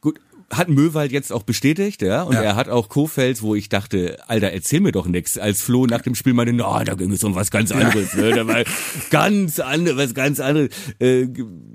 Gut, 0.00 0.20
hat 0.52 0.68
Möwald 0.68 1.12
jetzt 1.12 1.32
auch 1.32 1.42
bestätigt, 1.42 2.02
ja, 2.02 2.22
und 2.22 2.34
ja. 2.34 2.42
er 2.42 2.56
hat 2.56 2.68
auch 2.68 2.88
Kofeld, 2.88 3.40
wo 3.42 3.54
ich 3.54 3.68
dachte, 3.68 4.18
Alter, 4.28 4.52
erzähl 4.52 4.80
mir 4.80 4.92
doch 4.92 5.06
nix. 5.06 5.38
Als 5.38 5.62
Flo 5.62 5.86
nach 5.86 6.02
dem 6.02 6.14
Spiel 6.14 6.34
meinte, 6.34 6.52
na, 6.52 6.84
da 6.84 6.94
ging 6.94 7.10
es 7.10 7.24
um 7.24 7.34
was 7.34 7.50
ganz 7.50 7.72
anderes, 7.72 8.12
ja. 8.12 8.20
ne, 8.20 8.30
da 8.32 8.46
war 8.46 8.64
ganz 9.10 9.58
anderes, 9.58 9.96
was 9.96 10.14
ganz 10.14 10.40
anderes. 10.40 10.68
Äh, 10.98 11.28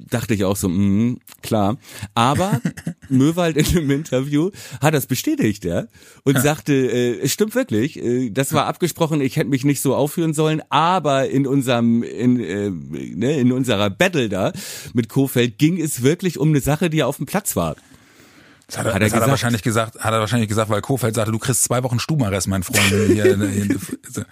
dachte 0.09 0.35
ich 0.35 0.43
auch 0.43 0.55
so, 0.55 0.69
mh, 0.69 1.17
klar. 1.41 1.77
Aber 2.13 2.61
Möwald 3.09 3.57
in 3.57 3.65
dem 3.65 3.91
Interview 3.91 4.51
hat 4.79 4.93
das 4.93 5.07
bestätigt, 5.07 5.65
ja, 5.65 5.87
und 6.23 6.35
ja. 6.35 6.41
sagte, 6.41 6.73
äh, 6.73 7.19
es 7.19 7.33
stimmt 7.33 7.55
wirklich, 7.55 7.97
äh, 7.97 8.29
das 8.29 8.53
war 8.53 8.67
abgesprochen, 8.67 9.21
ich 9.21 9.37
hätte 9.37 9.49
mich 9.49 9.65
nicht 9.65 9.81
so 9.81 9.95
aufführen 9.95 10.33
sollen, 10.33 10.61
aber 10.69 11.29
in 11.29 11.47
unserem, 11.47 12.03
in, 12.03 12.39
äh, 12.39 12.69
ne, 12.69 13.39
in 13.39 13.51
unserer 13.51 13.89
Battle 13.89 14.29
da 14.29 14.53
mit 14.93 15.09
Kofeld 15.09 15.57
ging 15.57 15.81
es 15.81 16.03
wirklich 16.03 16.37
um 16.37 16.49
eine 16.49 16.61
Sache, 16.61 16.91
die 16.91 17.01
auf 17.01 17.17
dem 17.17 17.25
Platz 17.25 17.55
war. 17.55 17.75
Das 18.67 18.77
hat, 18.77 18.85
er, 18.85 18.93
hat, 18.93 19.01
er, 19.01 19.07
das 19.07 19.15
hat 19.15 19.21
er 19.23 19.29
wahrscheinlich 19.29 19.63
gesagt, 19.63 19.99
hat 19.99 20.13
er 20.13 20.19
wahrscheinlich 20.19 20.49
gesagt, 20.49 20.69
weil 20.69 20.81
Kofeld 20.81 21.15
sagte, 21.15 21.31
du 21.31 21.39
kriegst 21.39 21.63
zwei 21.63 21.83
Wochen 21.83 21.99
Stubenarrest, 21.99 22.47
mein 22.47 22.63
Freund. 22.63 22.81
Hier, 22.89 23.07
hier, 23.07 24.25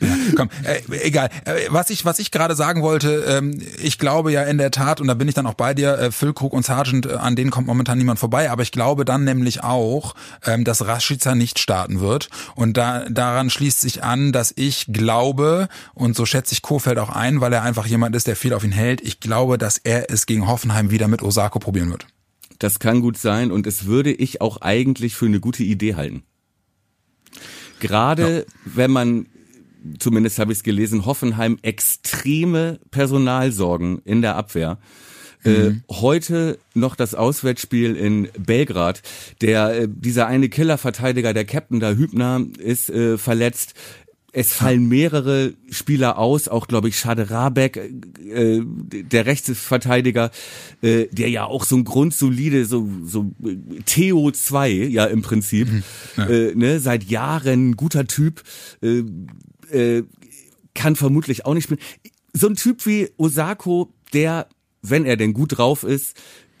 ja, 0.00 0.08
komm, 0.36 0.48
äh, 0.64 0.80
egal. 1.02 1.28
Äh, 1.44 1.66
was 1.68 1.90
ich, 1.90 2.04
was 2.04 2.18
ich 2.18 2.30
gerade 2.30 2.54
sagen 2.54 2.82
wollte, 2.82 3.24
ähm, 3.28 3.60
ich 3.78 3.98
glaube 3.98 4.32
ja 4.32 4.42
in 4.42 4.58
der 4.58 4.70
Tat, 4.70 5.00
und 5.00 5.06
da 5.06 5.14
bin 5.14 5.28
ich 5.28 5.34
dann 5.34 5.46
auch 5.46 5.54
bei 5.54 5.74
dir, 5.74 5.98
äh, 5.98 6.10
Füllkrug 6.10 6.52
und 6.52 6.64
Sargent, 6.64 7.06
äh, 7.06 7.14
an 7.14 7.36
denen 7.36 7.50
kommt 7.50 7.66
momentan 7.66 7.98
niemand 7.98 8.18
vorbei, 8.18 8.50
aber 8.50 8.62
ich 8.62 8.72
glaube 8.72 9.04
dann 9.04 9.24
nämlich 9.24 9.62
auch, 9.62 10.14
ähm, 10.44 10.64
dass 10.64 10.86
Rashica 10.86 11.34
nicht 11.34 11.58
starten 11.58 12.00
wird. 12.00 12.28
Und 12.54 12.76
da, 12.76 13.04
daran 13.08 13.50
schließt 13.50 13.80
sich 13.80 14.02
an, 14.02 14.32
dass 14.32 14.52
ich 14.56 14.86
glaube, 14.88 15.68
und 15.94 16.16
so 16.16 16.26
schätze 16.26 16.52
ich 16.52 16.62
Kofeld 16.62 16.98
auch 16.98 17.10
ein, 17.10 17.40
weil 17.40 17.52
er 17.52 17.62
einfach 17.62 17.86
jemand 17.86 18.16
ist, 18.16 18.26
der 18.26 18.36
viel 18.36 18.54
auf 18.54 18.64
ihn 18.64 18.72
hält, 18.72 19.00
ich 19.00 19.20
glaube, 19.20 19.58
dass 19.58 19.78
er 19.78 20.10
es 20.10 20.26
gegen 20.26 20.46
Hoffenheim 20.46 20.90
wieder 20.90 21.08
mit 21.08 21.22
Osako 21.22 21.58
probieren 21.58 21.90
wird. 21.90 22.06
Das 22.64 22.78
kann 22.78 23.02
gut 23.02 23.18
sein 23.18 23.52
und 23.52 23.66
es 23.66 23.84
würde 23.84 24.10
ich 24.10 24.40
auch 24.40 24.62
eigentlich 24.62 25.14
für 25.14 25.26
eine 25.26 25.38
gute 25.38 25.62
Idee 25.62 25.96
halten. 25.96 26.22
Gerade 27.78 28.38
ja. 28.38 28.54
wenn 28.64 28.90
man, 28.90 29.26
zumindest 29.98 30.38
habe 30.38 30.50
ich 30.50 30.60
es 30.60 30.64
gelesen, 30.64 31.04
Hoffenheim 31.04 31.58
extreme 31.60 32.80
Personalsorgen 32.90 34.00
in 34.06 34.22
der 34.22 34.36
Abwehr. 34.36 34.78
Äh, 35.44 35.50
mhm. 35.50 35.82
Äh, 35.90 35.92
heute 35.92 36.58
noch 36.72 36.96
das 36.96 37.14
Auswärtsspiel 37.14 37.96
in 37.96 38.30
Belgrad. 38.38 39.02
Der 39.42 39.82
äh, 39.82 39.88
dieser 39.90 40.26
eine 40.26 40.48
Killerverteidiger, 40.48 41.34
der 41.34 41.44
Captain 41.44 41.80
da 41.80 41.92
Hübner, 41.92 42.46
ist 42.56 42.88
äh, 42.88 43.18
verletzt. 43.18 43.74
Es 44.36 44.52
fallen 44.52 44.88
mehrere 44.88 45.54
Spieler 45.70 46.18
aus, 46.18 46.48
auch 46.48 46.66
glaube 46.66 46.88
ich 46.88 46.98
Schade 46.98 47.30
Rabeck, 47.30 47.76
äh, 47.76 48.60
der 48.64 49.26
Rechtsverteidiger, 49.26 50.32
äh, 50.82 51.06
der 51.12 51.30
ja 51.30 51.44
auch 51.44 51.62
so 51.62 51.76
ein 51.76 51.84
grundsolide, 51.84 52.64
so, 52.64 52.88
so 53.04 53.30
Theo 53.86 54.32
2, 54.32 54.70
ja 54.70 55.04
im 55.04 55.22
Prinzip, 55.22 55.70
mhm. 55.70 55.82
ja. 56.16 56.26
Äh, 56.26 56.54
ne, 56.56 56.80
seit 56.80 57.04
Jahren 57.04 57.76
guter 57.76 58.08
Typ, 58.08 58.42
äh, 58.82 59.04
äh, 59.70 60.02
kann 60.74 60.96
vermutlich 60.96 61.46
auch 61.46 61.54
nicht 61.54 61.64
spielen. 61.64 61.80
So 62.32 62.48
ein 62.48 62.56
Typ 62.56 62.84
wie 62.86 63.10
Osako, 63.16 63.94
der, 64.12 64.48
wenn 64.82 65.04
er 65.04 65.16
denn 65.16 65.32
gut 65.32 65.58
drauf 65.58 65.84
ist, 65.84 66.16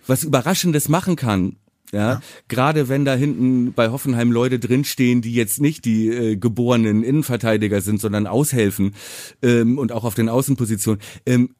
was 0.06 0.22
Überraschendes 0.22 0.88
machen 0.88 1.16
kann, 1.16 1.56
ja, 1.94 2.12
ja. 2.12 2.20
gerade 2.48 2.88
wenn 2.88 3.04
da 3.04 3.14
hinten 3.14 3.72
bei 3.72 3.90
Hoffenheim 3.90 4.32
Leute 4.32 4.58
drinstehen, 4.58 5.22
die 5.22 5.32
jetzt 5.32 5.60
nicht 5.60 5.84
die 5.84 6.08
äh, 6.08 6.36
geborenen 6.36 7.02
Innenverteidiger 7.02 7.80
sind, 7.80 8.00
sondern 8.00 8.26
aushelfen 8.26 8.94
ähm, 9.42 9.78
und 9.78 9.92
auch 9.92 10.04
auf 10.04 10.14
den 10.14 10.28
Außenpositionen, 10.28 11.00
ähm, 11.24 11.54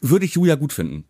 würde 0.00 0.26
ich 0.26 0.34
Julia 0.34 0.54
gut 0.54 0.72
finden. 0.72 1.04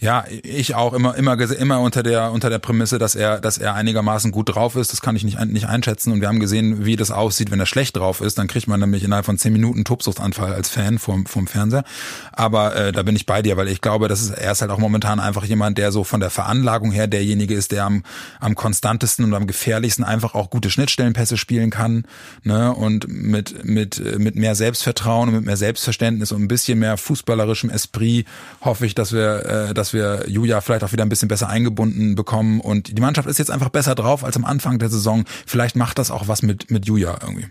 Ja, 0.00 0.24
ich 0.42 0.74
auch 0.74 0.94
immer 0.94 1.14
immer 1.16 1.38
immer 1.38 1.80
unter 1.80 2.02
der 2.02 2.32
unter 2.32 2.48
der 2.48 2.58
Prämisse, 2.58 2.98
dass 2.98 3.14
er 3.14 3.38
dass 3.38 3.58
er 3.58 3.74
einigermaßen 3.74 4.32
gut 4.32 4.54
drauf 4.54 4.74
ist. 4.76 4.92
Das 4.92 5.02
kann 5.02 5.14
ich 5.14 5.24
nicht 5.24 5.38
nicht 5.46 5.66
einschätzen 5.66 6.12
und 6.12 6.22
wir 6.22 6.28
haben 6.28 6.40
gesehen, 6.40 6.86
wie 6.86 6.96
das 6.96 7.10
aussieht, 7.10 7.50
wenn 7.50 7.60
er 7.60 7.66
schlecht 7.66 7.96
drauf 7.96 8.22
ist. 8.22 8.38
Dann 8.38 8.46
kriegt 8.46 8.66
man 8.66 8.80
nämlich 8.80 9.04
innerhalb 9.04 9.26
von 9.26 9.36
zehn 9.36 9.52
Minuten 9.52 9.84
Tobsuchtanfall 9.84 10.54
als 10.54 10.70
Fan 10.70 10.98
vom 10.98 11.26
vom 11.26 11.46
Fernseher. 11.46 11.84
Aber 12.32 12.74
äh, 12.74 12.92
da 12.92 13.02
bin 13.02 13.14
ich 13.14 13.26
bei 13.26 13.42
dir, 13.42 13.58
weil 13.58 13.68
ich 13.68 13.82
glaube, 13.82 14.08
das 14.08 14.22
ist 14.22 14.30
er 14.30 14.52
ist 14.52 14.62
halt 14.62 14.70
auch 14.70 14.78
momentan 14.78 15.20
einfach 15.20 15.44
jemand, 15.44 15.76
der 15.76 15.92
so 15.92 16.02
von 16.02 16.20
der 16.20 16.30
Veranlagung 16.30 16.92
her 16.92 17.06
derjenige 17.06 17.54
ist, 17.54 17.72
der 17.72 17.84
am 17.84 18.02
am 18.40 18.54
konstantesten 18.54 19.26
und 19.26 19.34
am 19.34 19.46
gefährlichsten 19.46 20.02
einfach 20.02 20.34
auch 20.34 20.48
gute 20.48 20.70
Schnittstellenpässe 20.70 21.36
spielen 21.36 21.68
kann, 21.68 22.06
ne 22.42 22.74
und 22.74 23.06
mit 23.08 23.66
mit 23.66 24.18
mit 24.18 24.34
mehr 24.34 24.54
Selbstvertrauen 24.54 25.28
und 25.28 25.34
mit 25.34 25.44
mehr 25.44 25.58
Selbstverständnis 25.58 26.32
und 26.32 26.42
ein 26.42 26.48
bisschen 26.48 26.78
mehr 26.78 26.96
fußballerischem 26.96 27.68
Esprit 27.68 28.26
hoffe 28.62 28.86
ich, 28.86 28.94
dass 28.94 29.12
wir 29.12 29.44
äh, 29.44 29.59
dass 29.74 29.92
wir 29.92 30.24
Julia 30.28 30.60
vielleicht 30.60 30.84
auch 30.84 30.92
wieder 30.92 31.04
ein 31.04 31.08
bisschen 31.08 31.28
besser 31.28 31.48
eingebunden 31.48 32.14
bekommen. 32.14 32.60
Und 32.60 32.96
die 32.96 33.00
Mannschaft 33.00 33.28
ist 33.28 33.38
jetzt 33.38 33.50
einfach 33.50 33.68
besser 33.68 33.94
drauf 33.94 34.24
als 34.24 34.36
am 34.36 34.44
Anfang 34.44 34.78
der 34.78 34.88
Saison. 34.88 35.24
Vielleicht 35.46 35.76
macht 35.76 35.98
das 35.98 36.10
auch 36.10 36.28
was 36.28 36.42
mit, 36.42 36.70
mit 36.70 36.86
Julia 36.86 37.18
irgendwie. 37.22 37.46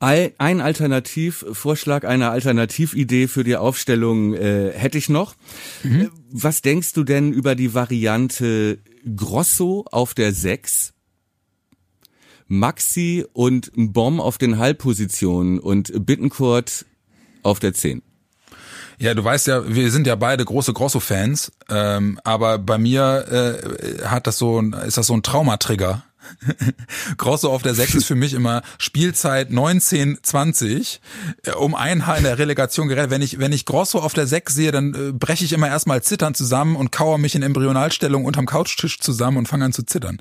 Ein 0.00 0.60
Alternativvorschlag, 0.60 2.04
eine 2.04 2.30
Alternatividee 2.30 3.28
für 3.28 3.44
die 3.44 3.54
Aufstellung 3.54 4.34
äh, 4.34 4.72
hätte 4.72 4.98
ich 4.98 5.08
noch. 5.08 5.36
Mhm. 5.84 6.00
Äh, 6.00 6.08
was 6.32 6.60
denkst 6.60 6.92
du 6.94 7.04
denn 7.04 7.32
über 7.32 7.54
die 7.54 7.72
Variante 7.72 8.80
Grosso 9.14 9.84
auf 9.92 10.14
der 10.14 10.32
6? 10.32 10.92
Maxi 12.48 13.24
und 13.32 13.70
Bomb 13.76 14.20
auf 14.20 14.38
den 14.38 14.58
Halbpositionen 14.58 15.60
und 15.60 16.04
Bittenkurt 16.04 16.84
auf 17.44 17.60
der 17.60 17.72
10. 17.72 18.02
Ja, 18.98 19.14
du 19.14 19.24
weißt 19.24 19.46
ja, 19.46 19.74
wir 19.74 19.90
sind 19.90 20.06
ja 20.06 20.14
beide 20.14 20.44
große 20.44 20.72
Grosso-Fans, 20.72 21.52
ähm, 21.68 22.18
aber 22.24 22.58
bei 22.58 22.78
mir 22.78 23.26
äh, 23.30 24.06
hat 24.06 24.26
das 24.26 24.38
so 24.38 24.60
ein, 24.60 24.72
ist 24.72 24.96
das 24.96 25.06
so 25.06 25.14
ein 25.14 25.22
Traumatrigger. 25.22 26.04
Grosso 27.16 27.50
auf 27.50 27.62
der 27.62 27.74
6 27.74 27.94
ist 27.94 28.04
für 28.04 28.14
mich 28.14 28.32
immer 28.32 28.62
Spielzeit 28.78 29.50
19, 29.50 30.18
20, 30.22 31.00
äh, 31.44 31.50
um 31.52 31.74
ein 31.74 32.06
Haar 32.06 32.18
in 32.18 32.24
der 32.24 32.38
Relegation 32.38 32.88
gerät. 32.88 33.10
Wenn 33.10 33.22
ich, 33.22 33.38
wenn 33.38 33.52
ich 33.52 33.64
Grosso 33.64 33.98
auf 33.98 34.12
der 34.12 34.26
6 34.26 34.54
sehe, 34.54 34.72
dann 34.72 34.94
äh, 34.94 35.12
breche 35.12 35.44
ich 35.44 35.52
immer 35.52 35.68
erstmal 35.68 36.02
zittern 36.02 36.34
zusammen 36.34 36.76
und 36.76 36.92
kauere 36.92 37.18
mich 37.18 37.34
in 37.34 37.42
Embryonalstellung 37.42 38.24
unterm 38.24 38.46
Couchtisch 38.46 39.00
zusammen 39.00 39.38
und 39.38 39.48
fange 39.48 39.64
an 39.64 39.72
zu 39.72 39.84
zittern. 39.84 40.20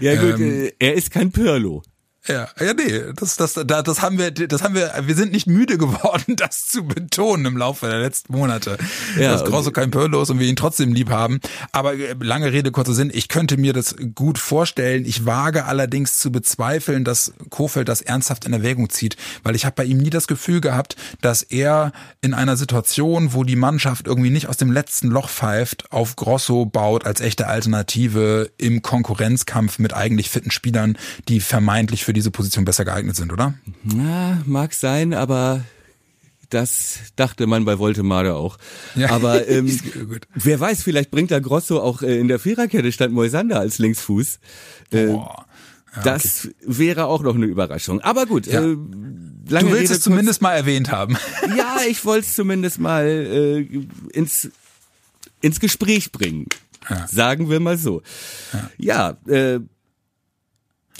Ja 0.00 0.14
gut, 0.16 0.38
ähm, 0.40 0.64
äh, 0.66 0.72
er 0.78 0.94
ist 0.94 1.10
kein 1.10 1.32
Pirlo. 1.32 1.82
Ja, 2.28 2.48
ja, 2.60 2.74
nee, 2.74 3.02
das, 3.16 3.36
das, 3.36 3.54
da, 3.54 3.82
das 3.82 4.02
haben 4.02 4.18
wir, 4.18 4.30
das 4.30 4.62
haben 4.62 4.74
wir, 4.74 4.92
wir 5.00 5.14
sind 5.14 5.32
nicht 5.32 5.46
müde 5.46 5.78
geworden, 5.78 6.24
das 6.36 6.66
zu 6.66 6.84
betonen 6.84 7.46
im 7.46 7.56
Laufe 7.56 7.86
der 7.86 8.00
letzten 8.00 8.34
Monate. 8.34 8.76
Ja, 9.18 9.32
dass 9.32 9.44
Grosso 9.44 9.70
kein 9.70 9.90
Pirlo 9.90 10.20
ist 10.20 10.28
und 10.28 10.38
wir 10.38 10.46
ihn 10.46 10.56
trotzdem 10.56 10.92
lieb 10.92 11.08
haben. 11.08 11.40
Aber 11.72 11.94
äh, 11.94 12.14
lange 12.20 12.52
Rede, 12.52 12.70
kurzer 12.70 12.92
Sinn, 12.92 13.10
ich 13.12 13.28
könnte 13.28 13.56
mir 13.56 13.72
das 13.72 13.96
gut 14.14 14.38
vorstellen. 14.38 15.06
Ich 15.06 15.24
wage 15.24 15.64
allerdings 15.64 16.18
zu 16.18 16.30
bezweifeln, 16.30 17.04
dass 17.04 17.32
Kofeld 17.48 17.88
das 17.88 18.02
ernsthaft 18.02 18.44
in 18.44 18.52
Erwägung 18.52 18.90
zieht, 18.90 19.16
weil 19.42 19.56
ich 19.56 19.64
habe 19.64 19.76
bei 19.76 19.84
ihm 19.84 19.98
nie 19.98 20.10
das 20.10 20.28
Gefühl 20.28 20.60
gehabt, 20.60 20.96
dass 21.22 21.42
er 21.42 21.92
in 22.20 22.34
einer 22.34 22.58
Situation, 22.58 23.32
wo 23.32 23.42
die 23.42 23.56
Mannschaft 23.56 24.06
irgendwie 24.06 24.30
nicht 24.30 24.48
aus 24.48 24.58
dem 24.58 24.70
letzten 24.70 25.08
Loch 25.08 25.30
pfeift, 25.30 25.90
auf 25.92 26.16
Grosso 26.16 26.66
baut 26.66 27.06
als 27.06 27.22
echte 27.22 27.46
Alternative 27.46 28.50
im 28.58 28.82
Konkurrenzkampf 28.82 29.78
mit 29.78 29.94
eigentlich 29.94 30.28
fitten 30.28 30.50
Spielern, 30.50 30.98
die 31.28 31.40
vermeintlich 31.40 32.04
für 32.04 32.12
diese 32.18 32.30
Position 32.30 32.64
besser 32.64 32.84
geeignet 32.84 33.16
sind, 33.16 33.32
oder? 33.32 33.54
Na, 33.84 34.42
mag 34.44 34.74
sein, 34.74 35.14
aber 35.14 35.64
das 36.50 36.98
dachte 37.16 37.46
man 37.46 37.64
bei 37.64 37.78
Voltemade 37.78 38.34
auch. 38.34 38.58
Ja. 38.94 39.10
Aber 39.10 39.48
ähm, 39.48 39.78
wer 40.34 40.58
weiß, 40.58 40.82
vielleicht 40.82 41.10
bringt 41.10 41.30
da 41.30 41.38
Grosso 41.38 41.80
auch 41.80 42.02
äh, 42.02 42.18
in 42.18 42.28
der 42.28 42.38
Viererkette 42.38 42.90
statt 42.92 43.10
Moisander 43.10 43.60
als 43.60 43.78
Linksfuß. 43.78 44.40
Äh, 44.90 45.06
Boah. 45.06 45.46
Ja, 45.96 46.02
das 46.02 46.44
okay. 46.44 46.54
wäre 46.66 47.06
auch 47.06 47.22
noch 47.22 47.34
eine 47.34 47.46
Überraschung. 47.46 48.00
Aber 48.00 48.26
gut, 48.26 48.46
ja. 48.46 48.60
äh, 48.60 48.64
lange 48.64 49.70
Du 49.70 49.72
willst 49.72 49.74
Rede 49.74 49.94
es 49.94 50.00
zumindest 50.00 50.42
mal 50.42 50.54
erwähnt 50.54 50.90
haben. 50.90 51.16
Ja, 51.56 51.78
ich 51.88 52.04
wollte 52.04 52.26
es 52.26 52.34
zumindest 52.34 52.78
mal 52.78 53.06
äh, 53.06 53.60
ins, 54.12 54.50
ins 55.40 55.60
Gespräch 55.60 56.12
bringen. 56.12 56.46
Ja. 56.88 57.06
Sagen 57.08 57.48
wir 57.50 57.60
mal 57.60 57.78
so. 57.78 58.02
Ja, 58.78 59.16
ja 59.26 59.32
äh, 59.32 59.60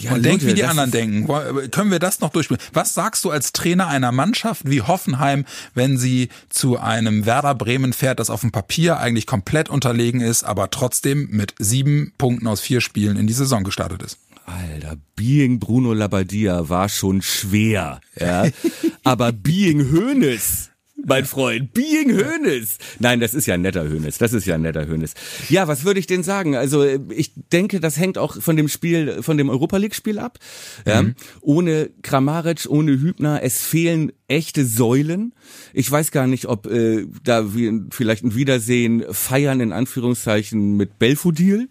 ja, 0.01 0.13
und 0.13 0.25
denk, 0.25 0.45
wie 0.45 0.55
die 0.55 0.65
anderen 0.65 0.91
denken. 0.91 1.27
Können 1.71 1.91
wir 1.91 1.99
das 1.99 2.21
noch 2.21 2.31
durchspielen? 2.31 2.63
Was 2.73 2.95
sagst 2.95 3.25
du 3.25 3.31
als 3.31 3.53
Trainer 3.53 3.89
einer 3.89 4.13
Mannschaft 4.13 4.69
wie 4.69 4.83
Hoffenheim, 4.83 5.45
wenn 5.75 5.99
sie 5.99 6.29
zu 6.49 6.79
einem 6.79 7.27
Werder 7.27 7.55
Bremen 7.55 7.93
fährt, 7.93 8.21
das 8.21 8.31
auf 8.31 8.41
dem 8.41 8.53
Papier 8.53 8.99
eigentlich 8.99 9.27
komplett 9.27 9.69
unterlegen 9.69 10.21
ist, 10.21 10.45
aber 10.45 10.71
trotzdem 10.71 11.29
mit 11.31 11.55
sieben 11.59 12.13
Punkten 12.19 12.47
aus 12.47 12.61
vier 12.61 12.81
Spielen 12.81 13.17
in 13.17 13.27
die 13.27 13.33
Saison 13.33 13.65
gestartet 13.65 14.03
ist? 14.03 14.19
Alter, 14.47 14.97
Being 15.15 15.59
Bruno 15.59 15.93
Labbadia 15.93 16.69
war 16.69 16.89
schon 16.89 17.21
schwer, 17.21 18.01
ja. 18.19 18.47
aber 19.05 19.33
Being 19.33 19.93
Hoeneß 19.93 20.71
mein 21.05 21.25
Freund. 21.25 21.73
Being 21.73 22.11
Hönes. 22.11 22.79
Nein, 22.99 23.21
das 23.21 23.35
ist 23.35 23.47
ja 23.47 23.55
ein 23.55 23.63
netter 23.63 23.89
Hönes. 23.89 24.19
Das 24.19 24.33
ist 24.33 24.47
ja 24.47 24.57
ein 24.57 24.63
netter 24.63 24.87
Hönes. 24.87 25.15
Ja, 25.49 25.69
was 25.69 25.85
würde 25.85 26.01
ich 26.01 26.07
denn 26.07 26.23
sagen? 26.23 26.57
Also 26.57 26.85
ich 26.85 27.33
denke, 27.53 27.81
das 27.81 27.97
hängt 27.99 28.19
auch 28.19 28.41
von 28.41 28.57
dem 28.57 28.69
Spiel, 28.69 29.23
von 29.23 29.37
dem 29.37 29.49
Europa 29.49 29.77
League 29.77 29.95
Spiel 29.95 30.19
ab. 30.19 30.39
Ja? 30.87 31.03
Mhm. 31.03 31.15
Ohne 31.41 31.91
Kramaric, 32.03 32.67
ohne 32.69 32.93
Hübner, 32.93 33.43
es 33.43 33.65
fehlen 33.65 34.13
echte 34.27 34.65
Säulen. 34.65 35.35
Ich 35.73 35.91
weiß 35.91 36.11
gar 36.11 36.27
nicht, 36.27 36.47
ob 36.47 36.67
äh, 36.67 37.07
da 37.23 37.55
wir 37.55 37.87
vielleicht 37.91 38.25
ein 38.25 38.35
Wiedersehen 38.35 39.05
feiern 39.11 39.61
in 39.61 39.73
Anführungszeichen 39.73 40.77
mit 40.77 40.99
Belfodil. 40.99 41.69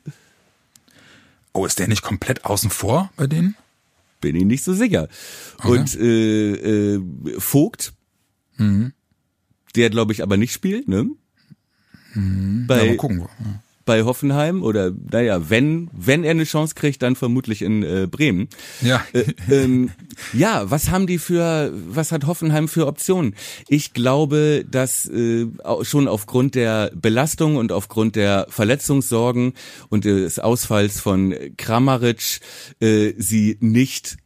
Oh, 1.54 1.66
ist 1.66 1.80
der 1.80 1.88
nicht 1.88 2.02
komplett 2.02 2.46
außen 2.46 2.70
vor 2.70 3.12
bei 3.18 3.28
denen? 3.28 3.56
Bin 4.22 4.36
ich 4.36 4.46
nicht 4.46 4.64
so 4.64 4.74
sicher. 4.74 5.10
Okay. 5.60 5.68
Und 5.68 5.96
äh, 6.00 6.96
äh, 6.96 7.02
Vogt. 7.40 7.94
Mhm 8.58 8.94
der 9.78 9.90
glaube 9.90 10.14
ich 10.14 10.22
aber 10.24 10.38
nicht 10.38 10.52
spielt, 10.52 10.88
ne? 10.88 11.10
Mhm. 12.14 12.66
Bei, 12.68 12.80
ja, 12.80 12.86
mal 12.86 12.98
gucken. 12.98 13.20
Ja. 13.20 13.28
Bei 13.86 14.04
Hoffenheim 14.04 14.64
oder 14.64 14.92
naja, 14.92 15.50
wenn 15.50 15.90
wenn 15.94 16.26
er 16.26 16.32
eine 16.32 16.44
Chance 16.44 16.76
kriegt, 16.76 17.02
dann 17.02 17.16
vermutlich 17.16 17.62
in 17.62 17.84
äh, 17.84 18.06
Bremen. 18.12 18.50
Ja. 18.82 19.06
Äh, 19.14 19.34
ähm, 19.50 19.92
ja, 20.34 20.70
was 20.70 20.90
haben 20.90 21.08
die 21.08 21.20
für 21.20 21.72
was 21.88 22.12
hat 22.12 22.26
Hoffenheim 22.26 22.68
für 22.68 22.86
Optionen? 22.86 23.34
Ich 23.70 23.94
glaube, 23.94 24.66
dass 24.70 25.08
äh, 25.08 25.48
schon 25.84 26.10
aufgrund 26.10 26.56
der 26.56 26.92
Belastung 26.96 27.56
und 27.56 27.72
aufgrund 27.72 28.18
der 28.18 28.48
Verletzungssorgen 28.50 29.54
und 29.88 30.04
des 30.04 30.40
Ausfalls 30.40 31.00
von 31.00 31.34
Kramaric 31.56 32.42
äh, 32.82 33.14
sie 33.18 33.58
nicht 33.62 34.18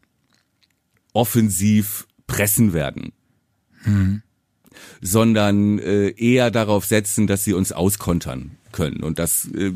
offensiv 1.14 2.08
pressen 2.26 2.74
werden. 2.74 3.12
Mhm 3.86 4.24
sondern 5.02 5.80
äh, 5.80 6.10
eher 6.10 6.52
darauf 6.52 6.86
setzen, 6.86 7.28
dass 7.28 7.44
sie 7.44 7.54
uns 7.54 7.72
auskontern 7.72 8.58
können. 8.72 9.04
Und 9.04 9.20
das 9.20 9.48
äh, 9.54 9.74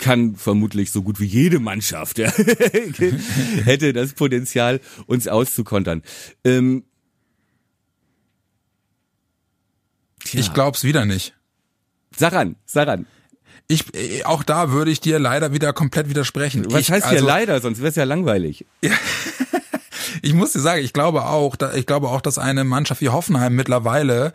kann 0.00 0.36
vermutlich 0.36 0.90
so 0.90 1.02
gut 1.02 1.20
wie 1.20 1.26
jede 1.26 1.60
Mannschaft 1.60 2.18
ja, 2.18 2.30
hätte 3.64 3.92
das 3.92 4.12
Potenzial, 4.12 4.80
uns 5.06 5.28
auszukontern. 5.28 6.02
Ähm, 6.44 6.84
Ich 10.32 10.52
glaub's 10.52 10.84
wieder 10.84 11.04
nicht. 11.04 11.34
Sag 12.16 12.32
an, 12.32 12.56
sag 12.64 12.88
an. 12.88 13.06
Ich, 13.68 13.94
äh, 13.94 14.24
auch 14.24 14.42
da 14.42 14.72
würde 14.72 14.90
ich 14.90 15.00
dir 15.00 15.18
leider 15.18 15.52
wieder 15.52 15.72
komplett 15.72 16.08
widersprechen. 16.08 16.64
Was 16.70 16.82
ich, 16.82 16.90
heißt 16.90 17.04
also, 17.06 17.16
hier 17.16 17.26
leider, 17.26 17.60
sonst 17.60 17.82
wär's 17.82 17.96
ja 17.96 18.04
langweilig. 18.04 18.66
Ich 20.24 20.32
muss 20.32 20.52
dir 20.52 20.60
sagen, 20.60 20.82
ich 20.82 20.94
glaube 20.94 21.26
auch, 21.26 21.54
ich 21.74 21.84
glaube 21.84 22.08
auch, 22.08 22.22
dass 22.22 22.38
eine 22.38 22.64
Mannschaft 22.64 23.02
wie 23.02 23.10
Hoffenheim 23.10 23.54
mittlerweile 23.54 24.32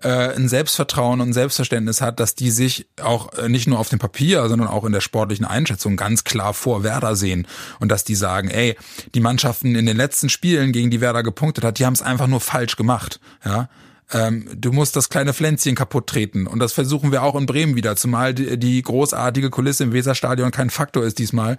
äh, 0.00 0.08
ein 0.08 0.48
Selbstvertrauen 0.48 1.20
und 1.20 1.32
Selbstverständnis 1.32 2.00
hat, 2.00 2.20
dass 2.20 2.36
die 2.36 2.52
sich 2.52 2.86
auch 3.02 3.36
äh, 3.36 3.48
nicht 3.48 3.66
nur 3.66 3.80
auf 3.80 3.88
dem 3.88 3.98
Papier, 3.98 4.48
sondern 4.48 4.68
auch 4.68 4.84
in 4.84 4.92
der 4.92 5.00
sportlichen 5.00 5.44
Einschätzung 5.44 5.96
ganz 5.96 6.22
klar 6.22 6.54
vor 6.54 6.84
Werder 6.84 7.16
sehen 7.16 7.48
und 7.80 7.88
dass 7.88 8.04
die 8.04 8.14
sagen, 8.14 8.50
ey, 8.50 8.76
die 9.16 9.20
Mannschaften 9.20 9.74
in 9.74 9.84
den 9.84 9.96
letzten 9.96 10.28
Spielen, 10.28 10.70
gegen 10.70 10.90
die 10.90 11.00
Werder 11.00 11.24
gepunktet 11.24 11.64
hat, 11.64 11.80
die 11.80 11.86
haben 11.86 11.94
es 11.94 12.02
einfach 12.02 12.28
nur 12.28 12.40
falsch 12.40 12.76
gemacht, 12.76 13.18
ja. 13.44 13.68
Ähm, 14.14 14.46
du 14.54 14.72
musst 14.72 14.94
das 14.94 15.08
kleine 15.08 15.32
Pflänzchen 15.32 15.74
kaputt 15.74 16.06
treten. 16.06 16.46
Und 16.46 16.58
das 16.58 16.74
versuchen 16.74 17.12
wir 17.12 17.22
auch 17.22 17.34
in 17.34 17.46
Bremen 17.46 17.76
wieder, 17.76 17.96
zumal 17.96 18.34
die, 18.34 18.58
die 18.58 18.82
großartige 18.82 19.48
Kulisse 19.48 19.84
im 19.84 19.92
Weserstadion 19.94 20.50
kein 20.50 20.68
Faktor 20.68 21.02
ist 21.02 21.18
diesmal. 21.18 21.56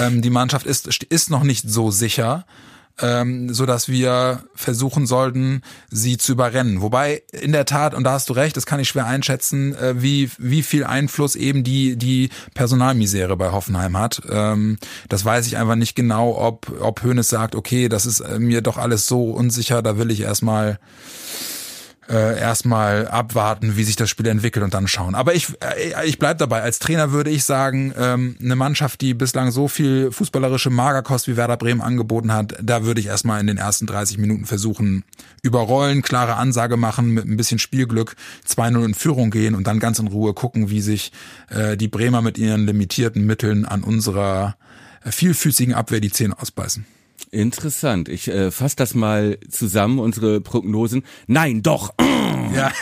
Ähm, 0.00 0.22
die 0.22 0.30
Mannschaft 0.30 0.64
ist, 0.64 1.04
ist 1.04 1.30
noch 1.30 1.42
nicht 1.42 1.68
so 1.68 1.90
sicher 1.90 2.46
ähm, 3.02 3.52
so 3.52 3.66
dass 3.66 3.88
wir 3.88 4.44
versuchen 4.54 5.06
sollten, 5.06 5.62
sie 5.90 6.16
zu 6.16 6.32
überrennen. 6.32 6.82
Wobei 6.82 7.22
in 7.32 7.52
der 7.52 7.64
Tat, 7.64 7.94
und 7.94 8.04
da 8.04 8.12
hast 8.12 8.28
du 8.28 8.32
recht, 8.32 8.56
das 8.56 8.66
kann 8.66 8.80
ich 8.80 8.88
schwer 8.88 9.06
einschätzen, 9.06 9.74
äh, 9.74 10.02
wie 10.02 10.30
wie 10.38 10.62
viel 10.62 10.84
Einfluss 10.84 11.36
eben 11.36 11.64
die 11.64 11.96
die 11.96 12.30
Personalmisere 12.54 13.36
bei 13.36 13.50
Hoffenheim 13.50 13.96
hat. 13.98 14.22
Ähm, 14.30 14.78
das 15.08 15.24
weiß 15.24 15.46
ich 15.46 15.56
einfach 15.56 15.76
nicht 15.76 15.94
genau, 15.94 16.36
ob 16.36 16.70
ob 16.80 17.02
Hoeneß 17.02 17.28
sagt, 17.28 17.54
okay, 17.54 17.88
das 17.88 18.06
ist 18.06 18.20
äh, 18.20 18.38
mir 18.38 18.62
doch 18.62 18.76
alles 18.76 19.06
so 19.06 19.30
unsicher, 19.30 19.82
da 19.82 19.98
will 19.98 20.10
ich 20.10 20.20
erstmal 20.20 20.78
äh, 22.10 22.38
erstmal 22.38 23.06
abwarten, 23.06 23.76
wie 23.76 23.84
sich 23.84 23.94
das 23.94 24.10
Spiel 24.10 24.26
entwickelt 24.26 24.64
und 24.64 24.74
dann 24.74 24.88
schauen. 24.88 25.14
Aber 25.14 25.34
ich, 25.34 25.48
äh, 25.60 26.06
ich 26.06 26.18
bleib 26.18 26.38
dabei. 26.38 26.62
Als 26.62 26.80
Trainer 26.80 27.12
würde 27.12 27.30
ich 27.30 27.44
sagen, 27.44 27.94
ähm, 27.96 28.36
eine 28.42 28.56
Mannschaft, 28.56 29.00
die 29.00 29.14
bislang 29.14 29.52
so 29.52 29.68
viel 29.68 30.10
fußballerische 30.10 30.70
Magerkost 30.70 31.28
wie 31.28 31.36
Werder 31.36 31.56
Bremen 31.56 31.80
angeboten 31.80 32.32
hat, 32.32 32.56
da 32.60 32.84
würde 32.84 33.00
ich 33.00 33.06
erstmal 33.06 33.40
in 33.40 33.46
den 33.46 33.58
ersten 33.58 33.86
30 33.86 34.18
Minuten 34.18 34.44
versuchen, 34.44 35.04
überrollen, 35.42 36.02
klare 36.02 36.34
Ansage 36.34 36.76
machen, 36.76 37.10
mit 37.10 37.26
ein 37.26 37.36
bisschen 37.36 37.60
Spielglück 37.60 38.16
2-0 38.48 38.84
in 38.84 38.94
Führung 38.94 39.30
gehen 39.30 39.54
und 39.54 39.66
dann 39.66 39.78
ganz 39.78 40.00
in 40.00 40.08
Ruhe 40.08 40.34
gucken, 40.34 40.68
wie 40.68 40.80
sich 40.80 41.12
äh, 41.48 41.76
die 41.76 41.88
Bremer 41.88 42.22
mit 42.22 42.38
ihren 42.38 42.66
limitierten 42.66 43.24
Mitteln 43.24 43.64
an 43.64 43.84
unserer 43.84 44.56
vielfüßigen 45.04 45.74
Abwehr 45.74 46.00
die 46.00 46.10
Zähne 46.10 46.38
ausbeißen. 46.38 46.84
Interessant. 47.30 48.08
Ich 48.08 48.28
äh, 48.28 48.50
fasse 48.50 48.76
das 48.76 48.94
mal 48.94 49.38
zusammen, 49.48 50.00
unsere 50.00 50.40
Prognosen. 50.40 51.04
Nein, 51.26 51.62
doch. 51.62 51.94
Ja. 52.52 52.72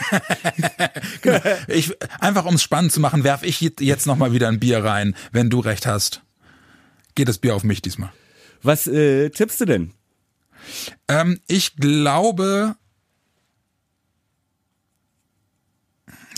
genau. 1.21 1.41
ich, 1.69 1.95
einfach 2.21 2.47
um 2.47 2.55
es 2.55 2.63
spannend 2.63 2.91
zu 2.91 3.01
machen, 3.01 3.23
werf 3.23 3.43
ich 3.43 3.61
jetzt 3.61 4.07
nochmal 4.07 4.33
wieder 4.33 4.49
ein 4.49 4.59
Bier 4.59 4.83
rein. 4.83 5.15
Wenn 5.31 5.51
du 5.51 5.61
recht 5.61 5.87
hast, 5.87 6.23
geht 7.15 7.29
das 7.29 7.37
Bier 7.37 7.55
auf 7.55 7.65
mich 7.65 7.83
diesmal. 7.83 8.11
Was 8.63 8.87
äh, 8.87 9.29
tippst 9.29 9.61
du 9.61 9.67
denn? 9.67 9.93
Ähm, 11.07 11.41
ich 11.49 11.77
glaube, 11.77 12.77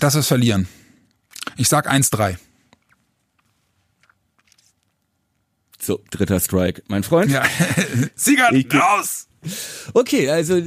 dass 0.00 0.14
wir 0.14 0.20
es 0.20 0.26
verlieren. 0.26 0.66
Ich 1.56 1.68
sag 1.68 1.88
1-3. 1.88 2.36
So, 5.90 6.00
dritter 6.12 6.38
Strike, 6.38 6.82
mein 6.86 7.02
Freund. 7.02 7.32
Ja. 7.32 7.42
Siegert, 8.14 8.52
Ich- 8.52 8.72
raus! 8.72 9.26
Okay, 9.92 10.28
also 10.30 10.60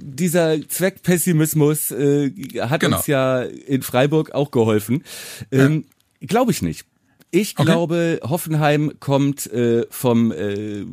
dieser 0.00 0.56
Zweckpessimismus 0.68 1.92
äh, 1.92 2.32
hat 2.62 2.80
Genau. 2.80 2.96
uns 2.96 3.06
ja 3.06 3.42
in 3.42 3.82
Freiburg 3.82 4.32
auch 4.34 4.50
geholfen. 4.50 5.04
Ähm, 5.52 5.84
Glaube 6.20 6.50
ich 6.50 6.62
nicht. 6.62 6.84
Ich 7.30 7.54
Okay. 7.56 7.64
glaube, 7.64 8.20
Hoffenheim 8.24 8.94
kommt 8.98 9.46
äh, 9.52 9.86
vom 9.90 10.32
äh, 10.32 10.84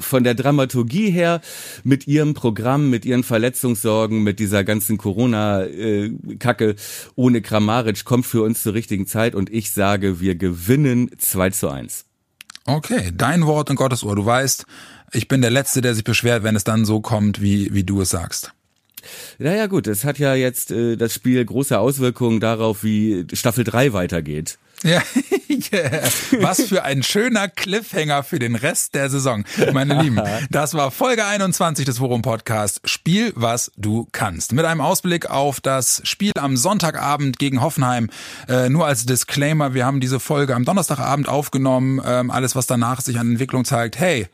von 0.00 0.24
der 0.24 0.34
Dramaturgie 0.34 1.10
her 1.10 1.40
mit 1.84 2.06
ihrem 2.08 2.34
Programm, 2.34 2.90
mit 2.90 3.04
ihren 3.04 3.22
Verletzungssorgen, 3.24 4.22
mit 4.24 4.38
dieser 4.40 4.64
ganzen 4.64 4.96
Corona-Kacke 4.98 6.74
ohne 7.14 7.42
Kramaric 7.42 8.04
kommt 8.04 8.26
für 8.26 8.42
uns 8.42 8.62
zur 8.64 8.74
richtigen 8.74 9.06
Zeit 9.06 9.34
und 9.36 9.50
ich 9.50 9.70
sage, 9.70 10.20
wir 10.20 10.34
gewinnen 10.34 11.10
2 11.18 11.50
zu 11.50 11.68
1. 11.68 12.06
Okay, 12.66 13.10
dein 13.14 13.46
Wort 13.46 13.70
in 13.70 13.76
Gottes 13.76 14.04
Ohr. 14.04 14.16
Du 14.16 14.24
weißt, 14.24 14.66
ich 15.12 15.28
bin 15.28 15.40
der 15.40 15.50
Letzte, 15.50 15.80
der 15.80 15.94
sich 15.94 16.04
beschwert, 16.04 16.42
wenn 16.42 16.56
es 16.56 16.64
dann 16.64 16.84
so 16.84 17.00
kommt, 17.00 17.40
wie, 17.40 17.72
wie 17.72 17.84
du 17.84 18.00
es 18.02 18.10
sagst. 18.10 18.52
Naja 19.38 19.66
gut, 19.66 19.86
es 19.86 20.04
hat 20.04 20.18
ja 20.18 20.34
jetzt 20.34 20.70
äh, 20.70 20.96
das 20.96 21.14
Spiel 21.14 21.42
große 21.44 21.78
Auswirkungen 21.78 22.38
darauf, 22.38 22.84
wie 22.84 23.26
Staffel 23.32 23.64
3 23.64 23.92
weitergeht. 23.92 24.58
Ja, 24.82 25.02
yeah. 25.72 26.02
was 26.40 26.62
für 26.62 26.84
ein 26.84 27.02
schöner 27.02 27.48
Cliffhanger 27.48 28.22
für 28.22 28.38
den 28.38 28.54
Rest 28.54 28.94
der 28.94 29.10
Saison. 29.10 29.44
Meine 29.72 30.00
Lieben, 30.00 30.20
das 30.50 30.72
war 30.72 30.90
Folge 30.90 31.26
21 31.26 31.84
des 31.84 31.98
Forum 31.98 32.22
Podcast. 32.22 32.80
Spiel, 32.84 33.32
was 33.36 33.70
du 33.76 34.08
kannst. 34.12 34.52
Mit 34.54 34.64
einem 34.64 34.80
Ausblick 34.80 35.28
auf 35.28 35.60
das 35.60 36.00
Spiel 36.04 36.32
am 36.38 36.56
Sonntagabend 36.56 37.38
gegen 37.38 37.60
Hoffenheim. 37.60 38.08
Äh, 38.48 38.70
nur 38.70 38.86
als 38.86 39.04
Disclaimer, 39.04 39.74
wir 39.74 39.84
haben 39.84 40.00
diese 40.00 40.18
Folge 40.18 40.54
am 40.54 40.64
Donnerstagabend 40.64 41.28
aufgenommen. 41.28 42.00
Ähm, 42.04 42.30
alles, 42.30 42.56
was 42.56 42.66
danach 42.66 43.02
sich 43.02 43.18
an 43.18 43.32
Entwicklung 43.32 43.66
zeigt, 43.66 43.98
hey, 43.98 44.28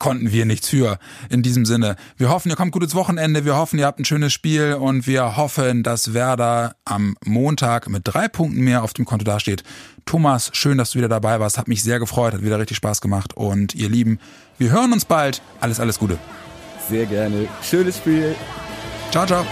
konnten 0.00 0.32
wir 0.32 0.44
nichts 0.46 0.68
für. 0.68 0.98
In 1.28 1.42
diesem 1.42 1.64
Sinne, 1.64 1.94
wir 2.16 2.28
hoffen, 2.28 2.50
ihr 2.50 2.56
kommt 2.56 2.72
gut 2.72 2.82
ins 2.82 2.96
Wochenende, 2.96 3.44
wir 3.44 3.56
hoffen, 3.56 3.78
ihr 3.78 3.86
habt 3.86 4.00
ein 4.00 4.04
schönes 4.04 4.32
Spiel 4.32 4.74
und 4.74 5.06
wir 5.06 5.36
hoffen, 5.36 5.84
dass 5.84 6.12
Werder 6.12 6.74
am 6.84 7.16
Montag 7.24 7.88
mit 7.88 8.02
drei 8.04 8.26
Punkten 8.26 8.62
mehr 8.62 8.82
auf 8.82 8.92
dem 8.92 9.04
Konto 9.04 9.24
dasteht. 9.24 9.62
Thomas, 10.06 10.50
schön, 10.52 10.78
dass 10.78 10.90
du 10.90 10.98
wieder 10.98 11.08
dabei 11.08 11.38
warst, 11.38 11.56
hat 11.58 11.68
mich 11.68 11.84
sehr 11.84 12.00
gefreut, 12.00 12.34
hat 12.34 12.42
wieder 12.42 12.58
richtig 12.58 12.78
Spaß 12.78 13.00
gemacht 13.00 13.36
und 13.36 13.76
ihr 13.76 13.88
Lieben, 13.88 14.18
wir 14.58 14.72
hören 14.72 14.92
uns 14.92 15.04
bald. 15.04 15.40
Alles, 15.60 15.78
alles 15.78 15.98
Gute. 15.98 16.18
Sehr 16.88 17.06
gerne. 17.06 17.46
Schönes 17.62 17.98
Spiel. 17.98 18.34
Ciao, 19.12 19.26
ciao. 19.26 19.44